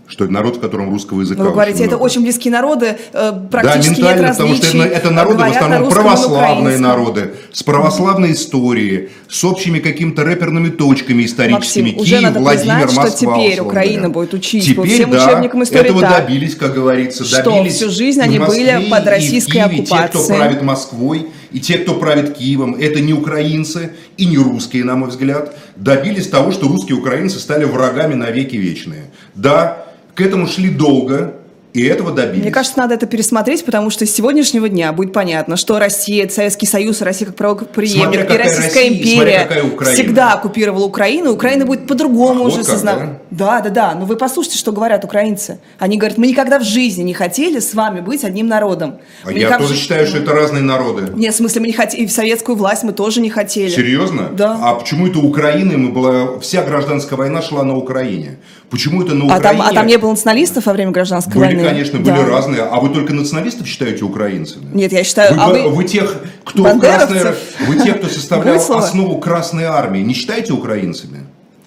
Что 0.07 0.23
это 0.23 0.33
народ, 0.33 0.57
в 0.57 0.59
котором 0.61 0.89
русского 0.89 1.19
языка 1.19 1.43
вы 1.43 1.51
говорите, 1.51 1.79
это 1.79 1.95
много. 1.95 2.03
очень 2.03 2.21
близкие 2.21 2.53
народы, 2.53 2.85
э, 2.85 2.97
Да, 3.11 3.31
практически 3.51 3.89
нет 3.89 3.97
ментально, 3.99 4.29
потому 4.29 4.55
что 4.55 4.77
это, 4.77 4.95
это 4.95 5.09
народы 5.11 5.43
в 5.43 5.47
основном 5.47 5.83
на 5.83 5.89
православные 5.89 6.77
народы, 6.77 7.31
с 7.51 7.63
православной 7.63 8.31
историей, 8.31 9.09
с 9.29 9.43
общими 9.43 9.79
какими-то 9.79 10.23
рэперными 10.23 10.69
точками 10.69 11.25
историческими. 11.25 11.91
Максим, 11.91 11.99
уже 11.99 12.09
Киев, 12.11 12.21
надо 12.21 12.39
Владимир, 12.39 12.85
признать, 12.85 12.91
что 12.91 13.01
Москва, 13.01 13.17
теперь 13.17 13.51
условно 13.53 13.69
Украина 13.69 14.09
будет 14.09 14.33
учить 14.33 14.75
по 14.75 14.83
Теперь, 14.83 14.95
всем 14.95 15.11
да, 15.11 15.25
учебникам 15.25 15.63
истории 15.63 15.85
этого 15.85 16.01
так, 16.01 16.25
добились, 16.25 16.55
как 16.55 16.73
говорится, 16.73 17.25
что 17.25 17.43
добились 17.43 17.73
всю 17.73 17.89
жизнь 17.89 18.21
они 18.21 18.39
Москве, 18.39 18.77
были 18.77 18.89
под 18.89 19.07
российской 19.07 19.51
Киеве. 19.51 19.77
Те, 19.79 19.83
кто 19.83 19.95
оккупацией. 19.97 20.37
правит 20.37 20.61
Москвой, 20.61 21.27
и 21.51 21.59
те, 21.59 21.77
кто 21.79 21.95
правит 21.95 22.37
Киевом, 22.37 22.75
это 22.75 23.01
не 23.01 23.13
украинцы 23.13 23.91
и 24.15 24.25
не 24.25 24.37
русские, 24.37 24.83
на 24.83 24.95
мой 24.95 25.09
взгляд, 25.09 25.57
добились 25.75 26.27
того, 26.27 26.51
что 26.51 26.67
русские 26.67 26.97
украинцы 26.97 27.39
стали 27.39 27.65
врагами 27.65 28.13
навеки 28.13 28.55
вечные. 28.55 29.11
Да, 29.35 29.86
к 30.18 30.22
этому 30.22 30.47
шли 30.47 30.72
долго, 30.72 31.36
и 31.78 31.86
этого 31.86 32.11
добились. 32.11 32.43
Мне 32.43 32.51
кажется, 32.51 32.80
надо 32.80 32.95
это 32.95 33.05
пересмотреть, 33.05 33.63
потому 33.63 33.89
что 33.89 34.05
с 34.05 34.09
сегодняшнего 34.09 34.67
дня 34.67 34.91
будет 34.93 35.13
понятно, 35.13 35.57
что 35.57 35.78
Россия, 35.78 36.23
это 36.23 36.34
Советский 36.34 36.65
Союз, 36.65 37.01
Россия 37.01 37.28
как 37.28 37.36
правоприемник 37.36 38.32
и 38.32 38.38
Российская 38.38 38.89
Россия, 38.89 38.89
империя 38.89 39.47
всегда 39.93 40.34
оккупировала 40.34 40.86
Украину, 40.86 41.32
Украина 41.32 41.65
будет 41.65 41.88
по-другому 41.88 42.41
Ах, 42.41 42.47
уже 42.47 42.57
вот 42.57 42.65
сознавать. 42.65 43.09
Да, 43.30 43.61
да, 43.61 43.69
да. 43.69 43.95
Но 43.95 44.05
вы 44.05 44.15
послушайте, 44.15 44.57
что 44.57 44.71
говорят 44.71 45.05
украинцы. 45.05 45.59
Они 45.78 45.97
говорят, 45.97 46.17
мы 46.17 46.28
никогда 46.28 46.59
в 46.59 46.63
жизни 46.63 47.03
не 47.03 47.13
хотели 47.13 47.59
с 47.59 47.73
вами 47.73 48.01
быть 48.01 48.23
одним 48.23 48.47
народом. 48.47 48.97
А 49.23 49.32
Мы 49.32 49.39
я 49.39 49.57
в 49.57 49.61
тоже 49.61 49.75
считаю, 49.75 50.07
что 50.07 50.17
это 50.17 50.34
разные 50.34 50.63
народы. 50.63 51.11
Нет, 51.15 51.34
в 51.34 51.38
смысле, 51.38 51.61
мы 51.61 51.67
не 51.67 51.73
хотели, 51.73 52.03
и 52.03 52.07
в 52.07 52.11
советскую 52.11 52.55
власть 52.55 52.84
мы 52.84 52.93
тоже 52.93 53.21
не 53.21 53.30
хотели. 53.30 53.69
Серьезно? 53.69 54.30
Да. 54.32 54.57
А 54.61 54.73
почему 54.75 55.07
это 55.07 55.19
Украина, 55.19 55.78
мы 55.78 55.91
была, 55.91 56.39
вся 56.39 56.63
гражданская 56.63 57.17
война 57.17 57.41
шла 57.41 57.63
на 57.63 57.75
Украине? 57.75 58.38
Почему 58.69 59.01
это 59.03 59.13
на 59.13 59.34
А 59.34 59.38
Украине? 59.38 59.61
там, 59.63 59.69
а 59.69 59.73
там 59.73 59.88
не 59.88 59.97
было 59.97 60.09
националистов 60.11 60.65
во 60.65 60.73
время 60.73 60.91
гражданской 60.91 61.34
Были, 61.34 61.55
войны? 61.55 61.66
Конечно, 61.70 61.99
Да. 61.99 62.15
были 62.15 62.30
разные. 62.30 62.61
А 62.63 62.80
вы 62.80 62.89
только 62.89 63.13
националистов 63.13 63.68
считаете 63.68 64.03
украинцами? 64.05 64.65
Нет, 64.74 64.91
я 64.91 65.03
считаю, 65.03 65.34
Вы, 65.36 65.39
а 65.41 65.47
вы- 65.49 65.63
вы... 65.63 65.70
вы 65.76 65.84
тех, 65.86 66.15
кто 66.43 66.63
красная, 66.80 67.36
вы 67.68 67.84
тех, 67.84 67.97
кто 67.99 68.07
составлял 68.09 68.55
основу 68.55 69.20
Красной 69.20 69.65
Армии, 69.65 69.99
не 70.01 70.13
считаете 70.13 70.53
украинцами? 70.53 71.20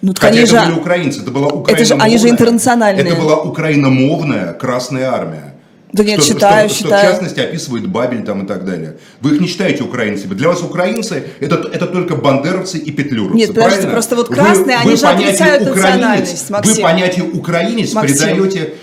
Ну, 0.02 0.14
Хотя 0.18 0.32
конечно. 0.32 0.56
это 0.56 0.66
были 0.66 0.78
украинцы, 0.80 1.20
это 1.22 1.30
была 1.30 1.48
Это 1.68 1.84
же- 1.84 1.94
они 1.94 2.16
же 2.18 2.28
украиномовная- 2.28 2.30
интернациональные. 2.30 3.04
Это 3.06 3.16
была 3.16 3.36
украиномовная 3.42 4.52
Красная 4.54 5.10
Армия. 5.12 5.54
Да 5.92 6.04
нет, 6.04 6.22
что, 6.22 6.34
считаю, 6.34 6.68
что, 6.68 6.78
считаю. 6.78 6.98
Что 7.00 7.08
в 7.08 7.10
частности 7.10 7.40
описывает 7.40 7.88
Бабель 7.88 8.22
там 8.22 8.44
и 8.44 8.46
так 8.46 8.64
далее. 8.64 8.96
Вы 9.20 9.34
их 9.34 9.40
не 9.40 9.48
считаете 9.48 9.82
украинцами. 9.82 10.34
Для 10.34 10.48
вас 10.48 10.62
украинцы 10.62 11.24
это, 11.40 11.56
это 11.72 11.86
только 11.86 12.14
бандеровцы 12.14 12.78
и 12.78 12.92
петлюровцы. 12.92 13.36
Нет, 13.36 13.48
подождите, 13.48 13.62
правильно? 13.82 13.90
просто 13.92 14.14
вот 14.16 14.28
Вы- 14.30 14.34
красные, 14.36 14.76
вы 14.76 14.82
они 14.82 14.96
же 14.96 15.02
понятию 15.02 15.28
отрицают 15.30 15.64
национальность, 15.74 16.50
Максим. 16.50 16.74
Вы 16.76 16.82
понятие 16.82 17.24
украинец 17.24 17.92
Максим. 17.92 18.16
придаете... 18.16 18.74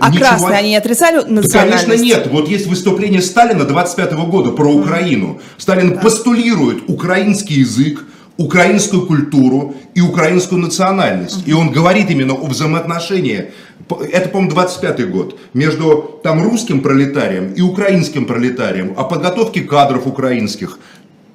А 0.00 0.10
ничего- 0.10 0.26
красные, 0.26 0.58
они 0.58 0.68
не 0.70 0.76
отрицали 0.76 1.20
да, 1.20 1.28
национальность? 1.28 1.84
конечно, 1.84 2.04
нет. 2.04 2.28
Вот 2.30 2.48
есть 2.48 2.66
выступление 2.66 3.22
Сталина 3.22 3.64
25 3.64 4.26
года 4.26 4.50
про 4.50 4.72
Украину. 4.72 5.40
Сталин 5.58 5.98
постулирует 5.98 6.84
украинский 6.88 7.60
язык, 7.60 8.04
украинскую 8.36 9.06
культуру 9.06 9.74
и 9.94 10.00
украинскую 10.00 10.60
национальность. 10.60 11.46
И 11.46 11.52
он 11.52 11.70
говорит 11.70 12.10
именно 12.10 12.34
о 12.34 12.46
взаимоотношении, 12.46 13.52
это, 13.88 14.28
по-моему, 14.28 14.50
25 14.50 15.10
год, 15.10 15.38
между 15.54 16.20
там 16.22 16.42
русским 16.42 16.80
пролетарием 16.80 17.52
и 17.52 17.62
украинским 17.62 18.26
пролетарием, 18.26 18.94
о 18.96 19.04
подготовке 19.04 19.60
кадров 19.62 20.06
украинских. 20.06 20.78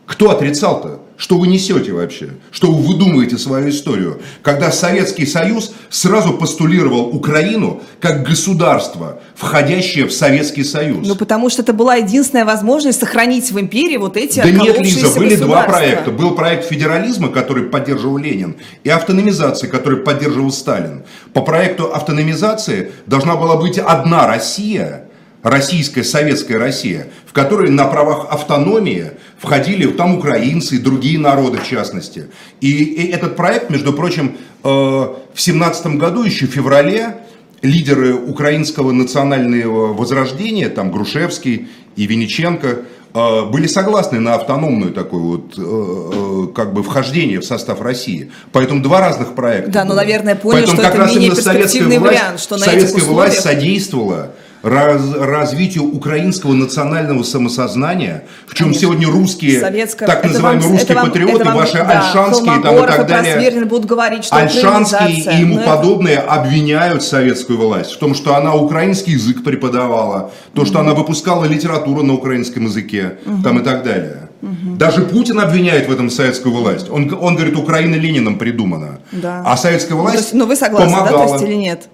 Кто 0.05 0.29
отрицал-то? 0.29 0.99
Что 1.21 1.37
вы 1.37 1.45
несете 1.45 1.91
вообще? 1.91 2.29
Что 2.49 2.71
вы 2.71 2.81
выдумываете 2.81 3.37
свою 3.37 3.69
историю? 3.69 4.19
Когда 4.41 4.71
Советский 4.71 5.27
Союз 5.27 5.71
сразу 5.91 6.33
постулировал 6.33 7.15
Украину 7.15 7.83
как 7.99 8.23
государство, 8.27 9.19
входящее 9.35 10.07
в 10.07 10.13
Советский 10.13 10.63
Союз. 10.63 11.07
Ну, 11.07 11.15
потому 11.15 11.51
что 11.51 11.61
это 11.61 11.73
была 11.73 11.97
единственная 11.97 12.43
возможность 12.43 12.99
сохранить 12.99 13.51
в 13.51 13.59
империи 13.59 13.97
вот 13.97 14.17
эти 14.17 14.39
Да 14.39 14.49
нет, 14.49 14.79
Лиза, 14.79 15.15
были 15.15 15.35
два 15.35 15.61
проекта. 15.65 16.09
Был 16.09 16.33
проект 16.33 16.65
федерализма, 16.65 17.29
который 17.29 17.65
поддерживал 17.65 18.17
Ленин, 18.17 18.55
и 18.83 18.89
автономизации, 18.89 19.67
который 19.67 19.99
поддерживал 19.99 20.51
Сталин. 20.51 21.03
По 21.33 21.41
проекту 21.41 21.93
автономизации 21.93 22.93
должна 23.05 23.35
была 23.35 23.57
быть 23.57 23.77
одна 23.77 24.25
Россия, 24.25 25.05
российская, 25.43 26.03
советская 26.03 26.57
Россия, 26.57 27.07
в 27.25 27.33
которой 27.33 27.69
на 27.69 27.85
правах 27.85 28.27
автономии 28.31 29.11
входили 29.41 29.87
там 29.87 30.17
украинцы 30.17 30.75
и 30.75 30.77
другие 30.77 31.17
народы 31.17 31.57
в 31.57 31.67
частности. 31.67 32.27
И, 32.61 32.71
и 32.71 33.11
этот 33.11 33.35
проект, 33.35 33.69
между 33.71 33.91
прочим, 33.91 34.37
э, 34.63 34.67
в 34.67 35.41
семнадцатом 35.41 35.97
году, 35.97 36.23
еще 36.23 36.45
в 36.45 36.51
феврале, 36.51 37.17
лидеры 37.63 38.13
украинского 38.13 38.91
национального 38.91 39.93
возрождения, 39.93 40.69
там 40.69 40.91
Грушевский 40.91 41.69
и 41.95 42.05
Вениченко, 42.05 42.81
э, 43.13 43.45
были 43.45 43.65
согласны 43.65 44.19
на 44.19 44.35
автономную 44.35 44.93
такое 44.93 45.21
вот 45.21 45.55
э, 45.57 45.61
э, 45.61 46.53
как 46.53 46.73
бы 46.73 46.83
вхождение 46.83 47.39
в 47.39 47.45
состав 47.45 47.81
России. 47.81 48.31
Поэтому 48.51 48.83
два 48.83 48.99
разных 48.99 49.33
проекта. 49.33 49.71
Да, 49.71 49.83
но, 49.83 49.89
было. 49.91 50.01
наверное, 50.01 50.35
поняли, 50.35 50.65
Поэтому 50.67 50.75
что 50.77 50.83
как 50.83 50.93
это 50.93 51.03
раз 51.03 51.13
менее 51.15 51.31
перспективный 51.31 51.97
власть, 51.97 52.19
вариант, 52.19 52.39
что 52.39 52.57
на 52.57 52.65
советская 52.65 52.97
этих 52.99 53.07
власть 53.07 53.39
условиях- 53.39 53.59
содействовала 53.59 54.31
раз- 54.63 55.13
развитию 55.15 55.83
украинского 55.85 56.53
национального 56.53 57.23
самосознания, 57.23 58.23
в 58.47 58.53
чем 58.53 58.67
Конечно. 58.67 58.81
сегодня 58.81 59.07
русские, 59.09 59.59
Советская- 59.59 60.07
так 60.07 60.23
называемые 60.23 60.63
вам- 60.67 60.71
русские 60.77 60.95
это 60.97 61.05
патриоты, 61.05 61.35
это 61.35 61.45
вам, 61.45 61.55
ваши 61.57 61.73
да, 61.77 61.89
альшанские 62.07 62.61
там 62.61 62.75
и 62.75 62.87
так 62.87 63.07
далее. 63.07 63.65
Будут 63.65 63.85
говорить, 63.85 64.25
что 64.25 64.35
Альшанский 64.35 65.21
и 65.21 65.39
ему 65.39 65.55
Но 65.55 65.61
это- 65.61 65.69
подобные 65.75 66.17
обвиняют 66.17 67.03
советскую 67.03 67.59
власть 67.59 67.91
в 67.91 67.97
том, 67.99 68.13
что 68.15 68.35
она 68.35 68.53
украинский 68.55 69.13
язык 69.13 69.43
преподавала, 69.43 70.31
то, 70.53 70.65
что 70.65 70.79
она 70.79 70.93
выпускала 70.93 71.45
литературу 71.45 72.03
на 72.03 72.13
украинском 72.13 72.65
языке, 72.65 73.17
там 73.43 73.59
и 73.59 73.63
так 73.63 73.83
далее. 73.83 74.29
Даже 74.41 75.03
Путин 75.03 75.39
обвиняет 75.39 75.87
в 75.87 75.91
этом 75.91 76.09
советскую 76.09 76.55
власть. 76.55 76.89
Он, 76.89 77.15
он 77.21 77.35
говорит, 77.35 77.55
Украина 77.55 77.93
Лениным 77.95 78.37
придумана. 78.39 78.99
Да. 79.11 79.43
А 79.45 79.55
советская 79.55 79.95
Ну, 79.95 80.01
власть 80.01 80.17
есть, 80.17 80.33
ну, 80.33 80.45
вы 80.47 80.55
согласны, 80.55 80.89
да, 80.91 80.97
помогала. 80.97 81.27
то 81.27 81.33
есть 81.33 81.45
или 81.45 81.53
нет? 81.53 81.87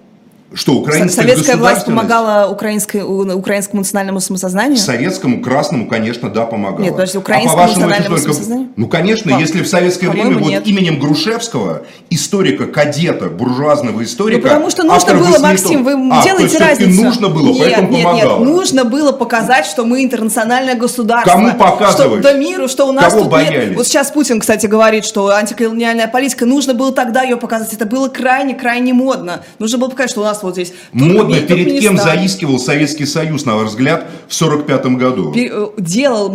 Что, 0.54 0.76
украинская 0.76 1.26
Советская 1.26 1.56
власть 1.58 1.84
помогала 1.84 2.48
украинской, 2.50 3.02
украинскому 3.02 3.80
национальному 3.82 4.18
самосознанию? 4.20 4.78
Советскому, 4.78 5.42
красному, 5.42 5.86
конечно, 5.86 6.30
да, 6.30 6.46
помогало. 6.46 6.80
Нет, 6.82 6.92
подожди, 6.92 7.18
а 7.18 7.20
украинскому 7.20 7.54
по-вашему, 7.56 7.80
это 7.80 7.88
национальному 7.88 8.16
только... 8.16 8.32
самосознанию? 8.32 8.68
Ну, 8.76 8.88
конечно, 8.88 9.32
По- 9.34 9.38
если 9.38 9.62
в 9.62 9.68
советское 9.68 10.08
время 10.08 10.24
по-моему, 10.30 10.44
вот 10.44 10.50
нет. 10.50 10.66
именем 10.66 10.98
Грушевского, 11.00 11.82
историка, 12.08 12.66
кадета, 12.66 13.26
буржуазного 13.28 14.02
историка... 14.02 14.38
Ну, 14.40 14.42
потому 14.48 14.70
что 14.70 14.84
нужно 14.84 15.14
было, 15.14 15.38
Василитов- 15.38 15.42
Максим, 15.42 15.84
вы 15.84 15.92
А, 16.12 16.22
то 16.22 16.24
делаете 16.24 16.48
всё-таки 16.48 16.84
разницу. 16.84 17.04
нужно 17.04 17.28
было, 17.28 17.48
нет, 17.48 17.58
поэтому 17.60 17.90
нет, 17.92 18.04
помогало. 18.04 18.38
Нет, 18.38 18.48
нужно 18.48 18.84
было 18.84 19.12
показать, 19.12 19.66
что 19.66 19.84
мы 19.84 20.02
интернациональное 20.02 20.76
государство. 20.76 21.30
Кому 21.30 21.52
показывать? 21.56 22.20
Что, 22.20 22.32
да 22.32 22.38
миру, 22.38 22.68
что 22.68 22.88
у 22.88 22.92
нас 22.92 23.12
Кого 23.12 23.24
тут 23.24 23.32
боялись? 23.32 23.68
нет. 23.68 23.76
Вот 23.76 23.86
сейчас 23.86 24.10
Путин, 24.10 24.40
кстати, 24.40 24.66
говорит, 24.66 25.04
что 25.04 25.28
антиколониальная 25.28 26.08
политика, 26.08 26.46
нужно 26.46 26.72
было 26.72 26.90
тогда 26.92 27.22
ее 27.22 27.36
показать. 27.36 27.74
Это 27.74 27.84
было 27.84 28.08
крайне-крайне 28.08 28.94
модно. 28.94 29.42
Нужно 29.58 29.76
было 29.76 29.90
показать, 29.90 30.10
что 30.10 30.22
у 30.22 30.24
нас 30.24 30.37
вот 30.42 30.54
здесь... 30.54 30.72
Модно 30.92 31.36
Туркмен- 31.36 31.46
перед 31.46 31.66
кем 31.80 31.96
Туркменистан. 31.96 31.96
заискивал 31.98 32.58
Советский 32.58 33.06
Союз, 33.06 33.44
на 33.44 33.56
ваш 33.56 33.68
взгляд, 33.70 34.06
в 34.28 34.34
1945 34.34 34.86
году? 34.98 35.32
э, 35.34 35.66
делал, 35.78 36.34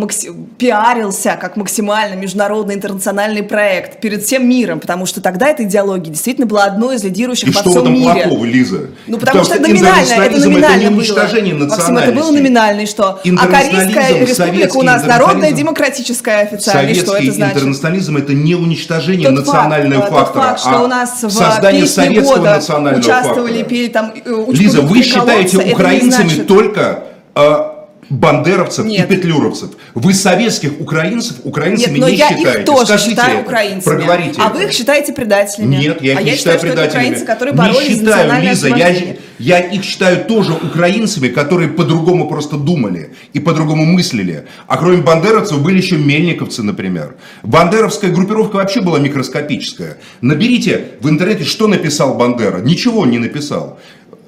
пиарился 0.57 1.37
как 1.39 1.55
максимально 1.57 2.15
международный 2.15 2.75
интернациональный 2.75 3.43
проект 3.43 3.99
перед 4.01 4.23
всем 4.23 4.47
миром, 4.47 4.79
потому 4.79 5.05
что 5.05 5.21
тогда 5.21 5.47
эта 5.49 5.63
идеология 5.63 6.11
действительно 6.11 6.47
была 6.47 6.65
одной 6.65 6.95
из 6.95 7.03
лидирующих 7.03 7.49
И 7.49 7.51
во 7.51 7.59
что 7.59 7.69
в 7.69 7.73
всем 7.73 7.81
этом 7.83 7.93
мире. 7.93 8.23
плохого, 8.23 8.45
Лиза? 8.45 8.89
Ну, 9.07 9.17
потому, 9.17 9.43
что, 9.43 9.55
это 9.55 9.63
номинально, 9.63 10.13
это 10.13 10.39
номинально 10.39 10.65
это 10.65 10.79
не 10.83 10.89
было. 10.89 10.97
уничтожение 10.97 11.55
Максим, 11.55 11.97
это 11.97 12.11
было 12.11 12.31
номинально, 12.31 12.81
и 12.81 12.85
что? 12.85 13.19
А 13.23 13.47
Корейская 13.47 14.25
республика 14.25 14.77
у 14.77 14.83
нас 14.83 15.05
народная, 15.05 15.51
демократическая 15.51 16.41
официально, 16.43 16.89
и 16.89 16.93
что 16.93 17.15
это 17.15 17.31
значит? 17.31 17.57
интернационализм 17.57 18.17
это 18.17 18.33
не 18.33 18.55
уничтожение 18.55 19.29
Тот 19.29 19.39
национального 19.39 20.01
факт, 20.01 20.11
э, 20.11 20.15
тот 20.15 20.25
фактора, 20.27 20.43
факт, 20.43 20.59
что 20.59 20.77
а 20.77 20.83
у 20.83 20.87
нас 20.87 21.23
в 21.23 21.29
создание 21.29 21.87
советского 21.87 22.37
года 22.37 22.55
национального 22.55 23.01
участвовали, 23.01 23.59
фактора. 23.59 23.69
Там 23.93 24.11
э, 24.13 24.45
Лиза, 24.49 24.81
вы 24.81 25.01
считаете 25.01 25.57
украинцами 25.59 26.27
значит- 26.27 26.47
только 26.47 27.03
э, 27.35 27.72
бандеровцев 28.09 28.85
Нет. 28.85 29.09
и 29.09 29.15
петлюровцев. 29.15 29.71
Вы 29.93 30.13
советских 30.13 30.79
украинцев 30.79 31.37
украинцами 31.43 31.93
Нет, 31.93 32.01
но 32.01 32.09
не 32.09 32.15
я 32.15 32.29
считаете. 32.29 32.59
их 32.59 32.65
тоже 32.65 32.85
Скажите 32.85 33.09
считаю 33.11 33.33
это, 33.39 33.41
украинцами. 33.43 33.95
Проговорите 33.95 34.41
а 34.41 34.47
это. 34.47 34.57
вы 34.57 34.63
их 34.65 34.71
считаете 34.71 35.13
предателями. 35.13 35.75
Нет, 35.75 36.01
я 36.01 36.11
их 36.13 36.17
а 36.19 36.23
не 36.23 36.29
я 36.31 36.37
считаю 36.37 36.57
что 36.57 36.67
это 36.67 36.75
предателями. 36.75 37.05
украинцы, 37.05 37.25
которые 37.25 37.53
не 37.53 37.57
боролись 37.57 37.97
за 37.97 38.05
считаю, 38.05 38.43
Лиза, 38.43 38.67
я, 38.69 38.95
я 39.39 39.59
их 39.59 39.83
считаю 39.83 40.25
тоже 40.25 40.53
украинцами, 40.53 41.27
которые 41.27 41.69
по-другому 41.69 42.27
просто 42.27 42.57
думали 42.57 43.13
и 43.33 43.39
по-другому 43.39 43.85
мыслили. 43.85 44.45
А 44.67 44.77
кроме 44.77 44.97
бандеровцев 44.97 45.61
были 45.61 45.77
еще 45.77 45.97
мельниковцы, 45.97 46.63
например. 46.63 47.15
Бандеровская 47.43 48.11
группировка 48.11 48.57
вообще 48.57 48.81
была 48.81 48.99
микроскопическая. 48.99 49.97
Наберите 50.21 50.85
в 51.01 51.09
интернете, 51.09 51.43
что 51.43 51.67
написал 51.67 52.15
Бандера. 52.15 52.59
Ничего 52.59 53.01
он 53.01 53.11
не 53.11 53.19
написал. 53.19 53.79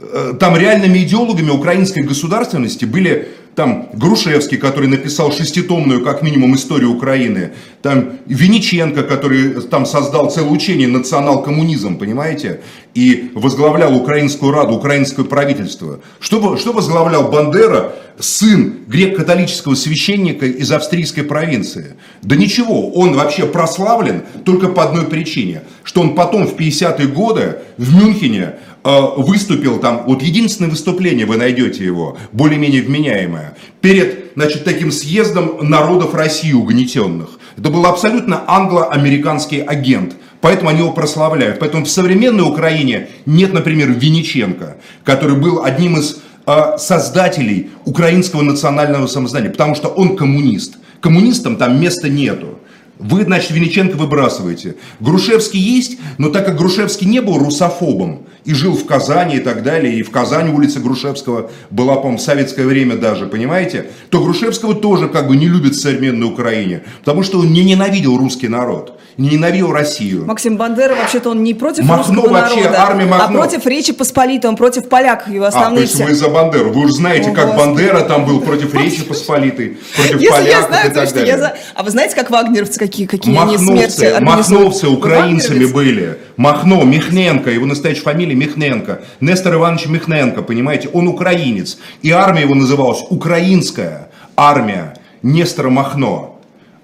Э, 0.02 0.34
Там 0.40 0.58
реальными 0.58 1.00
идеологами 1.00 1.50
украинской 1.52 2.02
государственности 2.02 2.86
были 2.86 3.30
там 3.56 3.90
Грушевский, 3.94 4.58
который 4.58 4.90
написал 4.90 5.32
шеститомную, 5.32 6.04
как 6.04 6.22
минимум, 6.22 6.56
историю 6.56 6.92
Украины, 6.92 7.54
там 7.82 8.20
Вениченко, 8.26 9.04
который 9.04 9.62
там 9.62 9.86
создал 9.86 10.30
целое 10.30 10.52
учение 10.52 10.88
национал-коммунизм, 10.88 11.98
понимаете, 11.98 12.62
и 12.94 13.32
возглавлял 13.34 13.96
Украинскую 13.96 14.52
Раду, 14.52 14.76
украинское 14.76 15.26
правительство. 15.26 16.02
Что, 16.20 16.58
что 16.58 16.74
возглавлял 16.74 17.30
Бандера, 17.30 17.94
сын 18.20 18.80
грек-католического 18.88 19.76
священника 19.76 20.46
из 20.46 20.72
австрийской 20.72 21.24
провинции? 21.24 21.96
Да 22.22 22.36
ничего, 22.36 22.92
он 22.92 23.14
вообще 23.16 23.46
прославлен 23.46 24.24
только 24.44 24.68
по 24.68 24.84
одной 24.84 25.06
причине, 25.06 25.64
что 25.84 26.02
он 26.02 26.16
потом 26.16 26.48
в 26.48 26.56
50-е 26.56 27.08
годы 27.08 27.60
в 27.78 27.96
Мюнхене 27.96 28.56
выступил 28.86 29.80
там, 29.80 30.04
вот 30.06 30.22
единственное 30.22 30.70
выступление 30.70 31.26
вы 31.26 31.38
найдете 31.38 31.84
его, 31.84 32.18
более-менее 32.32 32.84
вменяемое, 32.84 33.58
перед, 33.82 34.32
значит, 34.36 34.64
таким 34.64 34.92
съездом 34.92 35.58
народов 35.62 36.14
России 36.14 36.54
угнетенных. 36.54 37.40
Это 37.58 37.70
был 37.70 37.86
абсолютно 37.86 38.44
англо-американский 38.48 39.60
агент, 39.60 40.16
поэтому 40.40 40.70
они 40.70 40.80
его 40.80 40.92
прославляют. 40.92 41.60
Поэтому 41.60 41.86
в 41.86 41.90
современной 41.90 42.48
Украине 42.48 43.10
нет, 43.26 43.54
например, 43.54 43.90
Винниченко, 43.92 44.78
который 45.04 45.38
был 45.38 45.64
одним 45.64 45.98
из 45.98 46.20
э, 46.46 46.78
создателей 46.78 47.72
украинского 47.86 48.44
национального 48.44 49.08
самосознания, 49.08 49.50
потому 49.50 49.74
что 49.74 49.88
он 49.88 50.16
коммунист. 50.16 50.76
Коммунистам 51.00 51.56
там 51.56 51.82
места 51.82 52.10
нету. 52.10 52.60
Вы, 52.98 53.24
значит, 53.24 53.52
Винниченко 53.52 53.96
выбрасываете. 53.96 54.76
Грушевский 55.00 55.60
есть, 55.60 55.98
но 56.18 56.30
так 56.30 56.46
как 56.46 56.58
Грушевский 56.58 57.06
не 57.06 57.22
был 57.22 57.38
русофобом 57.38 58.26
и 58.46 58.54
жил 58.54 58.76
в 58.76 58.86
Казани 58.86 59.38
и 59.38 59.40
так 59.40 59.64
далее, 59.64 60.00
и 60.00 60.04
в 60.04 60.12
Казани 60.12 60.54
улица 60.54 60.80
Грушевского 60.80 61.52
была, 61.72 61.96
по-моему, 61.96 62.20
в 62.20 62.22
советское 62.22 62.66
время 62.66 62.96
даже, 62.96 63.26
понимаете, 63.26 63.88
то 64.10 64.24
Грушевского 64.24 64.76
тоже 64.76 65.10
как 65.10 65.28
бы 65.28 65.36
не 65.36 65.48
любят 65.48 65.74
в 65.74 65.82
современной 65.82 66.28
Украине, 66.28 66.84
потому 67.00 67.24
что 67.24 67.40
он 67.40 67.52
не 67.52 67.64
ненавидел 67.64 68.18
русский 68.18 68.48
народ, 68.48 68.95
не 69.18 69.30
ненавидел 69.30 69.72
Россию. 69.72 70.26
Максим 70.26 70.58
Бандера, 70.58 70.96
вообще-то 70.96 71.30
он 71.30 71.44
не 71.44 71.54
против 71.54 71.86
Махно 71.86 72.16
русского 72.16 72.34
вообще, 72.34 72.62
народа, 72.62 72.82
армия 72.82 73.06
а 73.06 73.08
Махно. 73.08 73.40
против 73.40 73.66
Речи 73.66 73.94
Посполитой, 73.94 74.50
он 74.50 74.56
против 74.56 74.90
поляков, 74.90 75.30
его 75.30 75.46
А, 75.46 75.52
то 75.52 75.58
основные 75.58 75.82
есть 75.84 75.96
вы 75.96 76.14
за 76.14 76.30
Бандеру. 76.30 76.72
Вы 76.72 76.86
уже 76.86 76.96
знаете, 76.96 77.32
О, 77.32 77.34
как 77.34 77.48
Господи. 77.54 77.68
Бандера 77.68 78.02
там 78.02 78.26
был 78.26 78.42
против 78.42 78.74
Речи 78.74 79.04
Посполитой, 79.04 79.78
против 79.96 80.20
Если 80.20 80.28
поляков 80.28 80.52
я 80.52 80.60
и 80.60 80.68
знаю, 80.68 80.90
то 80.90 80.96
так 80.96 81.14
далее. 81.14 81.28
я 81.28 81.38
за... 81.38 81.58
А 81.74 81.84
вы 81.84 81.92
знаете, 81.92 82.16
как 82.16 82.30
вагнеровцы, 82.30 82.78
какие, 82.78 83.06
какие 83.06 83.38
они 83.38 83.58
смерти 83.58 84.20
Махновцы, 84.20 84.56
махновцы 84.56 84.88
украинцами 84.88 85.66
Вагнеровец? 85.66 85.74
были. 85.74 86.18
Махно, 86.38 86.84
Михненко, 86.84 87.50
его 87.50 87.66
настоящая 87.66 88.02
фамилия 88.02 88.36
Михненко. 88.36 89.02
Нестор 89.22 89.56
Иванович 89.56 89.88
Михненко, 89.88 90.42
понимаете, 90.42 90.90
он 90.92 91.08
украинец. 91.08 91.78
И 92.02 92.12
армия 92.12 92.42
его 92.42 92.56
называлась 92.56 93.04
Украинская 93.10 94.10
армия 94.36 94.96
Нестора 95.22 95.70
Махно. 95.70 96.35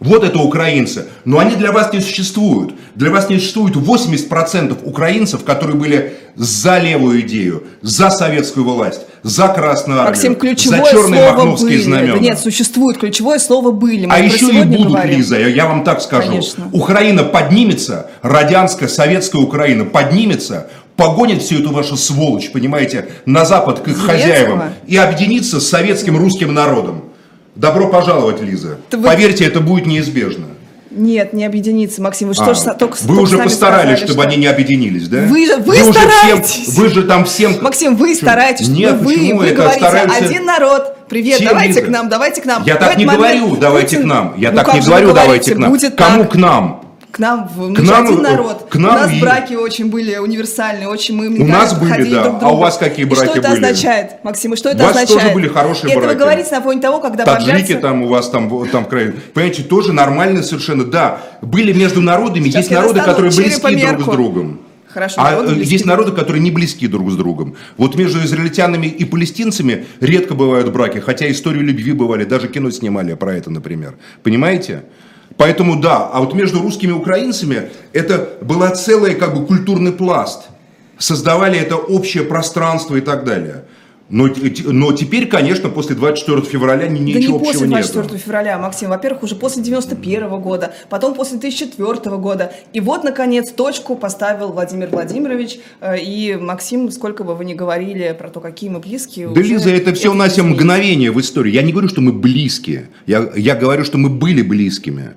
Вот 0.02 0.24
это 0.24 0.40
украинцы. 0.40 1.06
Но 1.26 1.38
они 1.38 1.56
для 1.56 1.72
вас 1.72 1.94
не 1.94 2.00
существуют. 2.02 2.74
Для 2.96 3.12
вас 3.12 3.30
не 3.30 3.38
существует 3.38 3.76
80% 3.76 4.84
украинцев, 4.84 5.44
которые 5.44 5.78
были 5.78 6.14
за 6.36 6.80
левую 6.80 7.22
идею, 7.22 7.64
за 7.84 8.10
советскую 8.10 8.66
власть, 8.66 9.02
за 9.22 9.48
Красную 9.50 10.00
армию, 10.00 10.16
Максим, 10.16 10.34
за 10.34 10.40
ключевое 10.40 10.92
черные 10.92 11.22
слово 11.22 11.36
махновские 11.36 11.70
«были». 11.70 11.82
знамена. 11.84 12.18
Нет, 12.18 12.40
существует 12.40 12.98
ключевое 12.98 13.38
слово 13.38 13.70
«были». 13.70 14.08
Мы 14.08 14.14
А 14.16 14.18
еще 14.18 14.48
и 14.48 14.64
будут, 14.64 14.88
говорим. 14.88 15.18
Лиза, 15.18 15.40
я, 15.40 15.48
я 15.48 15.68
вам 15.68 15.84
так 15.84 16.02
скажу. 16.02 16.30
Конечно. 16.30 16.68
Украина 16.72 17.24
поднимется, 17.24 18.10
радянская, 18.24 18.90
советская 18.90 19.40
Украина 19.40 19.86
поднимется, 19.86 20.68
погонит 20.96 21.44
всю 21.44 21.60
эту 21.60 21.72
вашу 21.72 21.96
сволочь, 21.96 22.52
понимаете, 22.52 23.10
на 23.28 23.46
Запад 23.46 23.82
к 23.82 23.88
их 23.88 23.98
Зеленского? 23.98 24.18
хозяевам 24.18 24.64
и 24.88 24.98
объединится 24.98 25.60
с 25.60 25.70
советским 25.70 26.18
русским 26.18 26.56
народом. 26.56 27.04
Добро 27.56 27.88
пожаловать, 27.90 28.42
Лиза. 28.42 28.78
Ты 28.90 28.98
вы- 28.98 29.06
Поверьте, 29.08 29.46
это 29.46 29.60
будет 29.60 29.86
неизбежно. 29.86 30.46
Нет, 30.90 31.32
не 31.32 31.46
объединиться, 31.46 32.02
Максим. 32.02 32.28
Вы 32.30 32.34
что 32.34 32.52
А, 32.52 32.54
ж 32.54 32.58
са- 32.58 32.78
только 32.78 32.98
вы 33.02 33.08
только 33.08 33.22
уже 33.22 33.38
постарались, 33.38 33.82
сказали, 33.82 33.96
чтобы 33.96 34.14
что- 34.24 34.30
они 34.30 34.36
не 34.38 34.48
объединились, 34.48 35.08
да? 35.08 35.20
Вы 35.22 35.46
же- 35.46 35.56
вы 35.58 35.82
уже 35.82 35.94
стараетесь. 35.94 36.50
всем- 36.52 36.74
вы 36.76 36.90
же 36.90 37.04
там 37.04 37.24
всем... 37.26 37.56
Максим, 37.62 37.96
вы 37.96 38.14
стараетесь, 38.14 38.68
Нет, 38.68 38.96
вы, 39.00 39.14
почему? 39.14 39.40
вы 39.40 39.46
Это 39.48 39.56
говорите, 39.56 39.80
стараются- 39.86 40.26
один 40.26 40.46
народ, 40.46 41.08
привет, 41.08 41.36
Все, 41.38 41.46
давайте 41.48 41.70
Лиза. 41.80 41.82
к 41.84 41.90
нам, 41.90 42.10
давайте 42.10 42.42
к 42.42 42.46
нам. 42.46 42.64
Я 42.66 42.76
В 42.76 42.80
так 42.80 42.98
не 42.98 43.06
момент 43.06 43.40
говорю, 43.42 43.56
давайте 43.62 43.96
Путин- 43.98 44.02
к 44.10 44.14
нам. 44.14 44.34
Я 44.38 44.52
Ну 44.52 44.58
так 44.58 44.74
не 44.74 44.82
же 44.82 44.86
вы 44.86 44.90
говорю, 44.90 45.14
давайте 45.14 45.56
к 45.56 45.58
нам. 45.58 45.70
Будет 45.72 45.96
Кому 45.96 46.24
так. 46.24 46.32
к 46.32 46.36
нам? 46.36 46.82
К 47.12 47.20
нам, 47.20 47.50
в, 47.54 47.74
К 47.74 47.80
нам, 47.82 48.06
один 48.08 48.20
э, 48.20 48.22
народ. 48.22 48.68
к 48.70 48.76
нам 48.78 48.96
у 48.96 49.00
нас 49.00 49.12
и- 49.12 49.20
браки 49.20 49.54
очень 49.54 49.90
были 49.90 50.16
универсальные, 50.16 50.88
очень 50.88 51.14
мы 51.16 51.28
У 51.28 51.46
нас 51.46 51.74
были, 51.78 52.10
да. 52.10 52.24
друг 52.24 52.36
к 52.36 52.38
А 52.38 52.40
другу. 52.40 52.56
у 52.56 52.60
вас 52.60 52.78
какие 52.78 53.06
И 53.06 53.10
браки 53.10 53.26
что 53.26 53.38
это 53.38 53.50
были? 53.50 53.58
означает, 53.66 54.24
Максим, 54.24 54.54
и 54.54 54.56
что 54.56 54.70
это 54.70 54.84
У 54.84 54.86
вас 54.86 54.94
тоже 54.94 55.04
означает? 55.08 55.34
были 55.34 55.48
хорошие 55.50 55.92
это 55.92 56.00
вы 56.00 56.06
браки. 56.06 56.18
говорите 56.20 56.52
на 56.56 56.62
фоне 56.62 56.80
того, 56.82 57.00
когда 57.00 57.26
Таджики 57.26 57.52
бомбятся- 57.74 57.80
там 57.82 58.04
у 58.04 58.08
вас 58.08 58.30
там, 58.30 58.68
там 58.72 58.86
в 58.86 58.88
крае. 58.88 59.14
Понимаете, 59.34 59.64
тоже 59.64 59.92
нормально 59.92 60.42
совершенно, 60.42 60.86
да. 60.86 61.22
Были 61.42 61.74
между 61.74 62.00
народами, 62.02 62.46
Сейчас 62.46 62.56
есть 62.70 62.72
народы, 62.72 63.02
которые 63.02 63.32
близки 63.36 63.86
друг 63.86 64.02
с 64.02 64.06
другом. 64.06 64.62
Хорошо, 64.88 65.16
а 65.22 65.32
народы 65.32 65.52
э, 65.52 65.56
близки 65.56 65.74
есть 65.74 65.86
народы, 65.86 66.12
которые 66.14 66.42
не 66.42 66.52
близки 66.52 66.88
друг 66.88 67.12
с 67.12 67.16
другом. 67.16 67.56
Вот 67.78 67.96
между 67.96 68.20
израильтянами 68.24 68.88
и 68.88 69.04
палестинцами 69.06 69.86
редко 70.02 70.34
бывают 70.34 70.72
браки, 70.72 71.00
хотя 71.00 71.30
историю 71.32 71.64
любви 71.64 71.92
бывали, 71.94 72.24
даже 72.26 72.48
кино 72.50 72.72
снимали 72.72 73.14
про 73.16 73.34
это, 73.36 73.50
например. 73.50 73.96
Понимаете? 74.24 74.84
Поэтому 75.42 75.82
да, 75.82 76.08
а 76.14 76.20
вот 76.20 76.36
между 76.36 76.62
русскими 76.62 76.92
и 76.92 76.94
украинцами 76.94 77.72
это 77.94 78.34
была 78.42 78.70
целая 78.70 79.16
как 79.16 79.34
бы 79.34 79.44
культурный 79.44 79.92
пласт. 79.92 80.44
Создавали 81.00 81.58
это 81.58 81.78
общее 81.78 82.26
пространство 82.26 82.96
и 82.96 83.02
так 83.02 83.26
далее. 83.26 83.64
Но, 84.12 84.28
но 84.66 84.92
теперь, 84.92 85.28
конечно, 85.28 85.70
после 85.70 85.96
24 85.96 86.42
февраля 86.42 86.88
ни- 86.88 86.98
Да 86.98 87.04
не 87.04 87.14
ничего 87.14 87.40
после 87.40 87.62
общего 87.62 87.68
24 87.68 88.14
нет. 88.14 88.22
февраля, 88.22 88.60
Максим. 88.60 88.90
Во-первых, 88.90 89.24
уже 89.24 89.36
после 89.36 89.64
91 89.64 90.40
года, 90.42 90.74
потом 90.90 91.14
после 91.14 91.38
2004 91.38 92.18
года. 92.18 92.52
И 92.74 92.82
вот, 92.82 93.04
наконец, 93.06 93.52
точку 93.52 93.96
поставил 93.96 94.52
Владимир 94.52 94.90
Владимирович. 94.90 95.60
Э, 95.80 95.98
И, 95.98 96.36
Максим, 96.36 96.92
сколько 96.92 97.24
бы 97.24 97.36
вы 97.36 97.46
ни 97.46 97.54
говорили 97.54 98.14
про 98.18 98.30
то, 98.30 98.42
какие 98.42 98.70
мы 98.70 98.80
близкие... 98.80 99.30
Да, 99.30 99.40
Лиза, 99.42 99.70
это 99.70 99.94
все 99.94 100.10
у 100.10 100.14
нас 100.14 100.38
мгновение 100.38 101.12
в 101.12 101.20
истории. 101.22 101.52
Я 101.54 101.62
не 101.62 101.72
говорю, 101.72 101.88
что 101.88 102.02
мы 102.02 102.12
близкие. 102.12 102.90
Я, 103.08 103.30
я 103.36 103.56
говорю, 103.56 103.86
что 103.86 103.98
мы 103.98 104.10
были 104.10 104.42
близкими. 104.42 105.12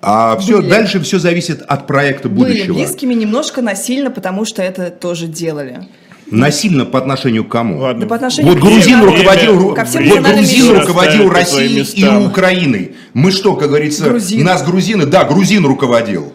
А 0.00 0.36
все, 0.38 0.58
Были. 0.58 0.70
дальше 0.70 1.00
все 1.00 1.18
зависит 1.18 1.60
от 1.60 1.86
проекта 1.86 2.28
Были 2.28 2.38
будущего. 2.52 2.74
близкими 2.74 3.14
немножко 3.14 3.62
насильно, 3.62 4.10
потому 4.10 4.44
что 4.44 4.62
это 4.62 4.90
тоже 4.90 5.26
делали. 5.26 5.88
Насильно 6.30 6.84
по 6.84 6.98
отношению 6.98 7.44
к 7.44 7.48
кому? 7.48 7.78
Ладно. 7.78 8.02
Да 8.02 8.06
по 8.06 8.16
отношению 8.16 8.52
Вот 8.52 8.60
к 8.60 8.62
грузин 8.62 9.02
руководил, 9.02 9.74
ко 9.74 9.84
всем 9.84 10.08
вот 10.08 10.20
грузин 10.20 10.78
руководил 10.78 11.30
Россией 11.30 11.82
и. 11.82 12.26
Украиной. 12.26 12.96
Мы 13.14 13.30
что, 13.30 13.54
как 13.56 13.68
говорится, 13.68 14.04
Грузин. 14.04 14.44
нас 14.44 14.62
грузины, 14.62 15.06
да, 15.06 15.24
грузин 15.24 15.64
руководил. 15.66 16.32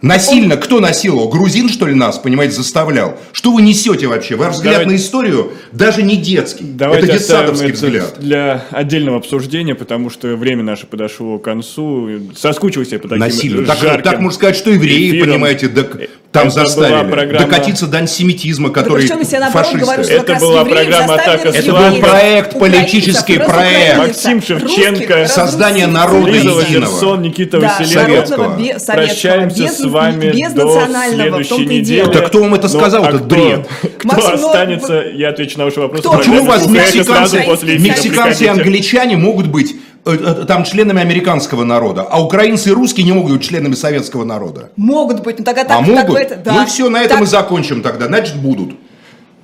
Насильно 0.00 0.56
кто 0.56 0.78
насиловал? 0.80 1.28
Грузин, 1.28 1.68
что 1.68 1.86
ли, 1.86 1.94
нас, 1.94 2.18
понимаете, 2.18 2.54
заставлял? 2.54 3.16
Что 3.32 3.50
вы 3.52 3.62
несете 3.62 4.06
вообще? 4.06 4.36
Ваш 4.36 4.54
взгляд 4.54 4.74
Давайте- 4.74 4.92
на 4.92 4.96
историю 4.96 5.52
даже 5.72 6.02
не 6.02 6.16
детский. 6.16 6.64
Давайте 6.64 7.06
это 7.08 7.18
детсадовский 7.18 7.68
это 7.70 7.74
взгляд. 7.86 8.14
для 8.18 8.64
отдельного 8.70 9.16
обсуждения, 9.16 9.74
потому 9.74 10.08
что 10.10 10.28
время 10.36 10.62
наше 10.62 10.86
подошло 10.86 11.38
к 11.38 11.44
концу. 11.44 12.08
Соскучился 12.36 12.94
я 12.94 12.98
по 13.00 13.08
таким 13.08 13.18
Насилию. 13.20 13.66
Так, 13.66 13.78
жарким 13.78 14.02
так 14.04 14.20
можно 14.20 14.36
сказать, 14.36 14.56
что 14.56 14.70
евреи, 14.70 15.10
эфирам. 15.10 15.30
понимаете, 15.32 15.66
док- 15.68 15.96
там 16.30 16.48
Это 16.48 16.50
заставили. 16.66 17.10
программа- 17.10 17.46
Докатиться 17.46 17.86
до 17.86 17.98
антисемитизма, 17.98 18.68
который 18.70 19.02
если 19.02 19.34
я 19.34 19.40
наоборот 19.40 19.74
говорю, 19.74 20.04
что 20.04 20.12
Это 20.12 20.34
была 20.36 20.64
программа 20.64 21.14
«Атака 21.14 21.48
Это 21.48 21.62
был 21.72 21.78
Славянцев». 21.78 22.00
проект, 22.00 22.58
политический 22.58 23.38
проект. 23.38 23.96
Максим 23.98 24.42
Шевченко, 24.42 25.20
русских 25.22 25.28
Создание 25.28 25.86
народа 25.86 26.30
единого. 26.30 27.16
Никита 27.16 27.58
Да, 27.60 27.76
Василенко. 27.78 28.26
Советского. 28.26 28.58
Прощаемся 28.92 29.68
с 29.68 29.80
вами 29.88 30.30
без 30.32 30.52
до 30.52 30.64
национального, 30.64 31.42
следующей 31.44 31.66
недели. 31.66 32.12
Да 32.12 32.20
кто 32.20 32.40
вам 32.42 32.54
это 32.54 32.68
Ну, 32.68 32.78
сказал, 32.78 33.04
а 33.04 33.08
этот 33.08 33.26
кто- 33.26 33.34
бред? 33.34 33.68
Кто 33.98 34.16
ну, 34.16 34.34
останется, 34.34 35.02
я 35.14 35.30
отвечу 35.30 35.58
на 35.58 35.64
ваши 35.64 35.80
вопросы. 35.80 36.02
Кто? 36.02 36.16
Почему 36.18 36.42
у 36.42 36.44
вас 36.44 36.62
«Слухай, 36.64 36.88
это 36.88 37.66
мексиканцы, 37.78 38.44
и 38.44 38.48
англичане 38.48 39.16
могут 39.16 39.46
быть 39.48 39.74
э, 40.04 40.12
э, 40.14 40.44
там 40.46 40.64
членами 40.64 41.00
американского 41.00 41.64
народа, 41.64 42.02
а 42.02 42.22
украинцы 42.22 42.70
и 42.70 42.72
русские 42.72 43.04
не 43.06 43.12
могут 43.12 43.32
быть 43.32 43.42
членами 43.48 43.74
советского 43.74 44.24
народа? 44.24 44.70
Могут 44.76 45.22
быть, 45.22 45.38
ну 45.38 45.44
тогда 45.44 45.64
так, 45.64 45.72
а 45.72 45.78
так 45.78 45.86
могут? 45.88 46.10
бы 46.10 46.18
это, 46.18 46.36
да. 46.36 46.52
Ну 46.52 46.62
и 46.62 46.66
все, 46.66 46.88
на 46.88 47.02
этом 47.02 47.18
Так- 47.18 47.26
и 47.26 47.30
закончим 47.30 47.82
тогда. 47.82 48.06
Значит, 48.06 48.36
будут. 48.36 48.74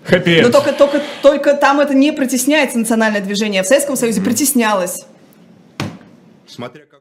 Happy 0.09 0.43
Но 0.43 0.51
только, 0.51 0.73
только, 0.73 1.01
только 1.23 1.55
там 1.55 1.81
это 1.81 1.95
не 1.95 2.13
притесняется 2.13 2.79
национальное 2.79 3.23
движение. 3.23 3.63
В 3.63 3.67
Советском 3.67 3.97
Союзе 3.97 4.21
притеснялось. 4.21 5.07
Смотря 6.47 6.83
как... 6.91 6.94